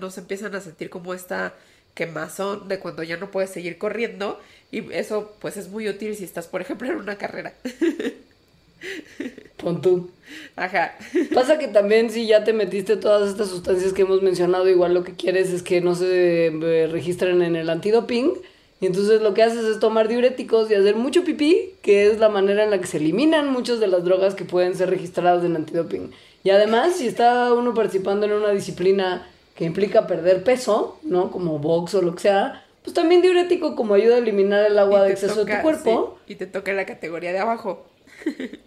no 0.00 0.10
se 0.10 0.20
empiezan 0.20 0.54
a 0.54 0.60
sentir 0.60 0.90
como 0.90 1.14
esta 1.14 1.54
quemazón 1.94 2.68
de 2.68 2.78
cuando 2.78 3.02
ya 3.02 3.16
no 3.16 3.30
puedes 3.30 3.50
seguir 3.50 3.78
corriendo 3.78 4.40
y 4.70 4.92
eso 4.92 5.34
pues 5.40 5.56
es 5.56 5.68
muy 5.68 5.88
útil 5.88 6.16
si 6.16 6.24
estás 6.24 6.46
por 6.46 6.60
ejemplo 6.60 6.88
en 6.88 6.96
una 6.96 7.16
carrera. 7.16 7.54
Pon 9.56 9.80
tú. 9.80 10.10
Ajá. 10.56 10.96
Pasa 11.32 11.58
que 11.58 11.68
también 11.68 12.10
si 12.10 12.26
ya 12.26 12.44
te 12.44 12.52
metiste 12.52 12.96
todas 12.96 13.30
estas 13.30 13.48
sustancias 13.48 13.92
que 13.92 14.02
hemos 14.02 14.22
mencionado, 14.22 14.68
igual 14.68 14.94
lo 14.94 15.04
que 15.04 15.14
quieres 15.14 15.50
es 15.50 15.62
que 15.62 15.80
no 15.80 15.94
se 15.94 16.46
eh, 16.46 16.88
registren 16.90 17.42
en 17.42 17.56
el 17.56 17.70
antidoping. 17.70 18.32
Y 18.80 18.86
entonces 18.86 19.22
lo 19.22 19.32
que 19.32 19.44
haces 19.44 19.64
es 19.64 19.78
tomar 19.78 20.08
diuréticos 20.08 20.68
y 20.68 20.74
hacer 20.74 20.96
mucho 20.96 21.22
pipí, 21.22 21.74
que 21.82 22.08
es 22.08 22.18
la 22.18 22.28
manera 22.28 22.64
en 22.64 22.70
la 22.70 22.80
que 22.80 22.88
se 22.88 22.96
eliminan 22.96 23.52
muchas 23.52 23.78
de 23.78 23.86
las 23.86 24.04
drogas 24.04 24.34
que 24.34 24.44
pueden 24.44 24.74
ser 24.74 24.90
registradas 24.90 25.44
en 25.44 25.54
antidoping. 25.54 26.10
Y 26.42 26.50
además, 26.50 26.96
si 26.96 27.06
está 27.06 27.52
uno 27.54 27.74
participando 27.74 28.26
en 28.26 28.32
una 28.32 28.50
disciplina 28.50 29.28
que 29.54 29.64
implica 29.64 30.06
perder 30.06 30.42
peso, 30.44 30.98
¿no? 31.02 31.30
Como 31.30 31.58
box 31.58 31.94
o 31.94 32.02
lo 32.02 32.14
que 32.14 32.22
sea, 32.22 32.64
pues 32.82 32.94
también 32.94 33.22
diurético 33.22 33.76
como 33.76 33.94
ayuda 33.94 34.16
a 34.16 34.18
eliminar 34.18 34.64
el 34.64 34.78
agua 34.78 35.02
de 35.04 35.12
exceso 35.12 35.36
de 35.36 35.42
toca- 35.44 35.56
tu 35.58 35.62
cuerpo. 35.62 36.18
sí, 36.26 36.32
y 36.32 36.36
te 36.36 36.46
toca 36.46 36.72
la 36.72 36.86
categoría 36.86 37.32
de 37.32 37.38
abajo. 37.38 37.86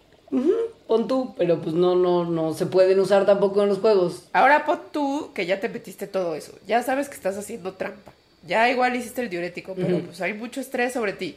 Pon 0.86 1.08
tú, 1.08 1.34
pero 1.36 1.60
pues 1.60 1.74
no, 1.74 1.94
no, 1.96 2.24
no 2.24 2.52
se 2.54 2.66
pueden 2.66 2.98
usar 3.00 3.26
tampoco 3.26 3.62
en 3.62 3.68
los 3.68 3.78
juegos. 3.78 4.24
Ahora 4.32 4.64
pon 4.66 4.80
tú 4.92 5.30
que 5.34 5.46
ya 5.46 5.60
te 5.60 5.68
metiste 5.68 6.06
todo 6.06 6.34
eso. 6.34 6.52
Ya 6.66 6.82
sabes 6.82 7.08
que 7.08 7.14
estás 7.14 7.36
haciendo 7.36 7.72
trampa. 7.74 8.12
Ya 8.46 8.68
igual 8.70 8.94
hiciste 8.94 9.22
el 9.22 9.30
diurético, 9.30 9.74
pero 9.74 10.00
pues 10.00 10.20
hay 10.20 10.32
mucho 10.34 10.60
estrés 10.60 10.92
sobre 10.92 11.12
ti. 11.12 11.36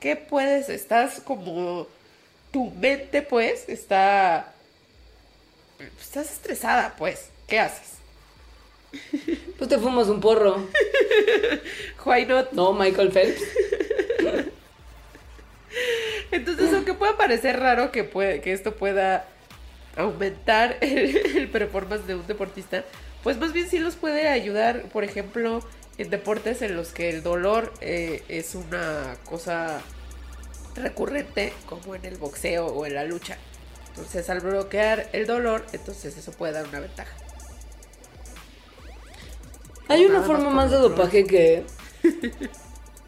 ¿Qué 0.00 0.16
puedes? 0.16 0.68
Estás 0.68 1.20
como... 1.20 1.86
Tu 2.52 2.70
mente, 2.70 3.22
pues, 3.22 3.68
está... 3.68 4.52
Estás 6.00 6.32
estresada, 6.32 6.94
pues. 6.98 7.28
¿Qué 7.46 7.60
haces? 7.60 7.97
Pues 9.58 9.68
te 9.68 9.78
fumas 9.78 10.08
un 10.08 10.20
porro. 10.20 10.66
Why 12.04 12.26
not? 12.26 12.52
No, 12.52 12.72
Michael 12.72 13.12
Phelps. 13.12 13.42
Entonces, 16.30 16.72
aunque 16.72 16.94
pueda 16.94 17.16
parecer 17.16 17.58
raro 17.58 17.90
que, 17.90 18.04
puede, 18.04 18.40
que 18.40 18.52
esto 18.52 18.74
pueda 18.76 19.26
aumentar 19.96 20.78
el, 20.80 21.16
el 21.36 21.48
performance 21.50 22.06
de 22.06 22.14
un 22.14 22.26
deportista, 22.26 22.84
pues 23.22 23.36
más 23.38 23.52
bien 23.52 23.68
sí 23.68 23.78
los 23.78 23.96
puede 23.96 24.28
ayudar, 24.28 24.84
por 24.90 25.04
ejemplo, 25.04 25.60
en 25.98 26.10
deportes 26.10 26.62
en 26.62 26.76
los 26.76 26.92
que 26.92 27.10
el 27.10 27.22
dolor 27.22 27.72
eh, 27.80 28.22
es 28.28 28.54
una 28.54 29.16
cosa 29.24 29.82
recurrente, 30.76 31.52
como 31.66 31.94
en 31.96 32.04
el 32.04 32.16
boxeo 32.16 32.66
o 32.66 32.86
en 32.86 32.94
la 32.94 33.04
lucha. 33.04 33.36
Entonces, 33.88 34.30
al 34.30 34.40
bloquear 34.40 35.08
el 35.12 35.26
dolor, 35.26 35.66
entonces 35.72 36.16
eso 36.16 36.30
puede 36.32 36.52
dar 36.52 36.68
una 36.68 36.78
ventaja. 36.78 37.12
Hay 39.88 40.04
una 40.06 40.22
forma 40.22 40.50
más 40.50 40.70
de 40.70 40.76
dopaje 40.78 41.24
que. 41.24 41.64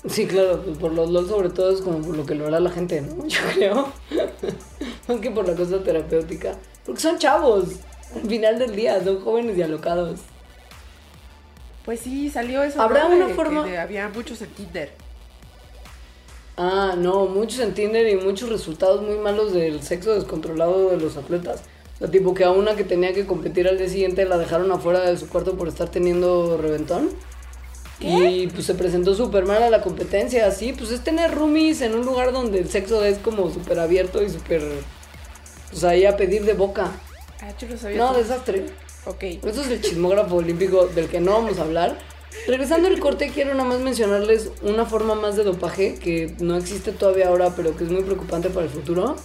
Sí, 0.08 0.26
claro, 0.26 0.62
por 0.80 0.94
los 0.94 1.10
LOL 1.10 1.28
sobre 1.28 1.50
todo 1.50 1.70
es 1.74 1.82
como 1.82 1.98
por 2.00 2.16
lo 2.16 2.24
que 2.24 2.34
lo 2.34 2.46
hará 2.46 2.58
la 2.58 2.70
gente, 2.70 3.02
¿no? 3.02 3.26
Yo 3.28 3.38
creo. 3.54 3.88
Más 5.06 5.20
que 5.20 5.30
por 5.30 5.46
la 5.46 5.54
cosa 5.54 5.82
terapéutica. 5.84 6.54
Porque 6.86 7.02
son 7.02 7.18
chavos. 7.18 7.66
Al 8.14 8.26
final 8.26 8.58
del 8.58 8.74
día, 8.74 9.04
son 9.04 9.20
jóvenes 9.22 9.58
y 9.58 9.62
alocados. 9.62 10.20
Pues 11.84 12.00
sí, 12.00 12.30
salió 12.30 12.62
eso. 12.62 12.80
¿Habrá 12.80 13.10
¿no? 13.10 13.16
una 13.16 13.26
De 13.26 13.34
forma- 13.34 13.62
de- 13.66 13.76
había 13.78 14.08
muchos 14.08 14.40
en 14.40 14.48
Tinder. 14.48 14.90
Ah, 16.56 16.94
no, 16.96 17.26
muchos 17.26 17.60
en 17.60 17.74
Tinder 17.74 18.08
y 18.08 18.16
muchos 18.16 18.48
resultados 18.48 19.02
muy 19.02 19.18
malos 19.18 19.52
del 19.52 19.82
sexo 19.82 20.14
descontrolado 20.14 20.88
de 20.90 20.96
los 20.96 21.18
atletas. 21.18 21.60
O 22.00 22.04
sea, 22.04 22.10
tipo 22.10 22.32
que 22.32 22.44
a 22.44 22.50
una 22.50 22.76
que 22.76 22.84
tenía 22.84 23.12
que 23.12 23.26
competir 23.26 23.68
al 23.68 23.76
día 23.76 23.86
siguiente 23.88 24.24
la 24.24 24.38
dejaron 24.38 24.72
afuera 24.72 25.00
de 25.00 25.18
su 25.18 25.28
cuarto 25.28 25.54
por 25.54 25.68
estar 25.68 25.90
teniendo 25.90 26.56
reventón. 26.56 27.10
Y 28.00 28.46
pues 28.46 28.64
se 28.64 28.74
presentó 28.74 29.14
súper 29.14 29.44
mal 29.44 29.62
a 29.62 29.68
la 29.68 29.82
competencia, 29.82 30.46
así, 30.46 30.72
pues 30.72 30.90
es 30.90 31.04
tener 31.04 31.34
roomies 31.34 31.82
en 31.82 31.94
un 31.94 32.06
lugar 32.06 32.32
donde 32.32 32.58
el 32.58 32.70
sexo 32.70 33.04
es 33.04 33.18
como 33.18 33.50
súper 33.50 33.78
abierto 33.78 34.22
y 34.22 34.30
súper, 34.30 34.62
pues 35.70 35.84
ahí 35.84 36.06
a 36.06 36.16
pedir 36.16 36.46
de 36.46 36.54
boca. 36.54 36.90
Ah, 37.42 37.52
yo 37.58 37.76
sabía. 37.76 37.98
No, 37.98 38.14
desastre. 38.14 38.64
Ok. 39.04 39.22
Eso 39.44 39.60
es 39.60 39.68
el 39.68 39.82
chismógrafo 39.82 40.36
olímpico 40.36 40.86
del 40.86 41.08
que 41.08 41.20
no 41.20 41.32
vamos 41.32 41.58
a 41.58 41.62
hablar. 41.62 41.98
Regresando 42.46 42.88
al 42.88 42.98
corte, 43.00 43.30
quiero 43.34 43.52
nada 43.54 43.68
más 43.68 43.80
mencionarles 43.80 44.50
una 44.62 44.86
forma 44.86 45.14
más 45.14 45.36
de 45.36 45.44
dopaje 45.44 45.96
que 45.96 46.34
no 46.38 46.56
existe 46.56 46.92
todavía 46.92 47.28
ahora, 47.28 47.54
pero 47.54 47.76
que 47.76 47.84
es 47.84 47.90
muy 47.90 48.02
preocupante 48.02 48.48
para 48.48 48.64
el 48.64 48.72
futuro. 48.72 49.16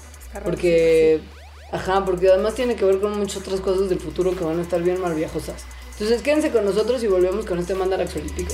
Porque, 0.44 1.22
ajá, 1.72 2.06
porque 2.06 2.30
además 2.30 2.56
tiene 2.56 2.76
que 2.76 2.86
ver 2.86 3.00
con 3.00 3.18
muchas 3.18 3.38
otras 3.38 3.62
cosas 3.62 3.90
del 3.90 4.00
futuro 4.00 4.36
que 4.36 4.44
van 4.44 4.60
a 4.60 4.62
estar 4.62 4.82
bien 4.82 5.02
maravillosas. 5.02 5.66
Entonces 5.94 6.22
quédense 6.22 6.52
con 6.52 6.66
nosotros 6.66 7.04
y 7.04 7.08
volvemos 7.08 7.46
con 7.46 7.60
este 7.60 7.74
Mandarax 7.74 8.16
Olímpico. 8.16 8.54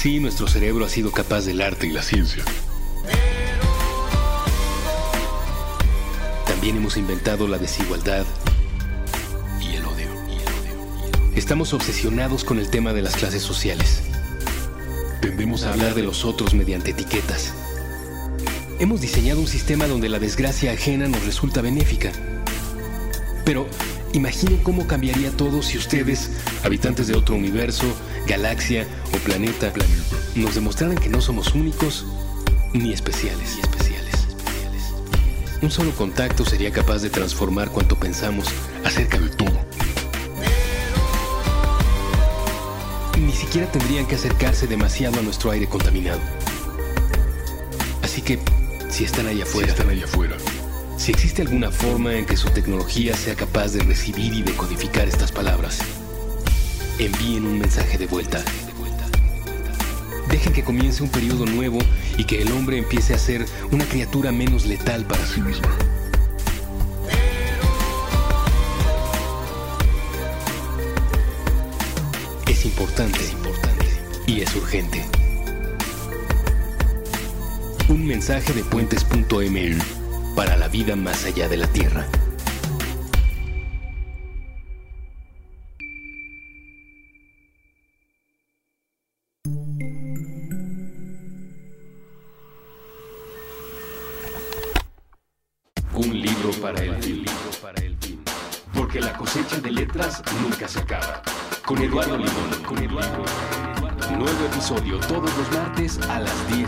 Sí, 0.00 0.18
nuestro 0.18 0.48
cerebro 0.48 0.86
ha 0.86 0.88
sido 0.88 1.12
capaz 1.12 1.44
del 1.44 1.60
arte 1.60 1.86
y 1.86 1.90
la 1.90 2.02
ciencia. 2.02 2.42
También 6.46 6.78
hemos 6.78 6.96
inventado 6.96 7.46
la 7.46 7.58
desigualdad 7.58 8.24
y 9.60 9.74
el 9.74 9.84
odio. 9.84 10.08
Estamos 11.36 11.74
obsesionados 11.74 12.44
con 12.44 12.58
el 12.58 12.70
tema 12.70 12.94
de 12.94 13.02
las 13.02 13.14
clases 13.14 13.42
sociales. 13.42 14.00
Tendemos 15.20 15.64
a 15.64 15.74
hablar 15.74 15.94
de 15.94 16.02
los 16.02 16.24
otros 16.24 16.54
mediante 16.54 16.92
etiquetas. 16.92 17.52
Hemos 18.78 19.02
diseñado 19.02 19.40
un 19.40 19.48
sistema 19.48 19.86
donde 19.86 20.08
la 20.08 20.18
desgracia 20.18 20.72
ajena 20.72 21.08
nos 21.08 21.26
resulta 21.26 21.60
benéfica. 21.60 22.10
Pero 23.44 23.66
imaginen 24.14 24.62
cómo 24.62 24.86
cambiaría 24.86 25.30
todo 25.30 25.60
si 25.60 25.76
ustedes, 25.76 26.30
habitantes 26.64 27.06
de 27.06 27.18
otro 27.18 27.34
universo, 27.34 27.84
galaxia 28.30 28.86
o 29.12 29.18
planeta, 29.18 29.72
nos 30.36 30.54
demostraran 30.54 30.96
que 30.96 31.08
no 31.08 31.20
somos 31.20 31.52
únicos 31.52 32.06
ni 32.72 32.92
especiales. 32.92 33.56
Ni 33.56 33.60
especiales. 33.62 34.14
Un 35.60 35.70
solo 35.72 35.90
contacto 35.90 36.44
sería 36.44 36.70
capaz 36.70 37.02
de 37.02 37.10
transformar 37.10 37.70
cuanto 37.70 37.98
pensamos 37.98 38.46
acerca 38.84 39.18
de 39.18 39.30
todo. 39.30 39.58
Ni 43.18 43.32
siquiera 43.32 43.66
tendrían 43.72 44.06
que 44.06 44.14
acercarse 44.14 44.68
demasiado 44.68 45.18
a 45.18 45.22
nuestro 45.22 45.50
aire 45.50 45.66
contaminado. 45.66 46.20
Así 48.00 48.22
que, 48.22 48.38
si 48.90 49.04
están 49.04 49.26
allá 49.26 49.42
afuera, 49.42 49.72
están 49.72 49.90
allá 49.90 50.04
afuera. 50.04 50.36
Si 50.96 51.10
existe 51.10 51.42
alguna 51.42 51.72
forma 51.72 52.14
en 52.14 52.26
que 52.26 52.36
su 52.36 52.48
tecnología 52.50 53.16
sea 53.16 53.34
capaz 53.34 53.72
de 53.72 53.80
recibir 53.80 54.32
y 54.32 54.42
decodificar 54.42 55.08
estas 55.08 55.32
palabras, 55.32 55.80
envíen 57.06 57.46
un 57.46 57.58
mensaje 57.58 57.96
de 57.96 58.06
vuelta. 58.06 58.42
Dejen 60.28 60.52
que 60.52 60.62
comience 60.62 61.02
un 61.02 61.08
periodo 61.08 61.46
nuevo 61.46 61.78
y 62.16 62.24
que 62.24 62.42
el 62.42 62.52
hombre 62.52 62.78
empiece 62.78 63.14
a 63.14 63.18
ser 63.18 63.46
una 63.72 63.84
criatura 63.84 64.32
menos 64.32 64.66
letal 64.66 65.04
para 65.04 65.24
sí 65.26 65.40
misma. 65.40 65.68
Es 72.46 72.66
importante, 72.66 73.18
es 73.18 73.32
importante 73.32 73.86
y 74.26 74.42
es 74.42 74.54
urgente. 74.54 75.04
Un 77.88 78.06
mensaje 78.06 78.52
de 78.52 78.62
puentes.ml 78.62 79.82
para 80.36 80.56
la 80.56 80.68
vida 80.68 80.94
más 80.96 81.24
allá 81.24 81.48
de 81.48 81.56
la 81.56 81.66
Tierra. 81.66 82.06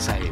A 0.09 0.19
las 0.19 0.32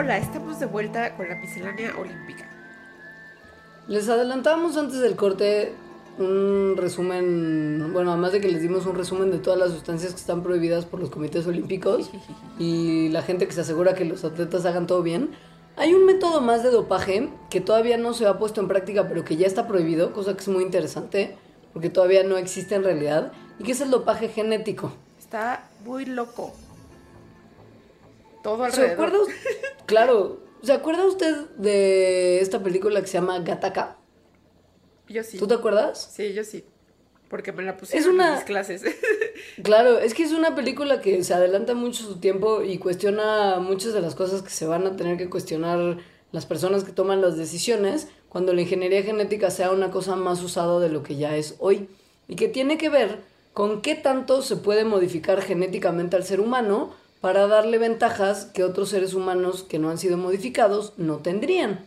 Hola, 0.00 0.16
estamos 0.16 0.58
de 0.58 0.64
vuelta 0.64 1.14
con 1.14 1.28
la 1.28 1.34
miscelánea 1.34 1.94
olímpica. 1.98 2.48
Les 3.86 4.08
adelantamos 4.08 4.78
antes 4.78 4.98
del 5.00 5.14
corte 5.14 5.74
un 6.16 6.74
resumen, 6.78 7.90
bueno, 7.92 8.12
además 8.12 8.32
de 8.32 8.40
que 8.40 8.48
les 8.48 8.62
dimos 8.62 8.86
un 8.86 8.94
resumen 8.94 9.30
de 9.30 9.36
todas 9.36 9.58
las 9.58 9.72
sustancias 9.72 10.14
que 10.14 10.20
están 10.20 10.42
prohibidas 10.42 10.86
por 10.86 11.00
los 11.00 11.10
comités 11.10 11.46
olímpicos 11.46 12.10
y 12.58 13.10
la 13.10 13.20
gente 13.20 13.46
que 13.46 13.52
se 13.52 13.60
asegura 13.60 13.92
que 13.92 14.06
los 14.06 14.24
atletas 14.24 14.64
hagan 14.64 14.86
todo 14.86 15.02
bien. 15.02 15.32
Hay 15.76 15.92
un 15.92 16.06
método 16.06 16.40
más 16.40 16.62
de 16.62 16.70
dopaje 16.70 17.28
que 17.50 17.60
todavía 17.60 17.98
no 17.98 18.14
se 18.14 18.26
ha 18.26 18.38
puesto 18.38 18.62
en 18.62 18.68
práctica, 18.68 19.06
pero 19.06 19.22
que 19.22 19.36
ya 19.36 19.46
está 19.46 19.68
prohibido, 19.68 20.14
cosa 20.14 20.32
que 20.32 20.40
es 20.40 20.48
muy 20.48 20.62
interesante, 20.62 21.36
porque 21.74 21.90
todavía 21.90 22.24
no 22.24 22.38
existe 22.38 22.74
en 22.74 22.84
realidad, 22.84 23.32
y 23.58 23.64
que 23.64 23.72
es 23.72 23.82
el 23.82 23.90
dopaje 23.90 24.30
genético. 24.30 24.92
Está 25.18 25.68
muy 25.84 26.06
loco. 26.06 26.54
Todo 28.42 28.58
¿Se 28.58 28.64
alrededor. 28.82 28.92
acuerda? 29.08 29.18
us- 29.24 29.28
Claro, 29.86 30.40
¿se 30.62 30.72
acuerda 30.72 31.04
usted 31.06 31.34
de 31.56 32.40
esta 32.40 32.62
película 32.62 33.00
que 33.00 33.06
se 33.06 33.14
llama 33.14 33.38
Gataka? 33.40 33.96
Yo 35.08 35.22
sí. 35.24 35.38
¿Tú 35.38 35.46
te 35.48 35.54
acuerdas? 35.54 36.10
Sí, 36.14 36.32
yo 36.32 36.44
sí. 36.44 36.64
Porque 37.28 37.52
me 37.52 37.62
la 37.62 37.76
pusieron 37.76 38.08
Es 38.08 38.12
una- 38.14 38.28
en 38.28 38.34
mis 38.36 38.44
clases. 38.44 38.82
Claro, 39.62 39.98
es 39.98 40.14
que 40.14 40.22
es 40.22 40.32
una 40.32 40.54
película 40.54 41.00
que 41.00 41.22
se 41.24 41.34
adelanta 41.34 41.74
mucho 41.74 42.02
su 42.04 42.16
tiempo 42.20 42.62
y 42.62 42.78
cuestiona 42.78 43.58
muchas 43.58 43.92
de 43.92 44.00
las 44.00 44.14
cosas 44.14 44.42
que 44.42 44.50
se 44.50 44.66
van 44.66 44.86
a 44.86 44.96
tener 44.96 45.16
que 45.16 45.28
cuestionar 45.30 45.98
las 46.32 46.46
personas 46.46 46.84
que 46.84 46.92
toman 46.92 47.20
las 47.20 47.36
decisiones 47.36 48.08
cuando 48.28 48.52
la 48.52 48.60
ingeniería 48.62 49.02
genética 49.02 49.50
sea 49.50 49.72
una 49.72 49.90
cosa 49.90 50.14
más 50.14 50.40
usada 50.42 50.78
de 50.78 50.88
lo 50.88 51.02
que 51.02 51.16
ya 51.16 51.36
es 51.36 51.56
hoy. 51.58 51.88
Y 52.28 52.36
que 52.36 52.46
tiene 52.48 52.78
que 52.78 52.88
ver 52.88 53.18
con 53.52 53.82
qué 53.82 53.96
tanto 53.96 54.42
se 54.42 54.56
puede 54.56 54.84
modificar 54.84 55.42
genéticamente 55.42 56.14
al 56.16 56.22
ser 56.24 56.40
humano 56.40 56.94
para 57.20 57.46
darle 57.46 57.78
ventajas 57.78 58.46
que 58.46 58.64
otros 58.64 58.88
seres 58.88 59.14
humanos 59.14 59.62
que 59.62 59.78
no 59.78 59.90
han 59.90 59.98
sido 59.98 60.16
modificados 60.16 60.94
no 60.96 61.18
tendrían. 61.18 61.84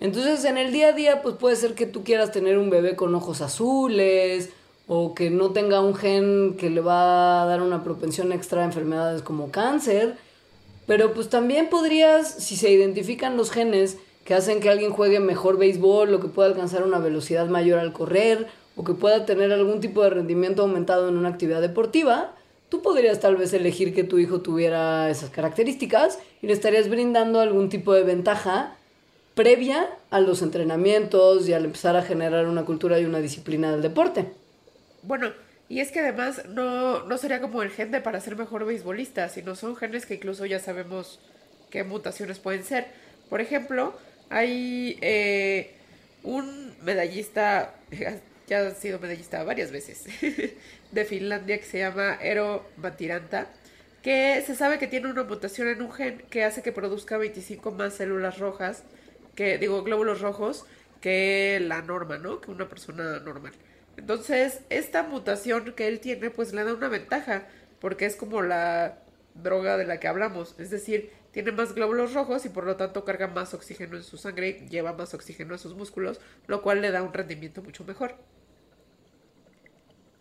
Entonces, 0.00 0.44
en 0.44 0.58
el 0.58 0.72
día 0.72 0.88
a 0.88 0.92
día, 0.92 1.22
pues 1.22 1.36
puede 1.36 1.56
ser 1.56 1.74
que 1.74 1.86
tú 1.86 2.04
quieras 2.04 2.32
tener 2.32 2.58
un 2.58 2.68
bebé 2.68 2.96
con 2.96 3.14
ojos 3.14 3.40
azules 3.40 4.50
o 4.86 5.14
que 5.14 5.30
no 5.30 5.52
tenga 5.52 5.80
un 5.80 5.94
gen 5.94 6.56
que 6.58 6.68
le 6.68 6.80
va 6.80 7.42
a 7.42 7.46
dar 7.46 7.62
una 7.62 7.82
propensión 7.82 8.32
extra 8.32 8.62
a 8.62 8.66
enfermedades 8.66 9.22
como 9.22 9.50
cáncer. 9.50 10.16
Pero 10.86 11.14
pues 11.14 11.30
también 11.30 11.70
podrías, 11.70 12.28
si 12.28 12.56
se 12.56 12.70
identifican 12.70 13.36
los 13.36 13.50
genes 13.50 13.96
que 14.24 14.34
hacen 14.34 14.60
que 14.60 14.68
alguien 14.68 14.90
juegue 14.90 15.20
mejor 15.20 15.56
béisbol 15.56 16.12
o 16.12 16.20
que 16.20 16.28
pueda 16.28 16.48
alcanzar 16.48 16.82
una 16.82 16.98
velocidad 16.98 17.46
mayor 17.46 17.78
al 17.78 17.92
correr 17.92 18.48
o 18.76 18.84
que 18.84 18.92
pueda 18.92 19.24
tener 19.24 19.52
algún 19.52 19.80
tipo 19.80 20.02
de 20.02 20.10
rendimiento 20.10 20.62
aumentado 20.62 21.08
en 21.08 21.16
una 21.16 21.28
actividad 21.28 21.60
deportiva, 21.60 22.33
tú 22.74 22.82
podrías 22.82 23.20
tal 23.20 23.36
vez 23.36 23.52
elegir 23.52 23.94
que 23.94 24.02
tu 24.02 24.18
hijo 24.18 24.40
tuviera 24.40 25.08
esas 25.08 25.30
características 25.30 26.18
y 26.42 26.48
le 26.48 26.54
estarías 26.54 26.88
brindando 26.88 27.38
algún 27.38 27.68
tipo 27.68 27.94
de 27.94 28.02
ventaja 28.02 28.76
previa 29.36 29.88
a 30.10 30.18
los 30.18 30.42
entrenamientos 30.42 31.48
y 31.48 31.52
al 31.52 31.66
empezar 31.66 31.94
a 31.94 32.02
generar 32.02 32.48
una 32.48 32.64
cultura 32.64 32.98
y 32.98 33.04
una 33.04 33.20
disciplina 33.20 33.70
del 33.70 33.80
deporte. 33.80 34.26
Bueno, 35.04 35.32
y 35.68 35.78
es 35.78 35.92
que 35.92 36.00
además 36.00 36.46
no, 36.48 37.04
no 37.04 37.16
sería 37.16 37.40
como 37.40 37.62
el 37.62 37.70
gen 37.70 37.92
de 37.92 38.00
para 38.00 38.20
ser 38.20 38.34
mejor 38.34 38.64
beisbolista, 38.64 39.28
sino 39.28 39.54
son 39.54 39.76
genes 39.76 40.04
que 40.04 40.14
incluso 40.14 40.44
ya 40.44 40.58
sabemos 40.58 41.20
qué 41.70 41.84
mutaciones 41.84 42.40
pueden 42.40 42.64
ser. 42.64 42.88
Por 43.30 43.40
ejemplo, 43.40 43.94
hay 44.30 44.98
eh, 45.00 45.76
un 46.24 46.74
medallista, 46.82 47.76
ya 48.48 48.66
ha 48.66 48.70
sido 48.72 48.98
medallista 48.98 49.44
varias 49.44 49.70
veces, 49.70 50.06
de 50.94 51.04
Finlandia 51.04 51.58
que 51.58 51.64
se 51.64 51.78
llama 51.80 52.18
Eero 52.22 52.66
Matiranta, 52.76 53.48
que 54.02 54.42
se 54.46 54.54
sabe 54.54 54.78
que 54.78 54.86
tiene 54.86 55.10
una 55.10 55.24
mutación 55.24 55.68
en 55.68 55.82
un 55.82 55.92
gen 55.92 56.22
que 56.30 56.44
hace 56.44 56.62
que 56.62 56.72
produzca 56.72 57.16
25 57.18 57.72
más 57.72 57.94
células 57.94 58.38
rojas, 58.38 58.84
que 59.34 59.58
digo 59.58 59.82
glóbulos 59.82 60.20
rojos, 60.20 60.66
que 61.00 61.60
la 61.60 61.82
norma, 61.82 62.18
¿no? 62.18 62.40
Que 62.40 62.50
una 62.50 62.68
persona 62.68 63.18
normal. 63.20 63.52
Entonces, 63.96 64.60
esta 64.70 65.02
mutación 65.02 65.74
que 65.74 65.88
él 65.88 66.00
tiene, 66.00 66.30
pues 66.30 66.52
le 66.52 66.64
da 66.64 66.74
una 66.74 66.88
ventaja, 66.88 67.46
porque 67.80 68.06
es 68.06 68.16
como 68.16 68.42
la 68.42 68.98
droga 69.34 69.76
de 69.76 69.86
la 69.86 69.98
que 69.98 70.08
hablamos, 70.08 70.54
es 70.58 70.70
decir, 70.70 71.10
tiene 71.32 71.50
más 71.50 71.74
glóbulos 71.74 72.14
rojos 72.14 72.46
y 72.46 72.48
por 72.48 72.64
lo 72.64 72.76
tanto 72.76 73.04
carga 73.04 73.26
más 73.26 73.54
oxígeno 73.54 73.96
en 73.96 74.04
su 74.04 74.16
sangre, 74.16 74.66
lleva 74.70 74.92
más 74.92 75.14
oxígeno 75.14 75.54
a 75.54 75.58
sus 75.58 75.74
músculos, 75.74 76.20
lo 76.46 76.62
cual 76.62 76.80
le 76.80 76.92
da 76.92 77.02
un 77.02 77.12
rendimiento 77.12 77.60
mucho 77.62 77.84
mejor. 77.84 78.14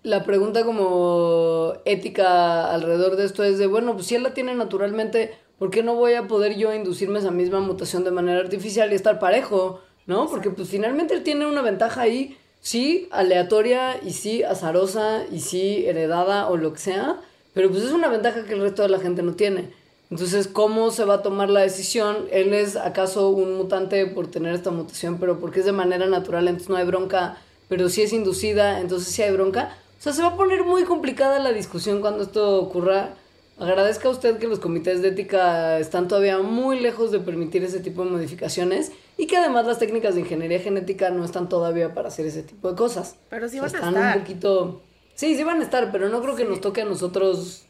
La 0.03 0.25
pregunta 0.25 0.65
como 0.65 1.75
ética 1.85 2.73
alrededor 2.73 3.15
de 3.15 3.23
esto 3.23 3.41
es 3.45 3.57
de, 3.57 3.67
bueno, 3.67 3.93
pues 3.93 4.07
si 4.07 4.15
él 4.15 4.23
la 4.23 4.33
tiene 4.33 4.53
naturalmente, 4.53 5.33
¿por 5.57 5.71
qué 5.71 5.81
no 5.81 5.95
voy 5.95 6.15
a 6.15 6.27
poder 6.27 6.57
yo 6.57 6.73
inducirme 6.73 7.19
esa 7.19 7.31
misma 7.31 7.61
mutación 7.61 8.03
de 8.03 8.11
manera 8.11 8.41
artificial 8.41 8.91
y 8.91 8.95
estar 8.95 9.17
parejo? 9.17 9.79
¿No? 10.05 10.27
Porque 10.27 10.49
pues 10.49 10.67
finalmente 10.67 11.13
él 11.13 11.23
tiene 11.23 11.45
una 11.45 11.61
ventaja 11.61 12.01
ahí, 12.01 12.37
sí, 12.59 13.07
aleatoria 13.11 13.97
y 14.03 14.11
sí, 14.11 14.43
azarosa 14.43 15.23
y 15.31 15.39
sí, 15.39 15.85
heredada 15.85 16.49
o 16.49 16.57
lo 16.57 16.73
que 16.73 16.79
sea, 16.79 17.21
pero 17.53 17.71
pues 17.71 17.83
es 17.83 17.93
una 17.93 18.09
ventaja 18.09 18.43
que 18.43 18.55
el 18.55 18.59
resto 18.59 18.81
de 18.81 18.89
la 18.89 18.99
gente 18.99 19.23
no 19.23 19.35
tiene. 19.35 19.71
Entonces, 20.11 20.49
¿cómo 20.49 20.91
se 20.91 21.05
va 21.05 21.15
a 21.15 21.21
tomar 21.21 21.49
la 21.49 21.61
decisión? 21.61 22.27
¿Él 22.29 22.53
es 22.53 22.75
acaso 22.75 23.29
un 23.29 23.55
mutante 23.55 24.05
por 24.07 24.27
tener 24.27 24.53
esta 24.53 24.69
mutación, 24.69 25.17
pero 25.17 25.39
porque 25.39 25.61
es 25.61 25.65
de 25.65 25.71
manera 25.71 26.07
natural, 26.07 26.49
entonces 26.49 26.69
no 26.69 26.75
hay 26.75 26.85
bronca, 26.85 27.37
pero 27.69 27.87
si 27.87 28.01
es 28.01 28.11
inducida, 28.11 28.81
entonces 28.81 29.13
sí 29.13 29.21
hay 29.21 29.31
bronca? 29.31 29.77
O 30.03 30.05
sea, 30.05 30.11
se 30.11 30.21
va 30.21 30.27
a 30.27 30.35
poner 30.35 30.65
muy 30.65 30.83
complicada 30.83 31.39
la 31.39 31.53
discusión 31.53 32.01
cuando 32.01 32.23
esto 32.23 32.59
ocurra. 32.59 33.13
Agradezca 33.57 34.09
a 34.09 34.11
usted 34.11 34.37
que 34.37 34.49
los 34.49 34.59
comités 34.59 35.01
de 35.01 35.07
ética 35.07 35.79
están 35.79 36.09
todavía 36.09 36.39
muy 36.39 36.77
lejos 36.81 37.09
de 37.09 37.21
permitir 37.21 37.63
ese 37.63 37.79
tipo 37.79 38.03
de 38.03 38.11
modificaciones 38.11 38.91
y 39.15 39.27
que 39.27 39.37
además 39.37 39.65
las 39.65 39.79
técnicas 39.79 40.15
de 40.15 40.19
ingeniería 40.19 40.59
genética 40.59 41.09
no 41.09 41.23
están 41.23 41.47
todavía 41.47 41.93
para 41.93 42.09
hacer 42.09 42.25
ese 42.25 42.43
tipo 42.43 42.69
de 42.69 42.75
cosas. 42.75 43.15
Pero 43.29 43.47
sí 43.47 43.61
O 43.61 43.69
sea, 43.69 43.79
van 43.79 43.85
a 43.85 43.87
están 43.87 44.03
estar. 44.03 44.17
un 44.17 44.23
poquito... 44.23 44.81
Sí, 45.15 45.37
sí 45.37 45.43
van 45.45 45.61
a 45.61 45.63
estar, 45.63 45.89
pero 45.93 46.09
no 46.09 46.21
creo 46.21 46.35
que 46.35 46.43
nos 46.43 46.59
toque 46.59 46.81
a 46.81 46.85
nosotros 46.85 47.63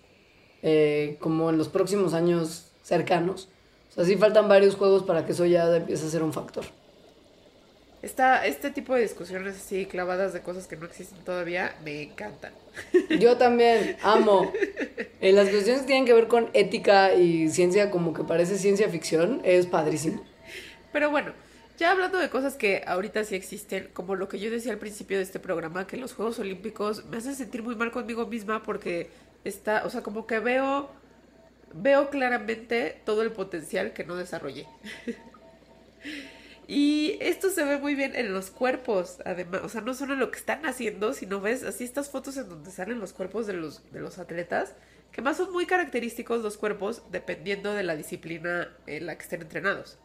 eh, 0.64 1.18
como 1.20 1.52
en 1.52 1.60
los 1.60 1.68
próximos 1.68 2.16
años 2.16 2.72
cercanos. 2.82 3.48
O 3.92 3.94
sea, 3.94 4.06
sí 4.06 4.16
faltan 4.16 4.50
varios 4.50 4.74
juegos 4.74 5.04
para 5.04 5.28
que 5.28 5.34
eso 5.34 5.46
ya 5.46 5.68
empiece 5.76 6.08
a 6.08 6.10
ser 6.10 6.24
un 6.24 6.34
factor. 6.34 6.66
Esta, 8.04 8.46
este 8.46 8.70
tipo 8.70 8.94
de 8.94 9.02
discusiones 9.02 9.56
así 9.56 9.86
clavadas 9.86 10.34
de 10.34 10.42
cosas 10.42 10.68
que 10.68 10.76
no 10.76 10.86
existen 10.86 11.24
todavía 11.24 11.74
me 11.86 12.02
encantan. 12.02 12.52
Yo 13.18 13.38
también 13.38 13.96
amo. 14.04 14.52
Eh, 15.22 15.32
las 15.32 15.48
cuestiones 15.48 15.84
que 15.84 15.88
tienen 15.88 16.06
que 16.06 16.12
ver 16.12 16.28
con 16.28 16.50
ética 16.52 17.14
y 17.14 17.48
ciencia, 17.48 17.90
como 17.90 18.14
que 18.14 18.26
parece 18.26 18.58
ciencia 18.58 18.90
ficción, 18.90 19.40
es 19.46 19.68
padrísimo. 19.68 20.22
Pero 20.92 21.12
bueno, 21.12 21.32
ya 21.78 21.92
hablando 21.92 22.18
de 22.18 22.30
cosas 22.30 22.56
que 22.56 22.84
ahorita 22.86 23.24
sí 23.24 23.36
existen, 23.36 23.88
como 23.94 24.16
lo 24.16 24.28
que 24.28 24.38
yo 24.38 24.52
decía 24.52 24.74
al 24.74 24.80
principio 24.80 25.16
de 25.16 25.24
este 25.24 25.40
programa, 25.40 25.88
que 25.88 25.96
los 25.96 26.12
Juegos 26.12 26.40
Olímpicos 26.40 27.06
me 27.06 27.16
hacen 27.16 27.36
sentir 27.36 27.64
muy 27.64 27.78
mal 27.78 27.92
conmigo 27.92 28.28
misma 28.28 28.64
porque 28.64 29.12
está, 29.46 29.86
o 29.86 29.90
sea, 29.90 30.04
como 30.04 30.28
que 30.28 30.40
veo, 30.40 30.90
veo 31.74 32.10
claramente 32.10 33.00
todo 33.06 33.22
el 33.22 33.32
potencial 33.32 33.94
que 33.94 34.04
no 34.04 34.18
desarrollé. 34.18 34.68
Y 36.76 37.20
esto 37.22 37.52
se 37.52 37.64
ve 37.64 37.78
muy 37.78 37.94
bien 37.94 38.16
en 38.16 38.34
los 38.34 38.50
cuerpos, 38.50 39.20
además, 39.26 39.62
o 39.64 39.70
sea, 39.70 39.82
no 39.82 39.94
solo 39.94 40.14
en 40.14 40.20
lo 40.20 40.32
que 40.32 40.40
están 40.40 40.66
haciendo, 40.66 41.14
sino 41.14 41.40
ves 41.40 41.62
así 41.62 41.84
estas 41.84 42.10
fotos 42.10 42.36
en 42.36 42.50
donde 42.50 42.72
salen 42.72 43.00
los 43.00 43.14
cuerpos 43.14 43.46
de 43.46 43.54
los, 43.54 43.84
de 43.92 44.00
los 44.00 44.18
atletas, 44.18 44.74
que 45.12 45.22
más 45.22 45.38
son 45.38 45.52
muy 45.52 45.68
característicos 45.68 46.42
los 46.42 46.58
cuerpos 46.58 47.04
dependiendo 47.12 47.76
de 47.76 47.84
la 47.84 47.96
disciplina 47.96 48.76
en 48.88 49.06
la 49.06 49.16
que 49.16 49.22
estén 49.22 49.44
entrenados. 49.44 50.00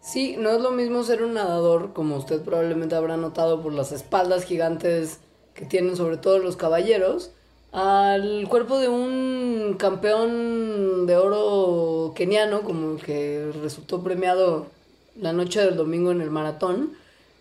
Sí, 0.00 0.36
no 0.36 0.50
es 0.50 0.60
lo 0.60 0.72
mismo 0.72 1.04
ser 1.04 1.22
un 1.22 1.34
nadador, 1.34 1.92
como 1.92 2.16
usted 2.16 2.42
probablemente 2.42 2.96
habrá 2.96 3.16
notado 3.16 3.62
por 3.62 3.72
las 3.72 3.92
espaldas 3.92 4.42
gigantes 4.42 5.20
que 5.54 5.64
tienen 5.64 5.94
sobre 5.94 6.16
todo 6.16 6.40
los 6.40 6.56
caballeros, 6.56 7.30
al 7.76 8.48
cuerpo 8.48 8.78
de 8.78 8.88
un 8.88 9.76
campeón 9.78 11.06
de 11.06 11.14
oro 11.18 12.14
keniano, 12.14 12.62
como 12.62 12.92
el 12.92 13.02
que 13.02 13.52
resultó 13.62 14.02
premiado 14.02 14.68
la 15.20 15.34
noche 15.34 15.60
del 15.60 15.76
domingo 15.76 16.10
en 16.10 16.22
el 16.22 16.30
maratón, 16.30 16.92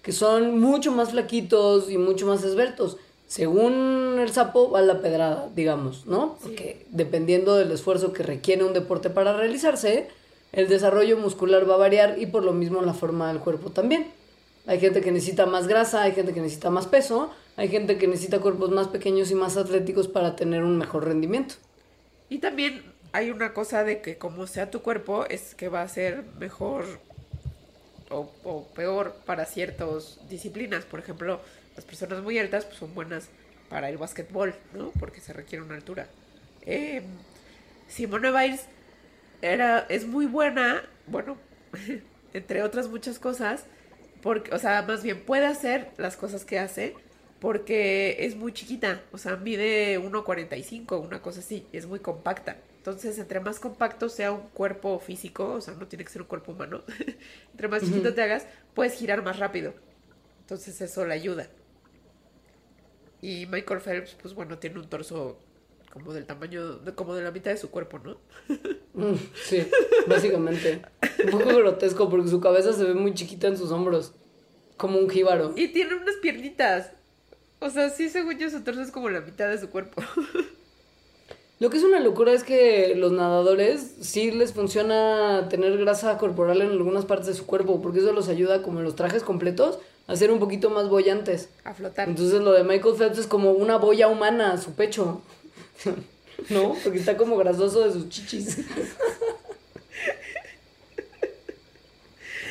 que 0.02 0.12
son 0.12 0.60
mucho 0.60 0.92
más 0.92 1.12
flaquitos 1.12 1.90
y 1.90 1.98
mucho 1.98 2.28
más 2.28 2.44
esbeltos. 2.44 2.98
Según 3.28 4.18
el 4.20 4.30
sapo, 4.30 4.70
va 4.70 4.82
la 4.82 5.00
pedrada, 5.00 5.48
digamos, 5.56 6.06
¿no? 6.06 6.38
Porque 6.44 6.86
dependiendo 6.90 7.56
del 7.56 7.72
esfuerzo 7.72 8.12
que 8.12 8.22
requiere 8.22 8.66
un 8.66 8.74
deporte 8.74 9.10
para 9.10 9.38
realizarse, 9.38 10.10
el 10.52 10.68
desarrollo 10.68 11.16
muscular 11.16 11.68
va 11.68 11.76
a 11.76 11.78
variar 11.78 12.20
y 12.20 12.26
por 12.26 12.44
lo 12.44 12.52
mismo 12.52 12.82
la 12.82 12.94
forma 12.94 13.30
del 13.30 13.40
cuerpo 13.40 13.70
también. 13.70 14.08
Hay 14.68 14.82
gente 14.82 15.00
que 15.00 15.14
necesita 15.14 15.46
más 15.46 15.66
grasa, 15.68 16.02
hay 16.02 16.12
gente 16.12 16.34
que 16.34 16.42
necesita 16.42 16.72
más 16.72 16.88
peso, 16.88 17.30
hay 17.58 17.70
gente 17.70 17.98
que 17.98 18.08
necesita 18.08 18.40
cuerpos 18.40 18.72
más 18.72 18.88
pequeños 18.90 19.32
y 19.32 19.36
más 19.36 19.58
atléticos 19.58 20.08
para 20.08 20.36
tener 20.36 20.64
un 20.64 20.78
mejor 20.78 21.06
rendimiento. 21.06 21.56
Y 22.30 22.40
también 22.40 22.84
hay 23.14 23.32
una 23.32 23.54
cosa 23.54 23.84
de 23.84 24.02
que 24.02 24.18
como 24.18 24.46
sea 24.48 24.70
tu 24.70 24.82
cuerpo, 24.82 25.26
es 25.26 25.56
que 25.56 25.70
va 25.70 25.82
a 25.82 25.88
ser 25.88 26.24
mejor 26.38 26.86
o, 28.10 28.68
peor 28.76 29.16
para 29.26 29.46
ciertas 29.46 30.20
disciplinas. 30.30 30.84
Por 30.86 31.00
ejemplo, 31.00 31.40
las 31.76 31.86
personas 31.86 32.22
muy 32.22 32.38
altas 32.40 32.66
pues, 32.66 32.78
son 32.78 32.94
buenas 32.94 33.30
para 33.70 33.90
el 33.90 33.98
básquetbol, 33.98 34.54
¿no? 34.74 34.92
Porque 35.00 35.22
se 35.22 35.34
requiere 35.34 35.64
una 35.64 35.76
altura. 35.76 36.08
Eh, 36.66 37.04
Simone 37.88 38.32
Biles 38.32 38.66
era, 39.42 39.86
es 39.90 40.06
muy 40.06 40.26
buena, 40.26 40.84
bueno, 41.08 41.38
entre 42.34 42.64
otras 42.64 42.90
muchas 42.90 43.20
cosas, 43.20 43.66
porque, 44.22 44.54
o 44.54 44.60
sea, 44.60 44.82
más 44.82 45.04
bien 45.04 45.24
puede 45.24 45.46
hacer 45.46 45.90
las 45.98 46.18
cosas 46.18 46.46
que 46.46 46.60
hace 46.60 46.96
porque 47.40 48.18
es 48.26 48.36
muy 48.36 48.54
chiquita, 48.54 49.04
o 49.12 49.18
sea, 49.18 49.36
mide 49.36 50.00
1,45, 50.00 51.00
una 51.02 51.22
cosa 51.22 51.40
así, 51.40 51.66
es 51.74 51.86
muy 51.86 52.00
compacta. 52.00 52.58
Entonces, 52.78 53.18
entre 53.18 53.40
más 53.40 53.60
compacto 53.60 54.10
sea 54.10 54.32
un 54.32 54.42
cuerpo 54.50 55.00
físico, 55.00 55.54
o 55.54 55.62
sea, 55.62 55.74
no 55.74 55.88
tiene 55.88 56.06
que 56.06 56.12
ser 56.12 56.22
un 56.22 56.28
cuerpo 56.28 56.52
humano, 56.52 56.84
entre 57.52 57.68
más 57.68 57.84
chiquito 57.84 58.14
te 58.14 58.22
hagas, 58.22 58.46
puedes 58.74 58.94
girar 58.94 59.24
más 59.24 59.40
rápido. 59.40 59.74
Entonces, 60.42 60.80
eso 60.82 61.06
le 61.06 61.14
ayuda. 61.16 61.48
Y 63.22 63.46
Michael 63.48 63.82
Phelps, 63.82 64.16
pues 64.22 64.34
bueno, 64.36 64.60
tiene 64.60 64.80
un 64.80 64.88
torso 64.88 65.40
como 65.92 66.14
del 66.14 66.26
tamaño, 66.26 66.76
de- 66.78 66.94
como 66.94 67.16
de 67.16 67.24
la 67.24 67.32
mitad 67.32 67.52
de 67.52 67.58
su 67.58 67.70
cuerpo, 67.72 68.00
¿no? 68.00 68.18
Mm, 68.96 69.16
sí, 69.44 69.68
básicamente. 70.08 70.82
Un 71.26 71.30
poco 71.32 71.54
grotesco 71.54 72.10
porque 72.10 72.30
su 72.30 72.40
cabeza 72.40 72.72
se 72.72 72.86
ve 72.86 72.94
muy 72.94 73.14
chiquita 73.14 73.48
en 73.50 73.58
sus 73.58 73.70
hombros. 73.72 74.14
Como 74.78 74.98
un 75.00 75.10
jíbaro. 75.10 75.52
Y 75.58 75.68
tiene 75.74 75.96
unas 75.96 76.16
piernitas. 76.22 76.92
O 77.66 77.70
sea, 77.72 77.90
sí, 77.90 78.10
según 78.10 78.38
yo, 78.38 78.48
su 78.52 78.62
torso 78.62 78.84
es 78.84 78.92
como 78.92 79.10
la 79.10 79.22
mitad 79.22 79.50
de 79.50 79.58
su 79.58 79.72
cuerpo. 79.72 80.04
Lo 81.60 81.72
que 81.72 81.78
es 81.78 81.84
una 81.84 82.00
locura 82.00 82.32
es 82.32 82.44
que 82.44 82.94
los 82.96 83.12
nadadores 83.12 83.96
sí 84.02 84.30
les 84.30 84.54
funciona 84.54 85.48
tener 85.50 85.76
grasa 85.78 86.18
corporal 86.20 86.62
en 86.62 86.70
algunas 86.70 87.06
partes 87.06 87.26
de 87.28 87.34
su 87.34 87.48
cuerpo, 87.48 87.82
porque 87.82 88.02
eso 88.02 88.12
los 88.12 88.28
ayuda, 88.28 88.62
como 88.62 88.80
en 88.80 88.86
los 88.86 88.96
trajes 88.96 89.24
completos, 89.24 89.80
a 90.06 90.16
ser 90.16 90.30
un 90.30 90.38
poquito 90.38 90.70
más 90.70 90.90
bollantes. 90.90 91.50
A 91.64 91.74
flotar. 91.74 92.08
Entonces 92.08 92.42
lo 92.42 92.52
de 92.52 92.64
Michael 92.66 92.96
Phelps 92.98 93.18
es 93.18 93.26
como 93.26 93.54
una 93.54 93.78
boya 93.78 94.10
humana 94.10 94.52
a 94.52 94.58
su 94.60 94.76
pecho. 94.76 95.24
¿No? 96.50 96.76
Porque 96.84 97.00
está 97.00 97.18
como 97.18 97.36
grasoso 97.36 97.84
de 97.86 97.94
sus 97.94 98.10
chichis. 98.10 98.58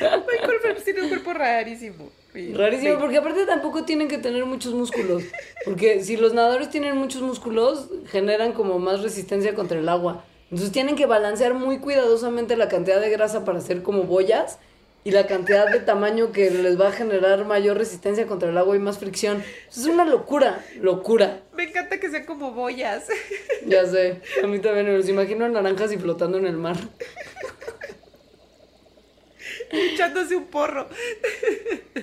Michael 0.01 0.59
Phelps 0.61 0.83
tiene 0.83 1.03
un 1.03 1.09
cuerpo 1.09 1.31
rarísimo. 1.31 2.11
Rarísimo, 2.53 2.93
sí. 2.93 2.97
porque 2.99 3.17
aparte 3.17 3.45
tampoco 3.45 3.85
tienen 3.85 4.07
que 4.07 4.17
tener 4.17 4.45
muchos 4.45 4.73
músculos. 4.73 5.23
Porque 5.63 6.03
si 6.03 6.17
los 6.17 6.33
nadadores 6.33 6.69
tienen 6.69 6.97
muchos 6.97 7.21
músculos, 7.21 7.89
generan 8.07 8.53
como 8.53 8.79
más 8.79 9.01
resistencia 9.01 9.55
contra 9.55 9.79
el 9.79 9.89
agua. 9.89 10.23
Entonces 10.51 10.71
tienen 10.71 10.95
que 10.95 11.05
balancear 11.05 11.53
muy 11.53 11.79
cuidadosamente 11.79 12.55
la 12.55 12.69
cantidad 12.69 13.01
de 13.01 13.09
grasa 13.09 13.45
para 13.45 13.57
hacer 13.57 13.81
como 13.81 14.03
boyas 14.03 14.59
y 15.05 15.11
la 15.11 15.27
cantidad 15.27 15.71
de 15.71 15.79
tamaño 15.79 16.31
que 16.31 16.49
les 16.49 16.81
va 16.81 16.87
a 16.87 16.91
generar 16.91 17.45
mayor 17.45 17.77
resistencia 17.77 18.25
contra 18.25 18.49
el 18.49 18.57
agua 18.57 18.75
y 18.75 18.79
más 18.79 18.97
fricción. 18.97 19.43
Es 19.69 19.85
una 19.85 20.03
locura, 20.03 20.65
locura. 20.81 21.41
Me 21.55 21.63
encanta 21.63 21.99
que 21.99 22.09
sean 22.09 22.25
como 22.25 22.51
boyas. 22.51 23.05
Ya 23.67 23.85
sé, 23.85 24.21
a 24.43 24.47
mí 24.47 24.59
también 24.59 24.85
me 24.87 24.97
los 24.97 25.09
imagino 25.09 25.47
naranjas 25.47 25.91
y 25.91 25.97
flotando 25.97 26.37
en 26.37 26.45
el 26.45 26.57
mar. 26.57 26.77
Echándose 29.71 30.35
un 30.35 30.45
porro. 30.45 30.87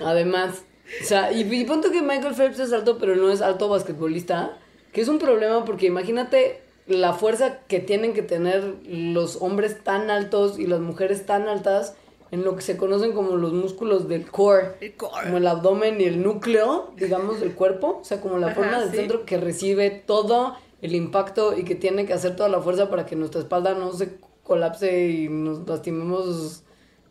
Además, 0.03 0.63
o 1.01 1.05
sea, 1.05 1.31
y, 1.31 1.41
y 1.41 1.65
punto 1.65 1.91
que 1.91 2.01
Michael 2.01 2.35
Phelps 2.35 2.59
es 2.59 2.73
alto, 2.73 2.97
pero 2.97 3.15
no 3.15 3.29
es 3.31 3.41
alto 3.41 3.69
basquetbolista, 3.69 4.57
que 4.91 5.01
es 5.01 5.07
un 5.07 5.19
problema 5.19 5.65
porque 5.65 5.85
imagínate 5.87 6.61
la 6.87 7.13
fuerza 7.13 7.59
que 7.67 7.79
tienen 7.79 8.13
que 8.13 8.21
tener 8.23 8.75
los 8.85 9.37
hombres 9.41 9.83
tan 9.83 10.09
altos 10.09 10.59
y 10.59 10.67
las 10.67 10.81
mujeres 10.81 11.25
tan 11.25 11.47
altas 11.47 11.95
en 12.31 12.43
lo 12.43 12.55
que 12.55 12.61
se 12.63 12.77
conocen 12.77 13.13
como 13.13 13.35
los 13.37 13.53
músculos 13.53 14.07
del 14.09 14.29
core, 14.29 14.75
El 14.81 14.95
core. 14.95 15.23
como 15.25 15.37
el 15.37 15.47
abdomen 15.47 16.01
y 16.01 16.05
el 16.05 16.23
núcleo, 16.23 16.91
digamos, 16.97 17.39
del 17.39 17.53
cuerpo, 17.53 17.99
o 18.01 18.03
sea, 18.03 18.19
como 18.21 18.39
la 18.39 18.47
Ajá, 18.47 18.55
forma 18.55 18.79
del 18.81 18.89
sí. 18.89 18.97
centro 18.97 19.23
que 19.25 19.37
recibe 19.37 19.91
todo 19.91 20.57
el 20.81 20.95
impacto 20.95 21.55
y 21.57 21.63
que 21.63 21.75
tiene 21.75 22.05
que 22.05 22.13
hacer 22.13 22.35
toda 22.35 22.49
la 22.49 22.59
fuerza 22.59 22.89
para 22.89 23.05
que 23.05 23.15
nuestra 23.15 23.39
espalda 23.39 23.75
no 23.75 23.93
se 23.93 24.17
colapse 24.43 25.07
y 25.09 25.29
nos 25.29 25.65
lastimemos 25.67 26.63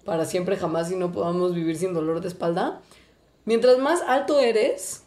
para 0.04 0.24
siempre 0.24 0.56
jamás 0.56 0.90
y 0.90 0.96
no 0.96 1.12
podamos 1.12 1.54
vivir 1.54 1.76
sin 1.76 1.94
dolor 1.94 2.20
de 2.20 2.28
espalda. 2.28 2.80
Mientras 3.44 3.78
más 3.78 4.02
alto 4.02 4.40
eres, 4.40 5.04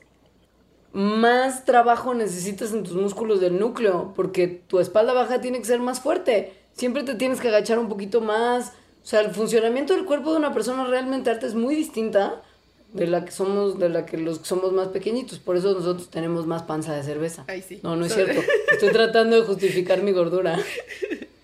más 0.94 1.66
trabajo 1.66 2.14
necesitas 2.14 2.72
en 2.74 2.84
tus 2.84 2.94
músculos 2.94 3.40
del 3.40 3.60
núcleo, 3.60 4.14
porque 4.16 4.48
tu 4.48 4.80
espalda 4.80 5.14
baja 5.14 5.42
tiene 5.42 5.60
que 5.60 5.66
ser 5.66 5.80
más 5.80 6.00
fuerte. 6.00 6.54
siempre 6.74 7.04
te 7.04 7.16
tienes 7.16 7.40
que 7.40 7.48
agachar 7.48 7.80
un 7.80 7.90
poquito 7.90 8.22
más. 8.22 8.74
O 9.04 9.08
sea, 9.08 9.22
el 9.22 9.32
funcionamiento 9.32 9.94
del 9.94 10.06
cuerpo 10.06 10.32
de 10.32 10.38
una 10.38 10.54
persona 10.54 10.86
realmente 10.86 11.30
alta 11.30 11.46
es 11.46 11.54
muy 11.54 11.76
distinta 11.76 12.42
de 12.94 13.08
la 13.08 13.26
que 13.26 13.32
somos, 13.32 13.78
de 13.78 13.90
la 13.90 14.06
que 14.06 14.18
los 14.18 14.40
que 14.40 14.46
somos 14.46 14.72
más 14.72 14.88
pequeñitos. 14.88 15.40
Por 15.40 15.58
eso 15.58 15.74
nosotros 15.74 16.10
tenemos 16.10 16.48
más 16.48 16.64
panza 16.64 16.94
de 16.96 17.04
cerveza. 17.04 17.44
Ay, 17.48 17.62
sí. 17.62 17.80
No, 17.84 17.96
no 17.96 18.06
es 18.06 18.14
cierto. 18.14 18.42
Estoy 18.72 18.90
tratando 18.90 19.36
de 19.36 19.44
justificar 19.44 20.02
mi 20.02 20.12
gordura. 20.12 20.58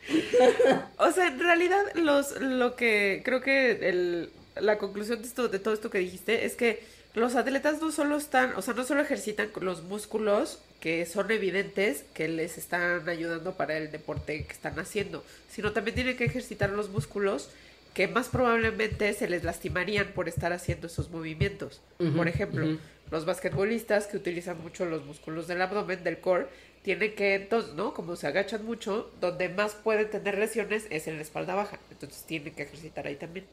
O 0.97 1.11
sea, 1.11 1.27
en 1.27 1.39
realidad 1.39 1.83
los, 1.95 2.39
lo 2.39 2.75
que 2.75 3.21
creo 3.23 3.41
que 3.41 3.89
el, 3.89 4.29
la 4.59 4.77
conclusión 4.77 5.21
de, 5.21 5.27
esto, 5.27 5.47
de 5.47 5.59
todo 5.59 5.73
esto 5.73 5.89
que 5.89 5.99
dijiste 5.99 6.45
es 6.45 6.55
que 6.55 6.83
los 7.13 7.35
atletas 7.35 7.81
no 7.81 7.91
solo 7.91 8.17
están, 8.17 8.53
o 8.55 8.61
sea, 8.61 8.73
no 8.73 8.83
solo 8.83 9.01
ejercitan 9.01 9.49
los 9.59 9.83
músculos 9.83 10.59
que 10.79 11.05
son 11.05 11.29
evidentes 11.29 12.05
que 12.13 12.27
les 12.27 12.57
están 12.57 13.07
ayudando 13.07 13.53
para 13.53 13.77
el 13.77 13.91
deporte 13.91 14.45
que 14.45 14.53
están 14.53 14.79
haciendo, 14.79 15.23
sino 15.49 15.73
también 15.73 15.95
tienen 15.95 16.17
que 16.17 16.25
ejercitar 16.25 16.69
los 16.69 16.89
músculos 16.89 17.49
que 17.93 18.07
más 18.07 18.29
probablemente 18.29 19.13
se 19.13 19.27
les 19.27 19.43
lastimarían 19.43 20.07
por 20.13 20.29
estar 20.29 20.53
haciendo 20.53 20.87
esos 20.87 21.09
movimientos. 21.09 21.81
por 22.15 22.27
ejemplo, 22.27 22.77
los 23.11 23.25
basquetbolistas 23.25 24.07
que 24.07 24.15
utilizan 24.15 24.61
mucho 24.61 24.85
los 24.85 25.03
músculos 25.05 25.47
del 25.47 25.61
abdomen, 25.61 26.03
del 26.03 26.19
core, 26.19 26.47
tienen 26.83 27.15
que 27.15 27.35
entonces, 27.35 27.73
¿no? 27.73 27.93
Como 27.93 28.15
se 28.15 28.27
agachan 28.27 28.65
mucho, 28.65 29.11
donde 29.19 29.49
más 29.49 29.75
pueden 29.75 30.09
tener 30.09 30.37
lesiones 30.37 30.87
es 30.89 31.07
en 31.07 31.17
la 31.17 31.21
espalda 31.21 31.55
baja. 31.55 31.79
Entonces 31.91 32.23
tienen 32.23 32.53
que 32.53 32.63
ejercitar 32.63 33.07
ahí 33.07 33.15
también. 33.15 33.45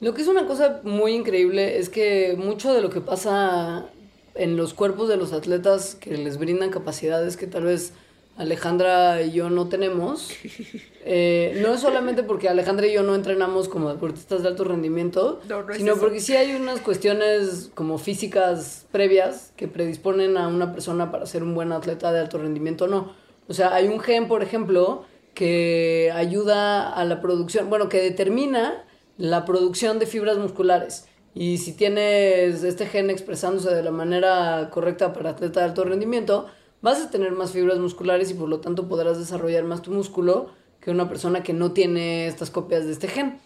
Lo 0.00 0.14
que 0.14 0.22
es 0.22 0.28
una 0.28 0.46
cosa 0.46 0.80
muy 0.82 1.12
increíble 1.12 1.78
es 1.78 1.88
que 1.88 2.34
mucho 2.36 2.74
de 2.74 2.82
lo 2.82 2.90
que 2.90 3.00
pasa 3.00 3.86
en 4.34 4.56
los 4.56 4.74
cuerpos 4.74 5.08
de 5.08 5.16
los 5.16 5.32
atletas 5.32 5.94
que 5.94 6.16
les 6.16 6.38
brindan 6.38 6.70
capacidades 6.70 7.36
que 7.36 7.46
tal 7.46 7.64
vez 7.64 7.92
Alejandra 8.36 9.22
y 9.22 9.30
yo 9.32 9.48
no 9.48 9.68
tenemos, 9.68 10.30
eh, 11.04 11.58
no 11.62 11.74
es 11.74 11.80
solamente 11.80 12.22
porque 12.24 12.48
Alejandra 12.48 12.86
y 12.86 12.92
yo 12.92 13.02
no 13.02 13.14
entrenamos 13.14 13.68
como 13.68 13.90
deportistas 13.90 14.42
de 14.42 14.48
alto 14.48 14.64
rendimiento, 14.64 15.40
No, 15.48 15.62
no 15.62 15.70
es 15.72 15.78
sino 15.78 15.96
porque 15.96 16.20
sí 16.20 16.34
hay 16.34 16.54
unas 16.54 16.80
cuestiones 16.80 17.70
como 17.74 17.98
físicas 17.98 18.86
previas 18.90 19.52
que 19.56 19.68
predisponen 19.68 20.36
a 20.36 20.48
una 20.48 20.72
persona 20.72 21.12
para 21.12 21.26
ser 21.26 21.42
un 21.42 21.54
buen 21.54 21.72
atleta 21.72 22.12
de 22.12 22.20
alto 22.20 22.38
rendimiento 22.38 22.86
o 22.86 22.88
no. 22.88 23.12
O 23.46 23.54
sea, 23.54 23.74
hay 23.74 23.88
un 23.88 24.00
gen, 24.00 24.26
por 24.26 24.42
ejemplo, 24.42 25.04
que 25.34 26.10
ayuda 26.14 26.92
a 26.92 27.04
la 27.04 27.20
producción, 27.20 27.68
bueno, 27.68 27.88
que 27.88 28.00
determina 28.00 28.84
la 29.16 29.44
producción 29.44 29.98
de 29.98 30.06
fibras 30.06 30.38
musculares. 30.38 31.06
Y 31.34 31.58
si 31.58 31.72
tienes 31.72 32.62
este 32.62 32.86
gen 32.86 33.10
expresándose 33.10 33.74
de 33.74 33.82
la 33.82 33.90
manera 33.90 34.70
correcta 34.70 35.12
para 35.12 35.30
atleta 35.30 35.60
de 35.60 35.66
alto 35.66 35.84
rendimiento, 35.84 36.46
vas 36.84 37.00
a 37.00 37.10
tener 37.10 37.32
más 37.32 37.52
fibras 37.52 37.78
musculares 37.78 38.30
y 38.30 38.34
por 38.34 38.46
lo 38.46 38.60
tanto 38.60 38.88
podrás 38.88 39.18
desarrollar 39.18 39.64
más 39.64 39.80
tu 39.80 39.90
músculo 39.90 40.50
que 40.82 40.90
una 40.90 41.08
persona 41.08 41.42
que 41.42 41.54
no 41.54 41.72
tiene 41.72 42.26
estas 42.26 42.50
copias 42.50 42.84
de 42.84 42.92
este 42.92 43.08
gen. 43.08 43.40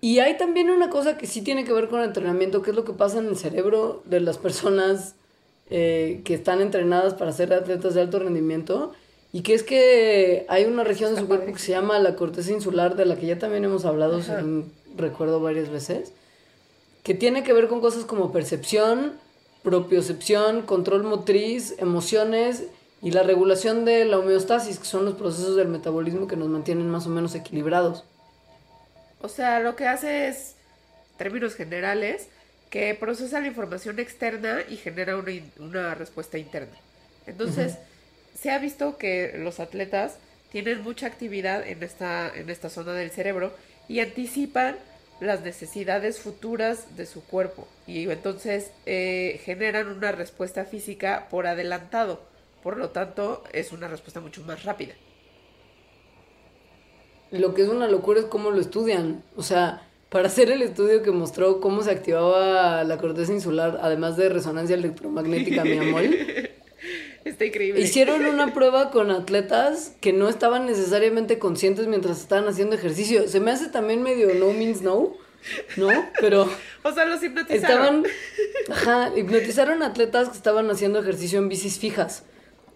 Y 0.00 0.18
hay 0.18 0.36
también 0.36 0.70
una 0.70 0.90
cosa 0.90 1.16
que 1.16 1.28
sí 1.28 1.40
tiene 1.40 1.62
que 1.62 1.72
ver 1.72 1.88
con 1.88 2.00
el 2.00 2.06
entrenamiento, 2.06 2.62
que 2.62 2.70
es 2.70 2.76
lo 2.76 2.84
que 2.84 2.92
pasa 2.92 3.20
en 3.20 3.26
el 3.26 3.36
cerebro 3.36 4.02
de 4.06 4.18
las 4.18 4.38
personas 4.38 5.14
eh, 5.70 6.22
que 6.24 6.34
están 6.34 6.60
entrenadas 6.60 7.14
para 7.14 7.30
ser 7.30 7.54
atletas 7.54 7.94
de 7.94 8.00
alto 8.00 8.18
rendimiento. 8.18 8.92
Y 9.32 9.42
que 9.42 9.54
es 9.54 9.62
que 9.62 10.44
hay 10.48 10.64
una 10.64 10.82
región 10.82 11.14
de 11.14 11.20
su 11.20 11.28
cuerpo 11.28 11.52
que 11.52 11.60
se 11.60 11.70
llama 11.70 12.00
la 12.00 12.16
corteza 12.16 12.50
insular, 12.50 12.96
de 12.96 13.06
la 13.06 13.14
que 13.14 13.26
ya 13.26 13.38
también 13.38 13.62
hemos 13.62 13.84
hablado, 13.84 14.20
según 14.20 14.72
recuerdo 14.96 15.38
varias 15.38 15.70
veces, 15.70 16.12
que 17.04 17.14
tiene 17.14 17.44
que 17.44 17.52
ver 17.52 17.68
con 17.68 17.80
cosas 17.80 18.04
como 18.04 18.32
percepción, 18.32 19.12
propiocepción, 19.64 20.62
control 20.62 21.02
motriz, 21.02 21.74
emociones 21.78 22.64
y 23.02 23.10
la 23.10 23.24
regulación 23.24 23.84
de 23.84 24.04
la 24.04 24.18
homeostasis, 24.18 24.78
que 24.78 24.84
son 24.84 25.04
los 25.04 25.14
procesos 25.14 25.56
del 25.56 25.68
metabolismo 25.68 26.28
que 26.28 26.36
nos 26.36 26.48
mantienen 26.48 26.88
más 26.88 27.06
o 27.06 27.10
menos 27.10 27.34
equilibrados. 27.34 28.04
O 29.20 29.28
sea, 29.28 29.60
lo 29.60 29.74
que 29.74 29.86
hace 29.86 30.28
es, 30.28 30.54
en 31.12 31.18
términos 31.18 31.54
generales, 31.54 32.28
que 32.70 32.94
procesa 32.94 33.40
la 33.40 33.46
información 33.46 33.98
externa 33.98 34.58
y 34.68 34.76
genera 34.76 35.16
una, 35.16 35.32
una 35.58 35.94
respuesta 35.94 36.38
interna. 36.38 36.76
Entonces, 37.26 37.78
se 38.38 38.50
ha 38.50 38.58
visto 38.58 38.98
que 38.98 39.34
los 39.38 39.60
atletas 39.60 40.18
tienen 40.52 40.82
mucha 40.82 41.06
actividad 41.06 41.66
en 41.66 41.82
esta, 41.82 42.30
en 42.34 42.50
esta 42.50 42.68
zona 42.68 42.92
del 42.92 43.10
cerebro 43.10 43.52
y 43.88 44.00
anticipan 44.00 44.76
las 45.20 45.42
necesidades 45.42 46.20
futuras 46.20 46.96
de 46.96 47.06
su 47.06 47.24
cuerpo 47.24 47.68
y 47.86 48.08
entonces 48.10 48.70
eh, 48.86 49.40
generan 49.44 49.88
una 49.88 50.12
respuesta 50.12 50.64
física 50.64 51.28
por 51.30 51.46
adelantado. 51.46 52.20
Por 52.62 52.76
lo 52.78 52.90
tanto, 52.90 53.44
es 53.52 53.72
una 53.72 53.88
respuesta 53.88 54.20
mucho 54.20 54.42
más 54.44 54.64
rápida. 54.64 54.94
Lo 57.30 57.52
que 57.52 57.62
es 57.62 57.68
una 57.68 57.88
locura 57.88 58.20
es 58.20 58.26
cómo 58.26 58.50
lo 58.50 58.60
estudian. 58.60 59.22
O 59.36 59.42
sea, 59.42 59.86
para 60.08 60.28
hacer 60.28 60.50
el 60.50 60.62
estudio 60.62 61.02
que 61.02 61.10
mostró 61.10 61.60
cómo 61.60 61.82
se 61.82 61.90
activaba 61.90 62.84
la 62.84 62.98
corteza 62.98 63.32
insular, 63.32 63.80
además 63.82 64.16
de 64.16 64.28
resonancia 64.28 64.76
electromagnética, 64.76 65.64
mi 65.64 65.76
amor, 65.76 66.04
Está 67.34 67.44
increíble. 67.46 67.80
hicieron 67.80 68.24
una 68.26 68.52
prueba 68.52 68.90
con 68.90 69.10
atletas 69.10 69.94
que 70.00 70.12
no 70.12 70.28
estaban 70.28 70.66
necesariamente 70.66 71.38
conscientes 71.38 71.86
mientras 71.86 72.20
estaban 72.20 72.46
haciendo 72.48 72.76
ejercicio. 72.76 73.28
Se 73.28 73.40
me 73.40 73.50
hace 73.50 73.68
también 73.68 74.02
medio 74.02 74.34
no 74.34 74.52
means 74.52 74.82
no, 74.82 75.14
¿no? 75.76 75.88
Pero 76.20 76.48
O 76.82 76.92
sea, 76.92 77.06
los 77.06 77.22
hipnotizaron. 77.22 78.04
estaban, 78.04 78.04
ajá, 78.70 79.12
hipnotizaron 79.16 79.82
atletas 79.82 80.28
que 80.28 80.36
estaban 80.36 80.70
haciendo 80.70 80.98
ejercicio 80.98 81.38
en 81.38 81.48
bicis 81.48 81.78
fijas. 81.78 82.24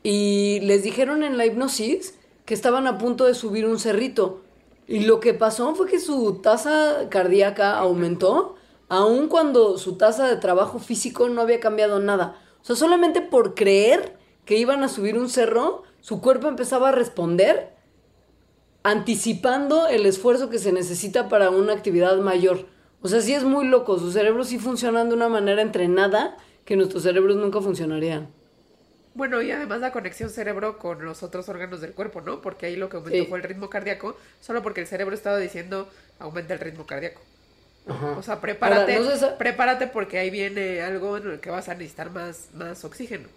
Y 0.02 0.60
les 0.62 0.82
dijeron 0.82 1.22
en 1.22 1.36
la 1.36 1.44
hipnosis 1.44 2.14
que 2.46 2.54
estaban 2.54 2.86
a 2.86 2.96
punto 2.96 3.24
de 3.24 3.34
subir 3.34 3.66
un 3.66 3.78
cerrito. 3.78 4.42
Y 4.86 5.00
lo 5.00 5.20
que 5.20 5.34
pasó 5.34 5.74
fue 5.74 5.86
que 5.86 6.00
su 6.00 6.40
tasa 6.42 7.08
cardíaca 7.10 7.76
aumentó, 7.76 8.56
aun 8.88 9.28
cuando 9.28 9.76
su 9.76 9.98
tasa 9.98 10.26
de 10.26 10.36
trabajo 10.36 10.78
físico 10.78 11.28
no 11.28 11.42
había 11.42 11.60
cambiado 11.60 11.98
nada. 12.00 12.40
O 12.62 12.64
sea, 12.64 12.76
solamente 12.76 13.20
por 13.20 13.54
creer 13.54 14.17
que 14.48 14.56
iban 14.56 14.82
a 14.82 14.88
subir 14.88 15.18
un 15.18 15.28
cerro, 15.28 15.82
su 16.00 16.22
cuerpo 16.22 16.48
empezaba 16.48 16.88
a 16.88 16.92
responder 16.92 17.68
anticipando 18.82 19.88
el 19.88 20.06
esfuerzo 20.06 20.48
que 20.48 20.58
se 20.58 20.72
necesita 20.72 21.28
para 21.28 21.50
una 21.50 21.74
actividad 21.74 22.16
mayor. 22.16 22.64
O 23.02 23.08
sea, 23.08 23.20
sí 23.20 23.34
es 23.34 23.44
muy 23.44 23.66
loco, 23.66 23.98
sus 23.98 24.14
cerebros 24.14 24.48
sí 24.48 24.58
funcionan 24.58 25.10
de 25.10 25.14
una 25.16 25.28
manera 25.28 25.60
entrenada 25.60 26.38
que 26.64 26.76
nuestros 26.76 27.02
cerebros 27.02 27.36
nunca 27.36 27.60
funcionarían. 27.60 28.28
Bueno, 29.12 29.42
y 29.42 29.50
además 29.50 29.80
la 29.80 29.92
conexión 29.92 30.30
cerebro 30.30 30.78
con 30.78 31.04
los 31.04 31.22
otros 31.22 31.46
órganos 31.50 31.82
del 31.82 31.92
cuerpo, 31.92 32.22
¿no? 32.22 32.40
Porque 32.40 32.64
ahí 32.64 32.76
lo 32.76 32.88
que 32.88 32.96
aumentó 32.96 33.18
Sí. 33.24 33.26
fue 33.28 33.36
el 33.38 33.44
ritmo 33.44 33.68
cardíaco, 33.68 34.16
solo 34.40 34.62
porque 34.62 34.80
el 34.80 34.86
cerebro 34.86 35.14
estaba 35.14 35.36
diciendo 35.36 35.90
aumenta 36.20 36.54
el 36.54 36.60
ritmo 36.60 36.86
cardíaco. 36.86 37.20
O 38.16 38.22
sea, 38.22 38.40
prepárate, 38.40 38.94
Ahora, 38.96 39.04
no 39.04 39.10
se 39.10 39.18
sa- 39.18 39.36
prepárate 39.36 39.88
porque 39.88 40.18
ahí 40.18 40.30
viene 40.30 40.80
algo 40.80 41.18
en 41.18 41.32
el 41.32 41.40
que 41.40 41.50
vas 41.50 41.68
a 41.68 41.74
necesitar 41.74 42.10
más, 42.12 42.48
más 42.54 42.82
oxígeno. 42.84 43.28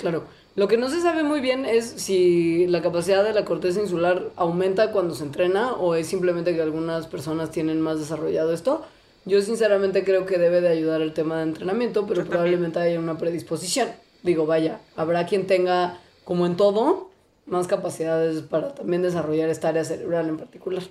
Claro. 0.00 0.24
Lo 0.56 0.66
que 0.66 0.78
no 0.78 0.88
se 0.88 1.00
sabe 1.00 1.22
muy 1.22 1.40
bien 1.40 1.64
es 1.64 1.84
si 1.84 2.66
la 2.66 2.82
capacidad 2.82 3.22
de 3.22 3.32
la 3.32 3.44
corteza 3.44 3.80
insular 3.80 4.30
aumenta 4.34 4.92
cuando 4.92 5.14
se 5.14 5.24
entrena 5.24 5.74
o 5.74 5.94
es 5.94 6.06
simplemente 6.06 6.54
que 6.54 6.62
algunas 6.62 7.06
personas 7.06 7.50
tienen 7.50 7.80
más 7.80 7.98
desarrollado 7.98 8.52
esto. 8.52 8.82
Yo 9.26 9.42
sinceramente 9.42 10.02
creo 10.02 10.24
que 10.24 10.38
debe 10.38 10.60
de 10.62 10.68
ayudar 10.68 11.02
el 11.02 11.12
tema 11.12 11.36
de 11.36 11.42
entrenamiento, 11.44 12.02
pero 12.06 12.14
Yo 12.14 12.22
también. 12.22 12.30
probablemente 12.30 12.78
haya 12.80 12.98
una 12.98 13.18
predisposición. 13.18 13.88
Digo, 14.22 14.46
vaya, 14.46 14.80
habrá 14.96 15.26
quien 15.26 15.46
tenga, 15.46 15.98
como 16.24 16.46
en 16.46 16.56
todo, 16.56 17.10
más 17.46 17.66
capacidades 17.66 18.40
para 18.40 18.74
también 18.74 19.02
desarrollar 19.02 19.50
esta 19.50 19.68
área 19.68 19.84
cerebral 19.84 20.28
en 20.28 20.38
particular. 20.38 20.82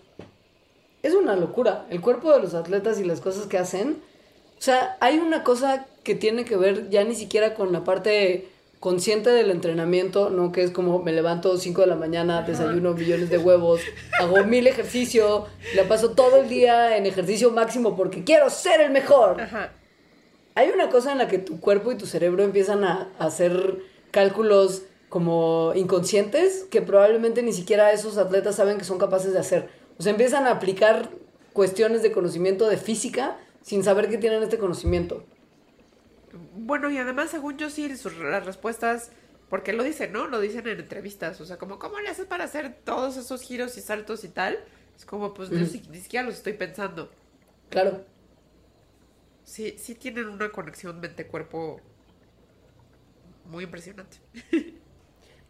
Es 1.02 1.16
una 1.16 1.36
locura. 1.36 1.86
El 1.90 2.02
cuerpo 2.02 2.32
de 2.32 2.40
los 2.42 2.54
atletas 2.54 3.00
y 3.00 3.04
las 3.04 3.22
cosas 3.22 3.48
que 3.48 3.58
hacen. 3.58 3.98
O 4.58 4.62
sea, 4.62 4.98
hay 5.00 5.18
una 5.18 5.44
cosa 5.44 5.88
que 6.04 6.16
tiene 6.16 6.46
que 6.46 6.58
ver 6.58 6.90
ya 6.90 7.04
ni 7.04 7.16
siquiera 7.16 7.56
con 7.56 7.72
la 7.72 7.84
parte 7.84 8.50
consciente 8.80 9.30
del 9.30 9.52
entrenamiento, 9.52 10.30
¿no? 10.30 10.52
Que 10.52 10.64
es 10.64 10.72
como 10.72 11.00
me 11.00 11.12
levanto 11.12 11.58
5 11.58 11.82
de 11.82 11.88
la 11.88 11.96
mañana, 11.96 12.44
desayuno 12.44 12.94
millones 12.94 13.30
de 13.30 13.38
huevos, 13.38 13.82
hago 14.20 14.44
mil 14.46 14.68
ejercicio, 14.68 15.48
la 15.76 15.84
paso 15.84 16.12
todo 16.12 16.38
el 16.38 16.50
día 16.50 16.96
en 16.96 17.06
ejercicio 17.06 17.52
máximo 17.52 17.96
porque 17.96 18.24
quiero 18.24 18.50
ser 18.50 18.82
el 18.82 18.92
mejor. 18.92 19.42
Ajá. 19.42 19.74
Hay 20.56 20.70
una 20.70 20.90
cosa 20.90 21.12
en 21.12 21.18
la 21.18 21.28
que 21.28 21.38
tu 21.40 21.60
cuerpo 21.60 21.92
y 21.92 21.96
tu 21.96 22.06
cerebro 22.06 22.44
empiezan 22.44 22.84
a, 22.84 23.10
a 23.20 23.26
hacer 23.26 23.80
cálculos 24.12 24.84
como 25.10 25.74
inconscientes 25.76 26.66
que 26.70 26.82
probablemente 26.82 27.44
ni 27.44 27.54
siquiera 27.54 27.92
esos 27.92 28.18
atletas 28.18 28.56
saben 28.56 28.78
que 28.78 28.84
son 28.84 28.98
capaces 28.98 29.34
de 29.34 29.40
hacer. 29.40 29.70
O 29.98 30.04
sea, 30.04 30.12
empiezan 30.12 30.48
a 30.48 30.52
aplicar 30.52 31.10
cuestiones 31.54 32.02
de 32.04 32.12
conocimiento 32.12 32.70
de 32.70 32.78
física 32.78 33.38
sin 33.62 33.84
saber 33.84 34.10
que 34.10 34.18
tienen 34.18 34.44
este 34.44 34.58
conocimiento. 34.58 35.24
Bueno, 36.34 36.90
y 36.92 36.98
además, 36.98 37.32
según 37.32 37.58
yo, 37.58 37.70
sí, 37.70 37.96
sus, 37.98 38.16
las 38.18 38.46
respuestas, 38.46 39.12
porque 39.50 39.74
lo 39.74 39.84
dicen, 39.84 40.12
¿no? 40.14 40.28
Lo 40.28 40.40
dicen 40.40 40.68
en 40.68 40.80
entrevistas, 40.80 41.42
o 41.42 41.46
sea, 41.46 41.58
como, 41.58 41.80
¿cómo 41.80 42.00
le 42.00 42.10
haces 42.10 42.26
para 42.28 42.44
hacer 42.44 42.76
todos 42.84 43.18
esos 43.18 43.42
giros 43.42 43.78
y 43.78 43.82
saltos 43.82 44.24
y 44.24 44.30
tal? 44.30 44.60
Es 44.96 45.06
como, 45.06 45.34
pues, 45.34 45.52
yo 45.54 45.66
sí- 45.66 45.84
ni 45.90 46.00
siquiera 46.00 46.26
los 46.26 46.36
estoy 46.36 46.54
pensando. 46.54 47.12
Claro. 47.70 48.06
Sí, 49.44 49.76
sí 49.78 49.96
tienen 49.96 50.30
una 50.30 50.50
conexión 50.52 51.00
mente-cuerpo 51.02 51.82
muy 53.46 53.64
impresionante. 53.64 54.18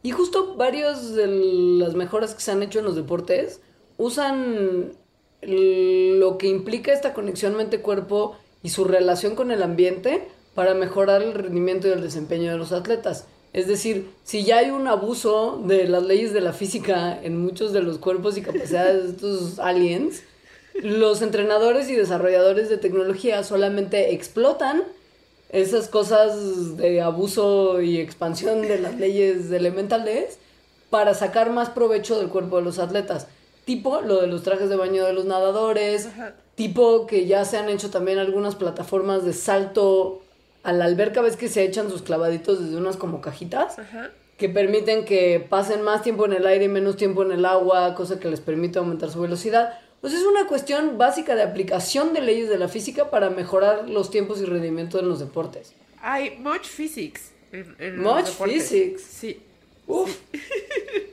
Y 0.02 0.12
justo 0.12 0.56
varios 0.56 1.14
de 1.16 1.28
las 1.28 1.96
mejoras 1.96 2.34
que 2.34 2.42
se 2.42 2.52
han 2.52 2.64
hecho 2.64 2.80
en 2.80 2.86
los 2.86 2.96
deportes 2.96 3.62
usan 3.98 4.94
lo 5.42 6.38
que 6.38 6.48
implica 6.48 6.94
esta 6.94 7.14
conexión 7.14 7.56
mente-cuerpo 7.56 8.38
y 8.64 8.70
su 8.70 8.86
relación 8.86 9.36
con 9.36 9.52
el 9.52 9.62
ambiente 9.64 10.28
para 10.56 10.74
mejorar 10.74 11.22
el 11.22 11.34
rendimiento 11.34 11.88
y 11.88 11.92
el 11.92 12.02
desempeño 12.02 12.52
de 12.52 12.58
los 12.58 12.72
atletas. 12.72 13.26
Es 13.54 13.68
decir, 13.68 14.10
si 14.24 14.44
ya 14.44 14.58
hay 14.58 14.70
un 14.70 14.88
abuso 14.88 15.62
de 15.66 15.88
las 15.88 16.04
leyes 16.04 16.34
de 16.34 16.42
la 16.42 16.54
física 16.54 17.20
en 17.22 17.42
muchos 17.42 17.74
de 17.74 17.82
los 17.82 17.98
cuerpos 17.98 18.38
y 18.38 18.42
capacidades 18.42 19.04
de 19.04 19.10
estos 19.10 19.60
aliens, 19.60 20.22
los 20.76 21.22
entrenadores 21.22 21.90
y 21.90 21.96
desarrolladores 21.96 22.70
de 22.70 22.78
tecnología 22.78 23.44
solamente 23.44 24.14
explotan 24.14 24.84
esas 25.50 25.88
cosas 25.88 26.78
de 26.78 27.02
abuso 27.02 27.82
y 27.82 27.98
expansión 27.98 28.62
de 28.62 28.80
las 28.80 28.96
leyes 28.96 29.52
elementales 29.52 30.38
para 30.92 31.14
sacar 31.16 31.52
más 31.52 31.70
provecho 31.70 32.20
del 32.20 32.30
cuerpo 32.30 32.58
de 32.58 32.64
los 32.64 32.78
atletas. 32.78 33.28
Tipo 33.66 34.02
lo 34.02 34.22
de 34.22 34.28
los 34.28 34.44
trajes 34.44 34.70
de 34.70 34.76
baño 34.76 35.06
de 35.06 35.14
los 35.14 35.26
nadadores, 35.26 36.10
tipo 36.56 37.08
que 37.08 37.26
ya 37.26 37.46
se 37.46 37.58
han 37.58 37.70
hecho 37.70 37.90
también 37.90 38.20
algunas 38.20 38.56
plataformas 38.56 39.26
de 39.26 39.34
salto 39.34 40.22
a 40.64 40.74
la 40.74 40.86
alberca, 40.86 41.22
ves 41.22 41.38
que 41.38 41.48
se 41.48 41.64
echan 41.64 41.90
sus 41.90 42.02
clavaditos 42.02 42.64
desde 42.64 42.78
unas 42.78 42.98
como 42.98 43.22
cajitas. 43.22 43.78
que 44.38 44.48
permiten 44.48 45.04
que 45.04 45.46
pasen 45.50 45.82
más 45.82 46.02
tiempo 46.02 46.26
en 46.26 46.32
el 46.32 46.48
aire 46.48 46.66
y 46.66 46.70
menos 46.70 46.96
tiempo 46.96 47.24
en 47.24 47.34
el 47.34 47.44
agua, 47.46 47.94
cosa 47.96 48.22
que 48.22 48.30
les 48.30 48.40
permite 48.40 48.80
aumentar 48.80 49.10
su 49.12 49.20
velocidad. 49.20 49.78
Pues 50.00 50.14
es 50.14 50.24
una 50.24 50.48
cuestión 50.48 50.98
básica 50.98 51.36
de 51.36 51.44
aplicación 51.44 52.14
de 52.14 52.22
leyes 52.22 52.48
de 52.48 52.58
la 52.58 52.70
física 52.70 53.10
para 53.10 53.30
mejorar 53.30 53.90
los 53.90 54.10
tiempos 54.12 54.40
y 54.42 54.46
rendimiento 54.46 55.00
en 55.00 55.10
los 55.10 55.20
deportes. 55.20 55.74
Hay 56.02 56.38
much 56.38 56.68
physics. 56.68 57.34
En, 57.52 58.00
much 58.00 58.28
physics. 58.28 59.02
Sí. 59.02 59.42
Uf. 59.88 60.16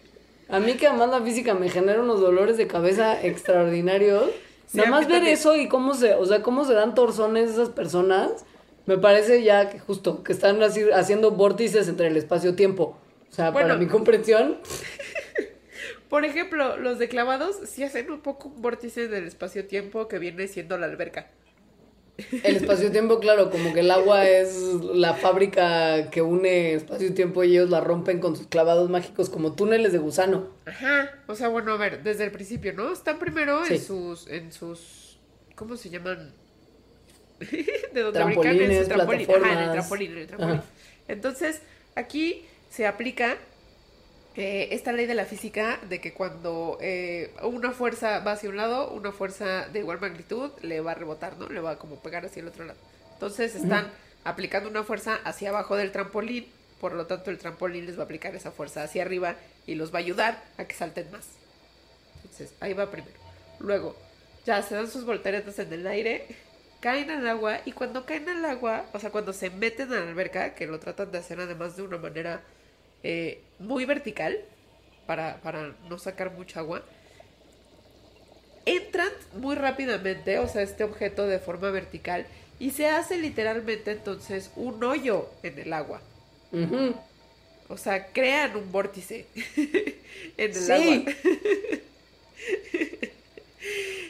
A 0.49 0.61
mí 0.61 0.74
que 0.74 0.86
además 0.86 1.11
la 1.11 1.20
física 1.22 1.55
me 1.55 1.68
genera 1.68 2.01
unos 2.01 2.20
dolores 2.20 2.57
de 2.57 2.66
cabeza 2.66 3.20
extraordinarios. 3.26 4.30
Nada 4.72 4.90
más 4.90 5.09
ver 5.09 5.24
eso 5.24 5.57
y 5.57 5.68
cómo 5.68 5.94
se, 5.94 6.14
o 6.14 6.26
sea, 6.26 6.42
cómo 6.42 6.64
se 6.64 6.74
dan 6.74 6.94
torsones 6.94 7.51
esas 7.51 7.70
personas, 7.70 8.44
me 8.87 8.99
parece 8.99 9.43
ya 9.43 9.68
que 9.68 9.78
justo, 9.78 10.22
que 10.22 10.32
están 10.32 10.62
así, 10.62 10.84
haciendo 10.93 11.32
vórtices 11.32 11.89
entre 11.89 12.07
el 12.07 12.16
espacio-tiempo. 12.16 12.99
O 13.28 13.34
sea, 13.34 13.53
para 13.53 13.76
mi 13.76 13.87
comprensión. 13.87 14.59
Por 16.09 16.24
ejemplo, 16.24 16.76
los 16.76 16.99
de 16.99 17.09
clavados 17.09 17.57
sí 17.66 17.82
hacen 17.82 18.11
un 18.11 18.20
poco 18.20 18.49
un 18.49 18.62
vórtice 18.62 19.09
del 19.09 19.26
espacio-tiempo 19.26 20.07
que 20.07 20.18
viene 20.18 20.47
siendo 20.47 20.78
la 20.78 20.87
alberca. 20.87 21.30
El 22.45 22.57
espacio-tiempo, 22.57 23.18
claro, 23.18 23.51
como 23.51 23.74
que 23.74 23.80
el 23.80 23.91
agua 23.91 24.26
es 24.26 24.57
la 24.95 25.14
fábrica 25.14 26.09
que 26.11 26.22
une 26.22 26.74
espacio-tiempo 26.74 27.45
y 27.45 27.53
ellos 27.53 27.68
la 27.68 27.80
rompen 27.80 28.20
con 28.20 28.37
sus 28.37 28.47
clavados 28.47 28.89
mágicos 28.89 29.28
como 29.28 29.53
túneles 29.55 29.93
de 29.93 29.99
gusano. 29.99 30.49
Ajá. 30.64 31.11
O 31.26 31.34
sea, 31.34 31.49
bueno, 31.49 31.72
a 31.72 31.76
ver, 31.76 32.03
desde 32.03 32.24
el 32.24 32.30
principio, 32.30 32.72
¿no? 32.72 32.93
Están 32.93 33.18
primero 33.18 33.66
en 33.66 33.80
sus, 33.80 34.28
en 34.28 34.53
sus, 34.53 35.18
¿cómo 35.57 35.76
se 35.76 35.91
llaman? 35.91 36.32
de 37.93 38.01
donde 38.01 38.18
Trampolines, 38.18 38.82
en 38.82 38.89
trampolín. 38.89 39.30
Ajá, 39.30 39.53
en 39.53 39.59
el 39.59 39.72
trampolín, 39.72 40.12
en 40.12 40.18
el 40.18 40.26
trampolín. 40.26 40.62
Entonces, 41.09 41.61
aquí 41.95 42.45
se 42.70 42.87
aplica 42.87 43.37
eh, 44.37 44.68
esta 44.72 44.93
ley 44.93 45.07
de 45.07 45.14
la 45.14 45.24
física 45.24 45.80
de 45.89 46.01
que 46.01 46.12
cuando 46.12 46.76
eh, 46.82 47.32
una 47.43 47.72
fuerza 47.72 48.18
va 48.20 48.32
hacia 48.32 48.51
un 48.51 48.57
lado, 48.57 48.91
una 48.91 49.11
fuerza 49.12 49.66
de 49.68 49.78
igual 49.78 49.99
magnitud 49.99 50.51
le 50.61 50.80
va 50.80 50.93
a 50.93 50.95
rebotar, 50.95 51.39
¿no? 51.39 51.49
Le 51.49 51.61
va 51.61 51.72
a 51.72 51.78
como 51.78 51.97
pegar 52.01 52.26
hacia 52.26 52.41
el 52.41 52.49
otro 52.49 52.64
lado. 52.64 52.78
Entonces 53.14 53.55
están 53.55 53.91
aplicando 54.24 54.68
una 54.68 54.84
fuerza 54.84 55.18
hacia 55.24 55.49
abajo 55.49 55.76
del 55.76 55.91
trampolín, 55.91 56.47
por 56.82 56.93
lo 56.93 57.07
tanto 57.07 57.30
el 57.30 57.39
trampolín 57.39 57.87
les 57.87 57.97
va 57.97 58.03
a 58.03 58.05
aplicar 58.05 58.34
esa 58.34 58.51
fuerza 58.51 58.82
hacia 58.82 59.03
arriba 59.03 59.37
y 59.66 59.74
los 59.74 59.91
va 59.95 60.01
a 60.01 60.03
ayudar 60.03 60.43
a 60.59 60.66
que 60.66 60.74
salten 60.74 61.11
más. 61.11 61.26
Entonces, 62.16 62.53
ahí 62.61 62.74
va 62.74 62.91
primero. 62.91 63.16
Luego, 63.59 63.97
ya 64.45 64.61
se 64.62 64.74
dan 64.74 64.91
sus 64.91 65.07
volteretas 65.07 65.59
en 65.61 65.72
el 65.72 65.87
aire, 65.87 66.26
caen 66.87 67.11
al 67.11 67.26
agua 67.26 67.62
y 67.64 67.72
cuando 67.72 68.07
caen 68.07 68.28
al 68.28 68.45
agua, 68.45 68.87
o 68.93 69.01
sea, 69.01 69.11
cuando 69.11 69.32
se 69.32 69.51
meten 69.51 69.93
a 69.93 69.97
la 69.97 70.09
alberca, 70.09 70.55
que 70.55 70.68
lo 70.68 70.78
tratan 70.78 71.11
de 71.11 71.18
hacer 71.18 71.41
además 71.41 71.76
de 71.76 71.82
una 71.82 71.99
manera 71.99 72.43
eh, 73.03 73.43
muy 73.59 73.84
vertical 73.84 74.39
para, 75.05 75.41
no 75.89 75.99
sacar 75.99 76.30
mucha 76.30 76.61
agua. 76.61 76.84
Entran 78.66 79.09
muy 79.34 79.57
rápidamente, 79.57 80.39
o 80.39 80.47
sea, 80.47 80.62
este 80.62 80.84
objeto 80.84 81.26
de 81.26 81.41
forma 81.41 81.72
vertical, 81.72 82.24
y 82.61 82.70
se 82.70 82.87
hace 82.87 83.16
literalmente 83.16 83.91
entonces 83.91 84.53
un 84.55 84.84
hoyo 84.84 85.28
en 85.43 85.59
el 85.59 85.72
agua. 85.72 86.01
O 87.68 87.76
sea, 87.76 88.12
crean 88.12 88.55
un 88.55 88.70
vórtice 88.70 89.26
en 90.37 90.53
el 90.55 90.70
agua. 90.70 91.12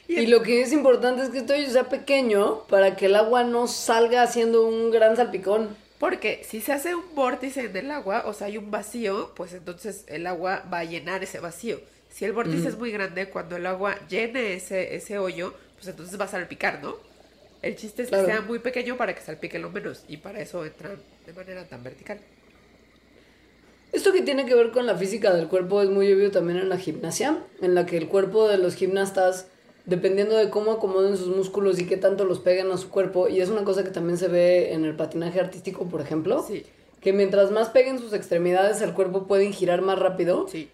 y, 0.09 0.21
y 0.21 0.27
lo 0.27 0.43
que 0.43 0.63
es 0.63 0.73
importante 0.73 1.23
es 1.23 1.31
que 1.31 1.53
hoyo 1.53 1.71
sea 1.71 1.89
pequeño 1.89 2.65
para 2.69 2.97
que 2.97 3.07
el 3.07 3.17
agua 3.17 3.45
no 3.45 3.67
salga 3.67 4.23
haciendo 4.23 4.67
un 4.67 4.91
gran 4.91 5.17
salpicón. 5.17 5.77
Porque 5.99 6.43
si 6.45 6.61
se 6.61 6.73
hace 6.73 6.95
un 6.95 7.15
vórtice 7.15 7.65
en 7.65 7.77
el 7.77 7.91
agua, 7.91 8.25
o 8.27 8.35
sea, 8.35 8.49
hay 8.49 8.59
un 8.59 8.71
vacío, 8.71 9.33
pues 9.35 9.55
entonces 9.55 10.05
el 10.09 10.27
agua 10.27 10.63
va 10.73 10.81
a 10.81 10.85
llenar 10.85 11.23
ese 11.23 11.41
vacío. 11.41 11.81
Si 12.11 12.25
el 12.25 12.33
vórtice 12.33 12.69
es 12.69 12.79
muy 12.79 12.91
grande, 12.91 13.29
cuando 13.31 13.57
el 13.57 13.67
agua 13.67 13.99
llene 14.09 14.55
ese, 14.55 14.95
ese 14.95 15.19
hoyo, 15.19 15.55
pues 15.75 15.89
entonces 15.89 16.19
va 16.21 16.27
a 16.27 16.29
salpicar, 16.29 16.83
¿no? 16.83 16.97
El 17.63 17.77
chiste 17.77 18.03
es 18.03 18.11
que 18.11 18.25
sea 18.25 18.43
muy 18.43 18.59
pequeño 18.59 18.97
para 18.97 19.15
que 19.15 19.23
salpique 19.23 19.59
lo 19.59 19.71
menos 19.71 20.05
y 20.09 20.19
para 20.19 20.41
eso 20.41 20.65
entran 20.65 20.99
de 21.27 21.33
manera 21.33 21.65
tan 21.67 21.83
vertical. 21.83 22.21
Esto 23.97 24.13
que 24.13 24.21
tiene 24.21 24.45
que 24.45 24.55
ver 24.55 24.73
con 24.73 24.85
la 24.85 24.95
física 24.95 25.33
del 25.33 25.49
cuerpo 25.49 25.81
es 25.81 25.89
muy 25.89 26.13
obvio 26.13 26.31
también 26.31 26.59
en 26.59 26.69
la 26.69 26.77
gimnasia, 26.77 27.39
en 27.63 27.75
la 27.75 27.87
que 27.87 27.97
el 27.97 28.09
cuerpo 28.09 28.47
de 28.47 28.59
los 28.59 28.75
gimnastas 28.75 29.47
dependiendo 29.87 30.37
de 30.37 30.51
cómo 30.51 30.73
acomoden 30.73 31.17
sus 31.17 31.35
músculos 31.35 31.79
y 31.79 31.87
qué 31.87 31.97
tanto 31.97 32.27
los 32.27 32.41
peguen 32.41 32.71
a 32.71 32.77
su 32.77 32.91
cuerpo. 32.91 33.27
Y 33.27 33.41
es 33.41 33.49
una 33.49 33.65
cosa 33.65 33.85
que 33.85 33.91
también 33.91 34.19
se 34.19 34.29
ve 34.29 34.75
en 34.75 34.85
el 34.85 34.95
patinaje 34.97 35.41
artístico, 35.41 35.87
por 35.87 36.03
ejemplo. 36.03 36.45
Sí. 36.47 36.67
Que 37.01 37.15
mientras 37.15 37.51
más 37.51 37.71
peguen 37.71 37.99
sus 37.99 38.13
extremidades, 38.13 38.83
el 38.83 38.93
cuerpo 38.93 39.27
puede 39.27 39.51
girar 39.51 39.81
más 39.81 39.99
rápido. 39.99 40.47
Sí. 40.47 40.69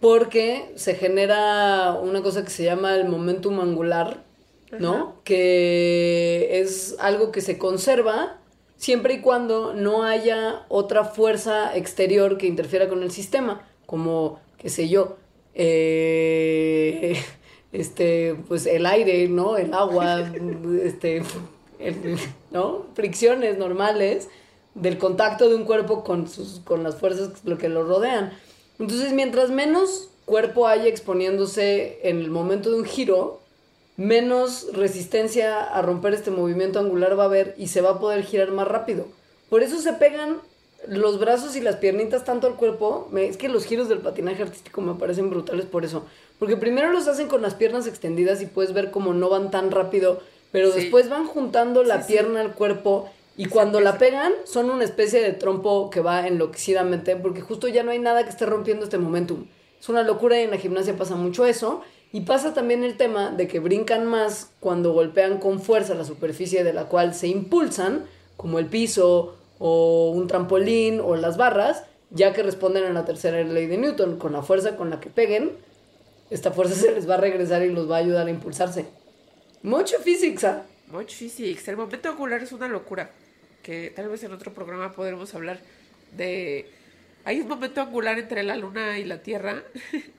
Porque 0.00 0.72
se 0.74 0.96
genera 0.96 1.92
una 2.02 2.22
cosa 2.22 2.42
que 2.42 2.50
se 2.50 2.64
llama 2.64 2.96
el 2.96 3.08
momentum 3.08 3.60
angular, 3.60 4.24
¿no? 4.80 5.14
Que 5.22 6.58
es 6.60 6.96
algo 6.98 7.30
que 7.30 7.40
se 7.40 7.56
conserva 7.56 8.37
siempre 8.78 9.14
y 9.14 9.20
cuando 9.20 9.74
no 9.74 10.04
haya 10.04 10.64
otra 10.68 11.04
fuerza 11.04 11.76
exterior 11.76 12.38
que 12.38 12.46
interfiera 12.46 12.88
con 12.88 13.02
el 13.02 13.10
sistema, 13.10 13.68
como, 13.84 14.40
qué 14.56 14.70
sé 14.70 14.88
yo, 14.88 15.16
eh, 15.54 17.20
este, 17.72 18.36
pues 18.48 18.64
el 18.66 18.86
aire, 18.86 19.28
¿no? 19.28 19.58
El 19.58 19.74
agua, 19.74 20.20
este, 20.82 21.22
¿no? 22.50 22.86
Fricciones 22.94 23.58
normales 23.58 24.28
del 24.74 24.96
contacto 24.96 25.48
de 25.48 25.56
un 25.56 25.64
cuerpo 25.64 26.04
con, 26.04 26.28
sus, 26.28 26.60
con 26.60 26.82
las 26.84 26.96
fuerzas 26.96 27.44
lo 27.44 27.58
que 27.58 27.68
lo 27.68 27.84
rodean. 27.84 28.32
Entonces, 28.78 29.12
mientras 29.12 29.50
menos 29.50 30.10
cuerpo 30.24 30.68
haya 30.68 30.86
exponiéndose 30.86 31.98
en 32.08 32.20
el 32.20 32.30
momento 32.30 32.70
de 32.70 32.76
un 32.76 32.84
giro, 32.84 33.40
menos 33.98 34.68
resistencia 34.72 35.60
a 35.60 35.82
romper 35.82 36.14
este 36.14 36.30
movimiento 36.30 36.78
angular 36.78 37.18
va 37.18 37.24
a 37.24 37.26
haber 37.26 37.54
y 37.58 37.66
se 37.66 37.80
va 37.80 37.90
a 37.90 37.98
poder 37.98 38.22
girar 38.22 38.52
más 38.52 38.66
rápido. 38.66 39.06
Por 39.50 39.62
eso 39.62 39.80
se 39.80 39.92
pegan 39.92 40.38
los 40.86 41.18
brazos 41.18 41.56
y 41.56 41.60
las 41.60 41.76
piernitas 41.76 42.24
tanto 42.24 42.46
al 42.46 42.54
cuerpo. 42.54 43.10
es 43.16 43.36
que 43.36 43.48
los 43.48 43.64
giros 43.64 43.88
del 43.88 43.98
patinaje 43.98 44.44
artístico 44.44 44.80
me 44.80 44.94
parecen 44.94 45.30
brutales 45.30 45.66
por 45.66 45.84
eso. 45.84 46.06
Porque 46.38 46.56
primero 46.56 46.92
los 46.92 47.08
hacen 47.08 47.26
con 47.26 47.42
las 47.42 47.54
piernas 47.54 47.88
extendidas 47.88 48.40
y 48.40 48.46
puedes 48.46 48.72
ver 48.72 48.92
cómo 48.92 49.12
no 49.14 49.28
van 49.28 49.50
tan 49.50 49.72
rápido, 49.72 50.22
pero 50.52 50.70
después 50.70 51.08
van 51.08 51.26
juntando 51.26 51.82
la 51.82 52.06
pierna 52.06 52.40
al 52.40 52.54
cuerpo 52.54 53.10
y 53.36 53.46
cuando 53.46 53.80
la 53.80 53.98
pegan 53.98 54.32
son 54.44 54.70
una 54.70 54.84
especie 54.84 55.20
de 55.20 55.32
trompo 55.32 55.90
que 55.90 56.00
va 56.00 56.28
enloquecidamente 56.28 57.16
porque 57.16 57.40
justo 57.40 57.66
ya 57.66 57.82
no 57.82 57.90
hay 57.90 57.98
nada 57.98 58.22
que 58.22 58.30
esté 58.30 58.46
rompiendo 58.46 58.84
este 58.84 58.98
momentum. 58.98 59.46
Es 59.80 59.88
una 59.88 60.04
locura 60.04 60.38
y 60.40 60.44
en 60.44 60.52
la 60.52 60.56
gimnasia 60.56 60.96
pasa 60.96 61.16
mucho 61.16 61.46
eso. 61.46 61.82
Y 62.12 62.22
pasa 62.22 62.54
también 62.54 62.84
el 62.84 62.96
tema 62.96 63.30
de 63.30 63.46
que 63.48 63.60
brincan 63.60 64.06
más 64.06 64.50
cuando 64.60 64.92
golpean 64.92 65.38
con 65.38 65.60
fuerza 65.60 65.94
la 65.94 66.04
superficie 66.04 66.64
de 66.64 66.72
la 66.72 66.86
cual 66.86 67.14
se 67.14 67.28
impulsan, 67.28 68.06
como 68.36 68.58
el 68.58 68.66
piso 68.66 69.36
o 69.58 70.10
un 70.10 70.26
trampolín 70.26 71.00
o 71.00 71.16
las 71.16 71.36
barras, 71.36 71.84
ya 72.10 72.32
que 72.32 72.42
responden 72.42 72.84
a 72.84 72.90
la 72.90 73.04
tercera 73.04 73.42
ley 73.42 73.66
de 73.66 73.76
Newton, 73.76 74.18
con 74.18 74.32
la 74.32 74.42
fuerza 74.42 74.76
con 74.76 74.88
la 74.88 75.00
que 75.00 75.10
peguen, 75.10 75.52
esta 76.30 76.50
fuerza 76.50 76.74
se 76.80 76.92
les 76.92 77.08
va 77.08 77.14
a 77.14 77.18
regresar 77.18 77.62
y 77.62 77.70
los 77.70 77.90
va 77.90 77.96
a 77.96 78.00
ayudar 78.00 78.26
a 78.26 78.30
impulsarse. 78.30 78.86
Mucho 79.62 79.98
física. 79.98 80.64
Mucho 80.86 81.16
física. 81.16 81.70
El 81.70 81.76
momento 81.76 82.08
angular 82.08 82.42
es 82.42 82.52
una 82.52 82.68
locura. 82.68 83.10
Que 83.62 83.92
tal 83.94 84.08
vez 84.08 84.22
en 84.22 84.32
otro 84.32 84.54
programa 84.54 84.92
podremos 84.92 85.34
hablar 85.34 85.60
de. 86.16 86.70
Hay 87.24 87.40
un 87.40 87.48
momento 87.48 87.82
angular 87.82 88.18
entre 88.18 88.42
la 88.44 88.56
luna 88.56 88.98
y 88.98 89.04
la 89.04 89.20
tierra. 89.22 89.62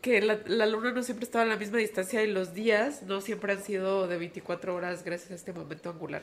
que 0.00 0.20
la, 0.20 0.40
la, 0.46 0.66
luna 0.66 0.92
no 0.92 1.02
siempre 1.02 1.24
estaba 1.24 1.44
a 1.44 1.48
la 1.48 1.56
misma 1.56 1.78
distancia 1.78 2.22
y 2.22 2.30
los 2.30 2.54
días 2.54 3.02
no 3.02 3.20
siempre 3.20 3.52
han 3.52 3.62
sido 3.62 4.06
de 4.06 4.18
24 4.18 4.74
horas 4.74 5.04
gracias 5.04 5.30
a 5.30 5.34
este 5.34 5.52
momento 5.52 5.90
angular. 5.90 6.22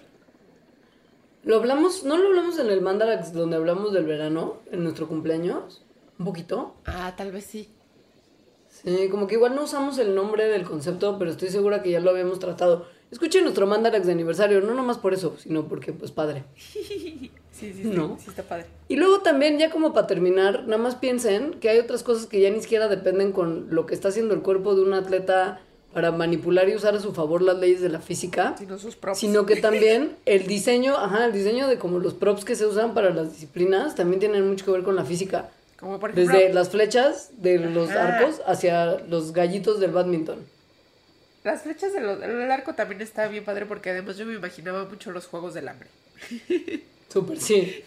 Lo 1.44 1.58
hablamos, 1.58 2.06
¿no 2.06 2.18
lo 2.18 2.28
hablamos 2.28 2.58
en 2.60 2.70
el 2.70 2.82
Mandarax 2.82 3.34
donde 3.34 3.58
hablamos 3.58 3.92
del 3.92 4.06
verano, 4.06 4.62
en 4.72 4.84
nuestro 4.84 5.10
cumpleaños? 5.10 5.84
Un 6.18 6.26
poquito. 6.26 6.76
Ah, 6.86 7.14
tal 7.18 7.32
vez 7.34 7.46
sí. 7.46 7.70
Sí, 8.70 9.10
como 9.10 9.28
que 9.28 9.36
igual 9.36 9.54
no 9.54 9.64
usamos 9.64 9.98
el 9.98 10.16
nombre 10.16 10.48
del 10.48 10.64
concepto, 10.64 11.20
pero 11.20 11.32
estoy 11.32 11.50
segura 11.50 11.84
que 11.84 11.92
ya 11.92 12.00
lo 12.00 12.12
habíamos 12.12 12.40
tratado. 12.40 12.88
Escuchen 13.12 13.44
nuestro 13.44 13.68
Mandarax 13.68 14.06
de 14.06 14.14
aniversario, 14.14 14.62
no 14.62 14.74
nomás 14.74 14.98
por 14.98 15.14
eso, 15.14 15.36
sino 15.38 15.68
porque, 15.68 15.92
pues, 15.92 16.12
padre. 16.12 16.46
Sí, 17.64 17.74
sí, 17.74 17.84
sí. 17.84 17.90
No. 17.90 18.18
Sí, 18.20 18.30
está 18.30 18.44
padre. 18.44 18.66
Y 18.90 18.96
luego 18.98 19.22
también, 19.22 19.58
ya 19.58 19.70
como 19.70 19.94
para 19.94 20.08
terminar, 20.08 20.64
nada 20.68 20.78
más 20.82 20.96
piensen 20.96 21.54
que 21.56 21.70
hay 21.70 21.80
otras 21.80 22.04
cosas 22.04 22.26
que 22.28 22.42
ya 22.42 22.50
ni 22.50 22.62
siquiera 22.62 22.88
dependen 22.88 23.32
con 23.32 23.68
lo 23.74 23.86
que 23.86 23.94
está 23.96 24.10
haciendo 24.10 24.34
el 24.34 24.42
cuerpo 24.42 24.76
de 24.76 24.82
un 24.82 24.94
atleta 24.94 25.62
para 25.94 26.12
manipular 26.12 26.68
y 26.70 26.76
usar 26.76 26.96
a 26.96 27.00
su 27.00 27.14
favor 27.14 27.42
las 27.44 27.58
leyes 27.60 27.80
de 27.80 27.90
la 27.90 28.00
física, 28.00 28.56
Sino 28.58 28.80
sus 28.80 28.96
props. 28.96 29.20
sino 29.20 29.46
que 29.46 29.58
también 29.58 30.16
el 30.26 30.48
diseño, 30.48 30.98
ajá, 30.98 31.26
el 31.26 31.34
diseño 31.34 31.68
de 31.68 31.78
como 31.78 32.00
los 32.00 32.16
props 32.16 32.44
que 32.46 32.56
se 32.56 32.66
usan 32.66 32.94
para 32.96 33.12
las 33.12 33.32
disciplinas 33.32 33.94
también 33.96 34.20
tienen 34.20 34.48
mucho 34.48 34.66
que 34.66 34.72
ver 34.72 34.84
con 34.84 34.96
la 34.96 35.06
física. 35.06 35.52
Como 35.80 36.00
por 36.00 36.10
ejemplo. 36.10 36.34
Desde 36.38 36.52
las 36.54 36.70
flechas 36.70 37.30
de 37.38 37.60
los 37.60 37.90
Ajá. 37.92 38.18
arcos 38.18 38.42
hacia 38.48 39.00
los 39.08 39.34
gallitos 39.34 39.80
del 39.80 39.92
badminton. 39.92 40.40
Las 41.44 41.62
flechas 41.64 41.94
del 41.94 42.20
del 42.20 42.52
arco 42.52 42.74
también 42.74 43.02
está 43.02 43.28
bien 43.28 43.44
padre 43.44 43.66
porque 43.68 43.90
además 43.92 44.18
yo 44.18 44.26
me 44.26 44.34
imaginaba 44.34 44.86
mucho 44.86 45.12
los 45.12 45.28
juegos 45.28 45.54
del 45.54 45.68
hambre. 45.68 45.90
Súper, 47.14 47.40
sí. 47.40 47.84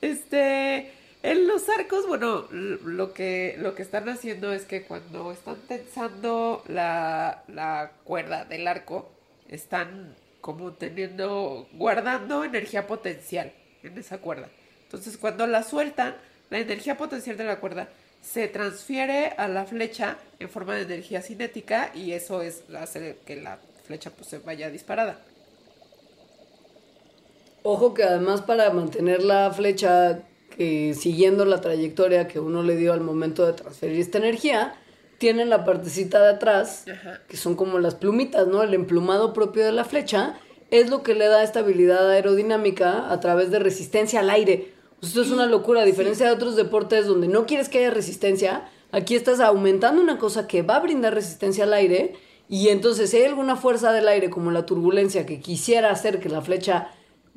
Este, 0.00 0.92
en 1.22 1.46
los 1.46 1.68
arcos, 1.68 2.06
bueno, 2.06 2.48
lo 2.50 3.12
que, 3.12 3.56
lo 3.58 3.74
que 3.74 3.82
están 3.82 4.08
haciendo 4.08 4.54
es 4.54 4.64
que 4.64 4.84
cuando 4.84 5.30
están 5.30 5.56
tensando 5.68 6.64
la, 6.66 7.44
la 7.48 7.92
cuerda 8.04 8.46
del 8.46 8.66
arco, 8.66 9.10
están 9.48 10.16
como 10.40 10.72
teniendo, 10.72 11.68
guardando 11.74 12.42
energía 12.42 12.86
potencial 12.86 13.52
en 13.82 13.98
esa 13.98 14.16
cuerda. 14.16 14.48
Entonces, 14.84 15.18
cuando 15.18 15.46
la 15.46 15.62
sueltan, 15.62 16.16
la 16.48 16.60
energía 16.60 16.96
potencial 16.96 17.36
de 17.36 17.44
la 17.44 17.60
cuerda 17.60 17.90
se 18.22 18.48
transfiere 18.48 19.34
a 19.36 19.46
la 19.46 19.66
flecha 19.66 20.16
en 20.38 20.48
forma 20.48 20.74
de 20.76 20.82
energía 20.82 21.20
cinética 21.20 21.90
y 21.94 22.12
eso 22.12 22.40
es 22.40 22.62
hace 22.74 23.18
que 23.26 23.36
la 23.36 23.58
flecha 23.84 24.08
pues 24.08 24.28
se 24.28 24.38
vaya 24.38 24.70
disparada. 24.70 25.20
Ojo 27.62 27.94
que 27.94 28.02
además 28.04 28.42
para 28.42 28.70
mantener 28.70 29.22
la 29.22 29.50
flecha 29.50 30.22
que 30.56 30.94
siguiendo 30.94 31.44
la 31.44 31.60
trayectoria 31.60 32.28
que 32.28 32.40
uno 32.40 32.62
le 32.62 32.76
dio 32.76 32.92
al 32.92 33.00
momento 33.00 33.46
de 33.46 33.52
transferir 33.52 34.00
esta 34.00 34.18
energía, 34.18 34.74
tienen 35.18 35.50
la 35.50 35.64
partecita 35.64 36.22
de 36.22 36.30
atrás, 36.30 36.84
Ajá. 36.90 37.20
que 37.28 37.36
son 37.36 37.54
como 37.54 37.78
las 37.78 37.94
plumitas, 37.94 38.46
¿no? 38.46 38.62
El 38.62 38.72
emplumado 38.74 39.32
propio 39.32 39.64
de 39.64 39.72
la 39.72 39.84
flecha 39.84 40.38
es 40.70 40.88
lo 40.88 41.02
que 41.02 41.14
le 41.14 41.26
da 41.26 41.42
estabilidad 41.42 42.10
aerodinámica 42.10 43.10
a 43.12 43.20
través 43.20 43.50
de 43.50 43.58
resistencia 43.58 44.20
al 44.20 44.30
aire. 44.30 44.72
Esto 45.02 45.22
es 45.22 45.30
una 45.30 45.46
locura, 45.46 45.82
a 45.82 45.84
diferencia 45.84 46.26
de 46.26 46.32
otros 46.32 46.56
deportes 46.56 47.06
donde 47.06 47.28
no 47.28 47.46
quieres 47.46 47.68
que 47.68 47.78
haya 47.78 47.90
resistencia, 47.90 48.68
aquí 48.92 49.14
estás 49.14 49.40
aumentando 49.40 50.00
una 50.00 50.18
cosa 50.18 50.46
que 50.46 50.62
va 50.62 50.76
a 50.76 50.80
brindar 50.80 51.14
resistencia 51.14 51.64
al 51.64 51.72
aire 51.72 52.14
y 52.48 52.68
entonces 52.68 53.10
si 53.10 53.18
hay 53.18 53.24
alguna 53.24 53.56
fuerza 53.56 53.92
del 53.92 54.08
aire 54.08 54.30
como 54.30 54.50
la 54.50 54.66
turbulencia 54.66 55.26
que 55.26 55.40
quisiera 55.40 55.90
hacer 55.90 56.20
que 56.20 56.28
la 56.28 56.42
flecha 56.42 56.88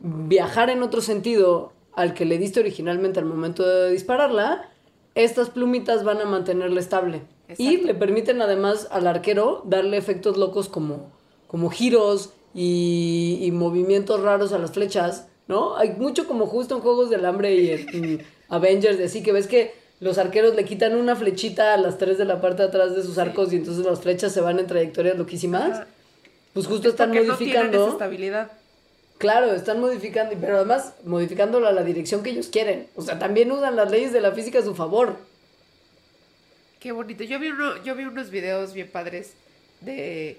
viajara 0.04 0.72
en 0.74 0.84
otro 0.84 1.02
sentido 1.02 1.72
al 1.96 2.14
que 2.14 2.26
le 2.26 2.38
diste 2.38 2.60
originalmente 2.60 3.20
al 3.20 3.26
momento 3.26 3.66
de 3.66 3.92
dispararla, 3.92 4.70
estas 5.16 5.50
plumitas 5.50 6.04
van 6.04 6.20
a 6.22 6.26
mantenerla 6.26 6.80
estable. 6.80 7.22
Y 7.58 7.78
le 7.78 7.94
permiten 7.94 8.42
además 8.42 8.88
al 8.92 9.08
arquero 9.08 9.62
darle 9.66 9.98
efectos 9.98 10.38
locos 10.38 10.70
como, 10.70 11.12
como 11.48 11.70
giros 11.70 12.32
y, 12.54 13.40
y 13.42 13.52
movimientos 13.52 14.22
raros 14.22 14.54
a 14.54 14.60
las 14.60 14.72
flechas, 14.72 15.28
¿no? 15.48 15.76
Hay 15.78 15.92
mucho 15.92 16.28
como 16.28 16.48
justo 16.48 16.76
en 16.76 16.82
Juegos 16.82 17.10
del 17.10 17.26
Hambre 17.26 17.56
y 17.56 17.70
en, 17.70 17.90
en 17.96 18.26
Avengers, 18.50 18.98
de 18.98 19.06
así 19.06 19.22
que 19.24 19.32
ves 19.32 19.48
que 19.48 19.74
los 20.00 20.18
arqueros 20.18 20.56
le 20.56 20.66
quitan 20.66 20.96
una 20.96 21.16
flechita 21.16 21.74
a 21.74 21.78
las 21.78 21.98
tres 21.98 22.18
de 22.18 22.26
la 22.26 22.42
parte 22.42 22.64
de 22.64 22.70
atrás 22.70 22.96
de 22.96 23.04
sus 23.04 23.18
arcos 23.18 23.54
y 23.54 23.58
entonces 23.58 23.86
las 23.86 24.02
flechas 24.02 24.32
se 24.32 24.42
van 24.42 24.60
en 24.60 24.68
trayectorias 24.68 25.18
loquísimas. 25.18 25.72
Ajá. 25.72 25.88
Pues 26.54 26.68
justo 26.68 26.90
están 26.90 27.10
Porque 27.10 27.26
no 27.26 27.34
modificando. 27.34 27.88
estabilidad. 27.90 28.52
Claro, 29.24 29.54
están 29.54 29.80
modificando, 29.80 30.36
pero 30.38 30.58
además 30.58 30.96
modificándola 31.06 31.70
a 31.70 31.72
la 31.72 31.86
dirección 31.86 32.24
que 32.24 32.32
ellos 32.32 32.50
quieren. 32.50 32.90
O 32.94 33.02
sea, 33.02 33.20
también 33.20 33.50
usan 33.54 33.78
las 33.78 33.90
leyes 33.90 34.12
de 34.12 34.20
la 34.20 34.34
física 34.34 34.60
a 34.60 34.64
su 34.64 34.76
favor. 34.76 35.16
Qué 36.82 36.92
bonito. 36.92 37.24
Yo 37.24 37.40
vi, 37.40 37.48
uno, 37.48 37.82
yo 37.86 37.96
vi 37.96 38.04
unos 38.04 38.30
videos 38.30 38.74
bien 38.74 38.90
padres 38.92 39.32
de, 39.80 40.38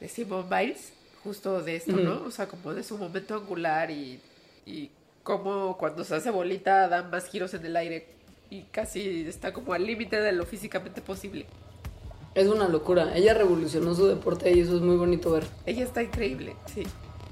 de 0.00 0.08
Simone 0.10 0.44
Biles, 0.50 0.92
justo 1.22 1.62
de 1.62 1.76
esto, 1.76 1.92
¿no? 1.92 2.24
O 2.26 2.30
sea, 2.30 2.46
como 2.46 2.74
de 2.74 2.82
su 2.82 2.98
momento 2.98 3.36
angular 3.36 3.90
y, 3.90 4.20
y 4.66 4.90
cómo 5.22 5.78
cuando 5.78 6.04
se 6.04 6.14
hace 6.14 6.30
bolita 6.30 6.88
da 6.88 7.04
más 7.04 7.26
giros 7.28 7.54
en 7.54 7.64
el 7.64 7.74
aire 7.74 8.06
y 8.50 8.64
casi 8.64 9.26
está 9.26 9.54
como 9.54 9.72
al 9.72 9.86
límite 9.86 10.20
de 10.20 10.32
lo 10.32 10.44
físicamente 10.44 11.00
posible. 11.00 11.46
Es 12.34 12.48
una 12.48 12.68
locura. 12.68 13.16
Ella 13.16 13.32
revolucionó 13.32 13.94
su 13.94 14.06
deporte 14.08 14.52
y 14.52 14.60
eso 14.60 14.76
es 14.76 14.82
muy 14.82 14.96
bonito 14.96 15.30
ver. 15.30 15.44
Ella 15.64 15.84
está 15.84 16.02
increíble, 16.02 16.54
sí. 16.66 16.82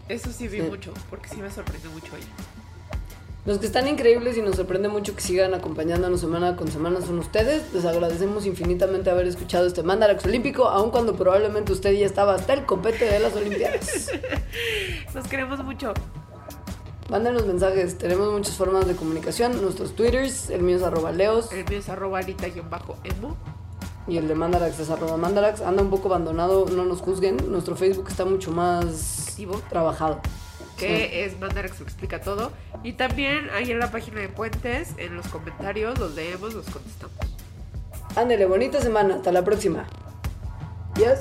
Eso 0.08 0.30
sí 0.32 0.48
vi 0.48 0.58
Sí. 0.60 0.62
mucho, 0.68 0.92
porque 1.10 1.28
sí 1.28 1.36
me 1.36 1.50
sorprendió 1.50 1.90
mucho 1.90 2.16
ella. 2.16 2.26
Los 3.44 3.58
que 3.58 3.66
están 3.66 3.88
increíbles 3.88 4.36
y 4.36 4.42
nos 4.42 4.54
sorprende 4.54 4.88
mucho 4.88 5.16
que 5.16 5.20
sigan 5.20 5.52
acompañándonos 5.52 6.20
semana 6.20 6.54
con 6.54 6.68
semana 6.70 7.00
son 7.00 7.18
ustedes. 7.18 7.72
Les 7.74 7.84
agradecemos 7.84 8.46
infinitamente 8.46 9.10
haber 9.10 9.26
escuchado 9.26 9.66
este 9.66 9.82
Mandarax 9.82 10.24
Olímpico, 10.26 10.68
aun 10.68 10.92
cuando 10.92 11.16
probablemente 11.16 11.72
usted 11.72 11.90
ya 11.92 12.06
estaba 12.06 12.34
hasta 12.36 12.52
el 12.52 12.66
copete 12.66 13.04
de 13.04 13.18
las 13.18 13.34
Olimpiadas. 13.34 14.10
Nos 15.14 15.26
queremos 15.26 15.58
mucho. 15.64 15.92
Mándenos 17.10 17.44
mensajes, 17.46 17.98
tenemos 17.98 18.32
muchas 18.32 18.54
formas 18.56 18.86
de 18.86 18.94
comunicación. 18.94 19.60
Nuestros 19.60 19.96
twitters, 19.96 20.48
el 20.50 20.62
mío 20.62 20.76
es 20.76 20.82
arroba 20.84 21.10
leos 21.10 21.50
El 21.52 21.64
mío 21.68 21.78
es 21.80 21.88
arroba 21.88 22.20
anita-emo. 22.20 23.36
Y 24.06 24.16
el 24.16 24.28
de 24.28 24.34
Mandarax 24.34 24.78
es 24.80 24.90
arroba 24.90 25.16
Mandarax. 25.16 25.60
Anda 25.60 25.82
un 25.82 25.90
poco 25.90 26.08
abandonado, 26.08 26.66
no 26.66 26.84
nos 26.84 27.00
juzguen. 27.00 27.36
Nuestro 27.50 27.76
Facebook 27.76 28.08
está 28.08 28.24
mucho 28.24 28.50
más 28.50 29.28
Activo. 29.28 29.60
trabajado. 29.68 30.20
que 30.78 31.24
es 31.24 31.38
Mandarax 31.38 31.78
lo 31.80 31.86
explica 31.86 32.20
todo. 32.20 32.52
Y 32.82 32.94
también 32.94 33.48
ahí 33.50 33.70
en 33.70 33.78
la 33.78 33.90
página 33.90 34.20
de 34.20 34.28
Puentes, 34.28 34.94
en 34.96 35.14
los 35.14 35.28
comentarios, 35.28 35.98
los 35.98 36.14
leemos, 36.14 36.54
los 36.54 36.66
contestamos. 36.66 37.16
Ándele, 38.16 38.46
bonita 38.46 38.80
semana. 38.80 39.16
Hasta 39.16 39.30
la 39.32 39.44
próxima. 39.44 39.86
Yes. 40.96 41.20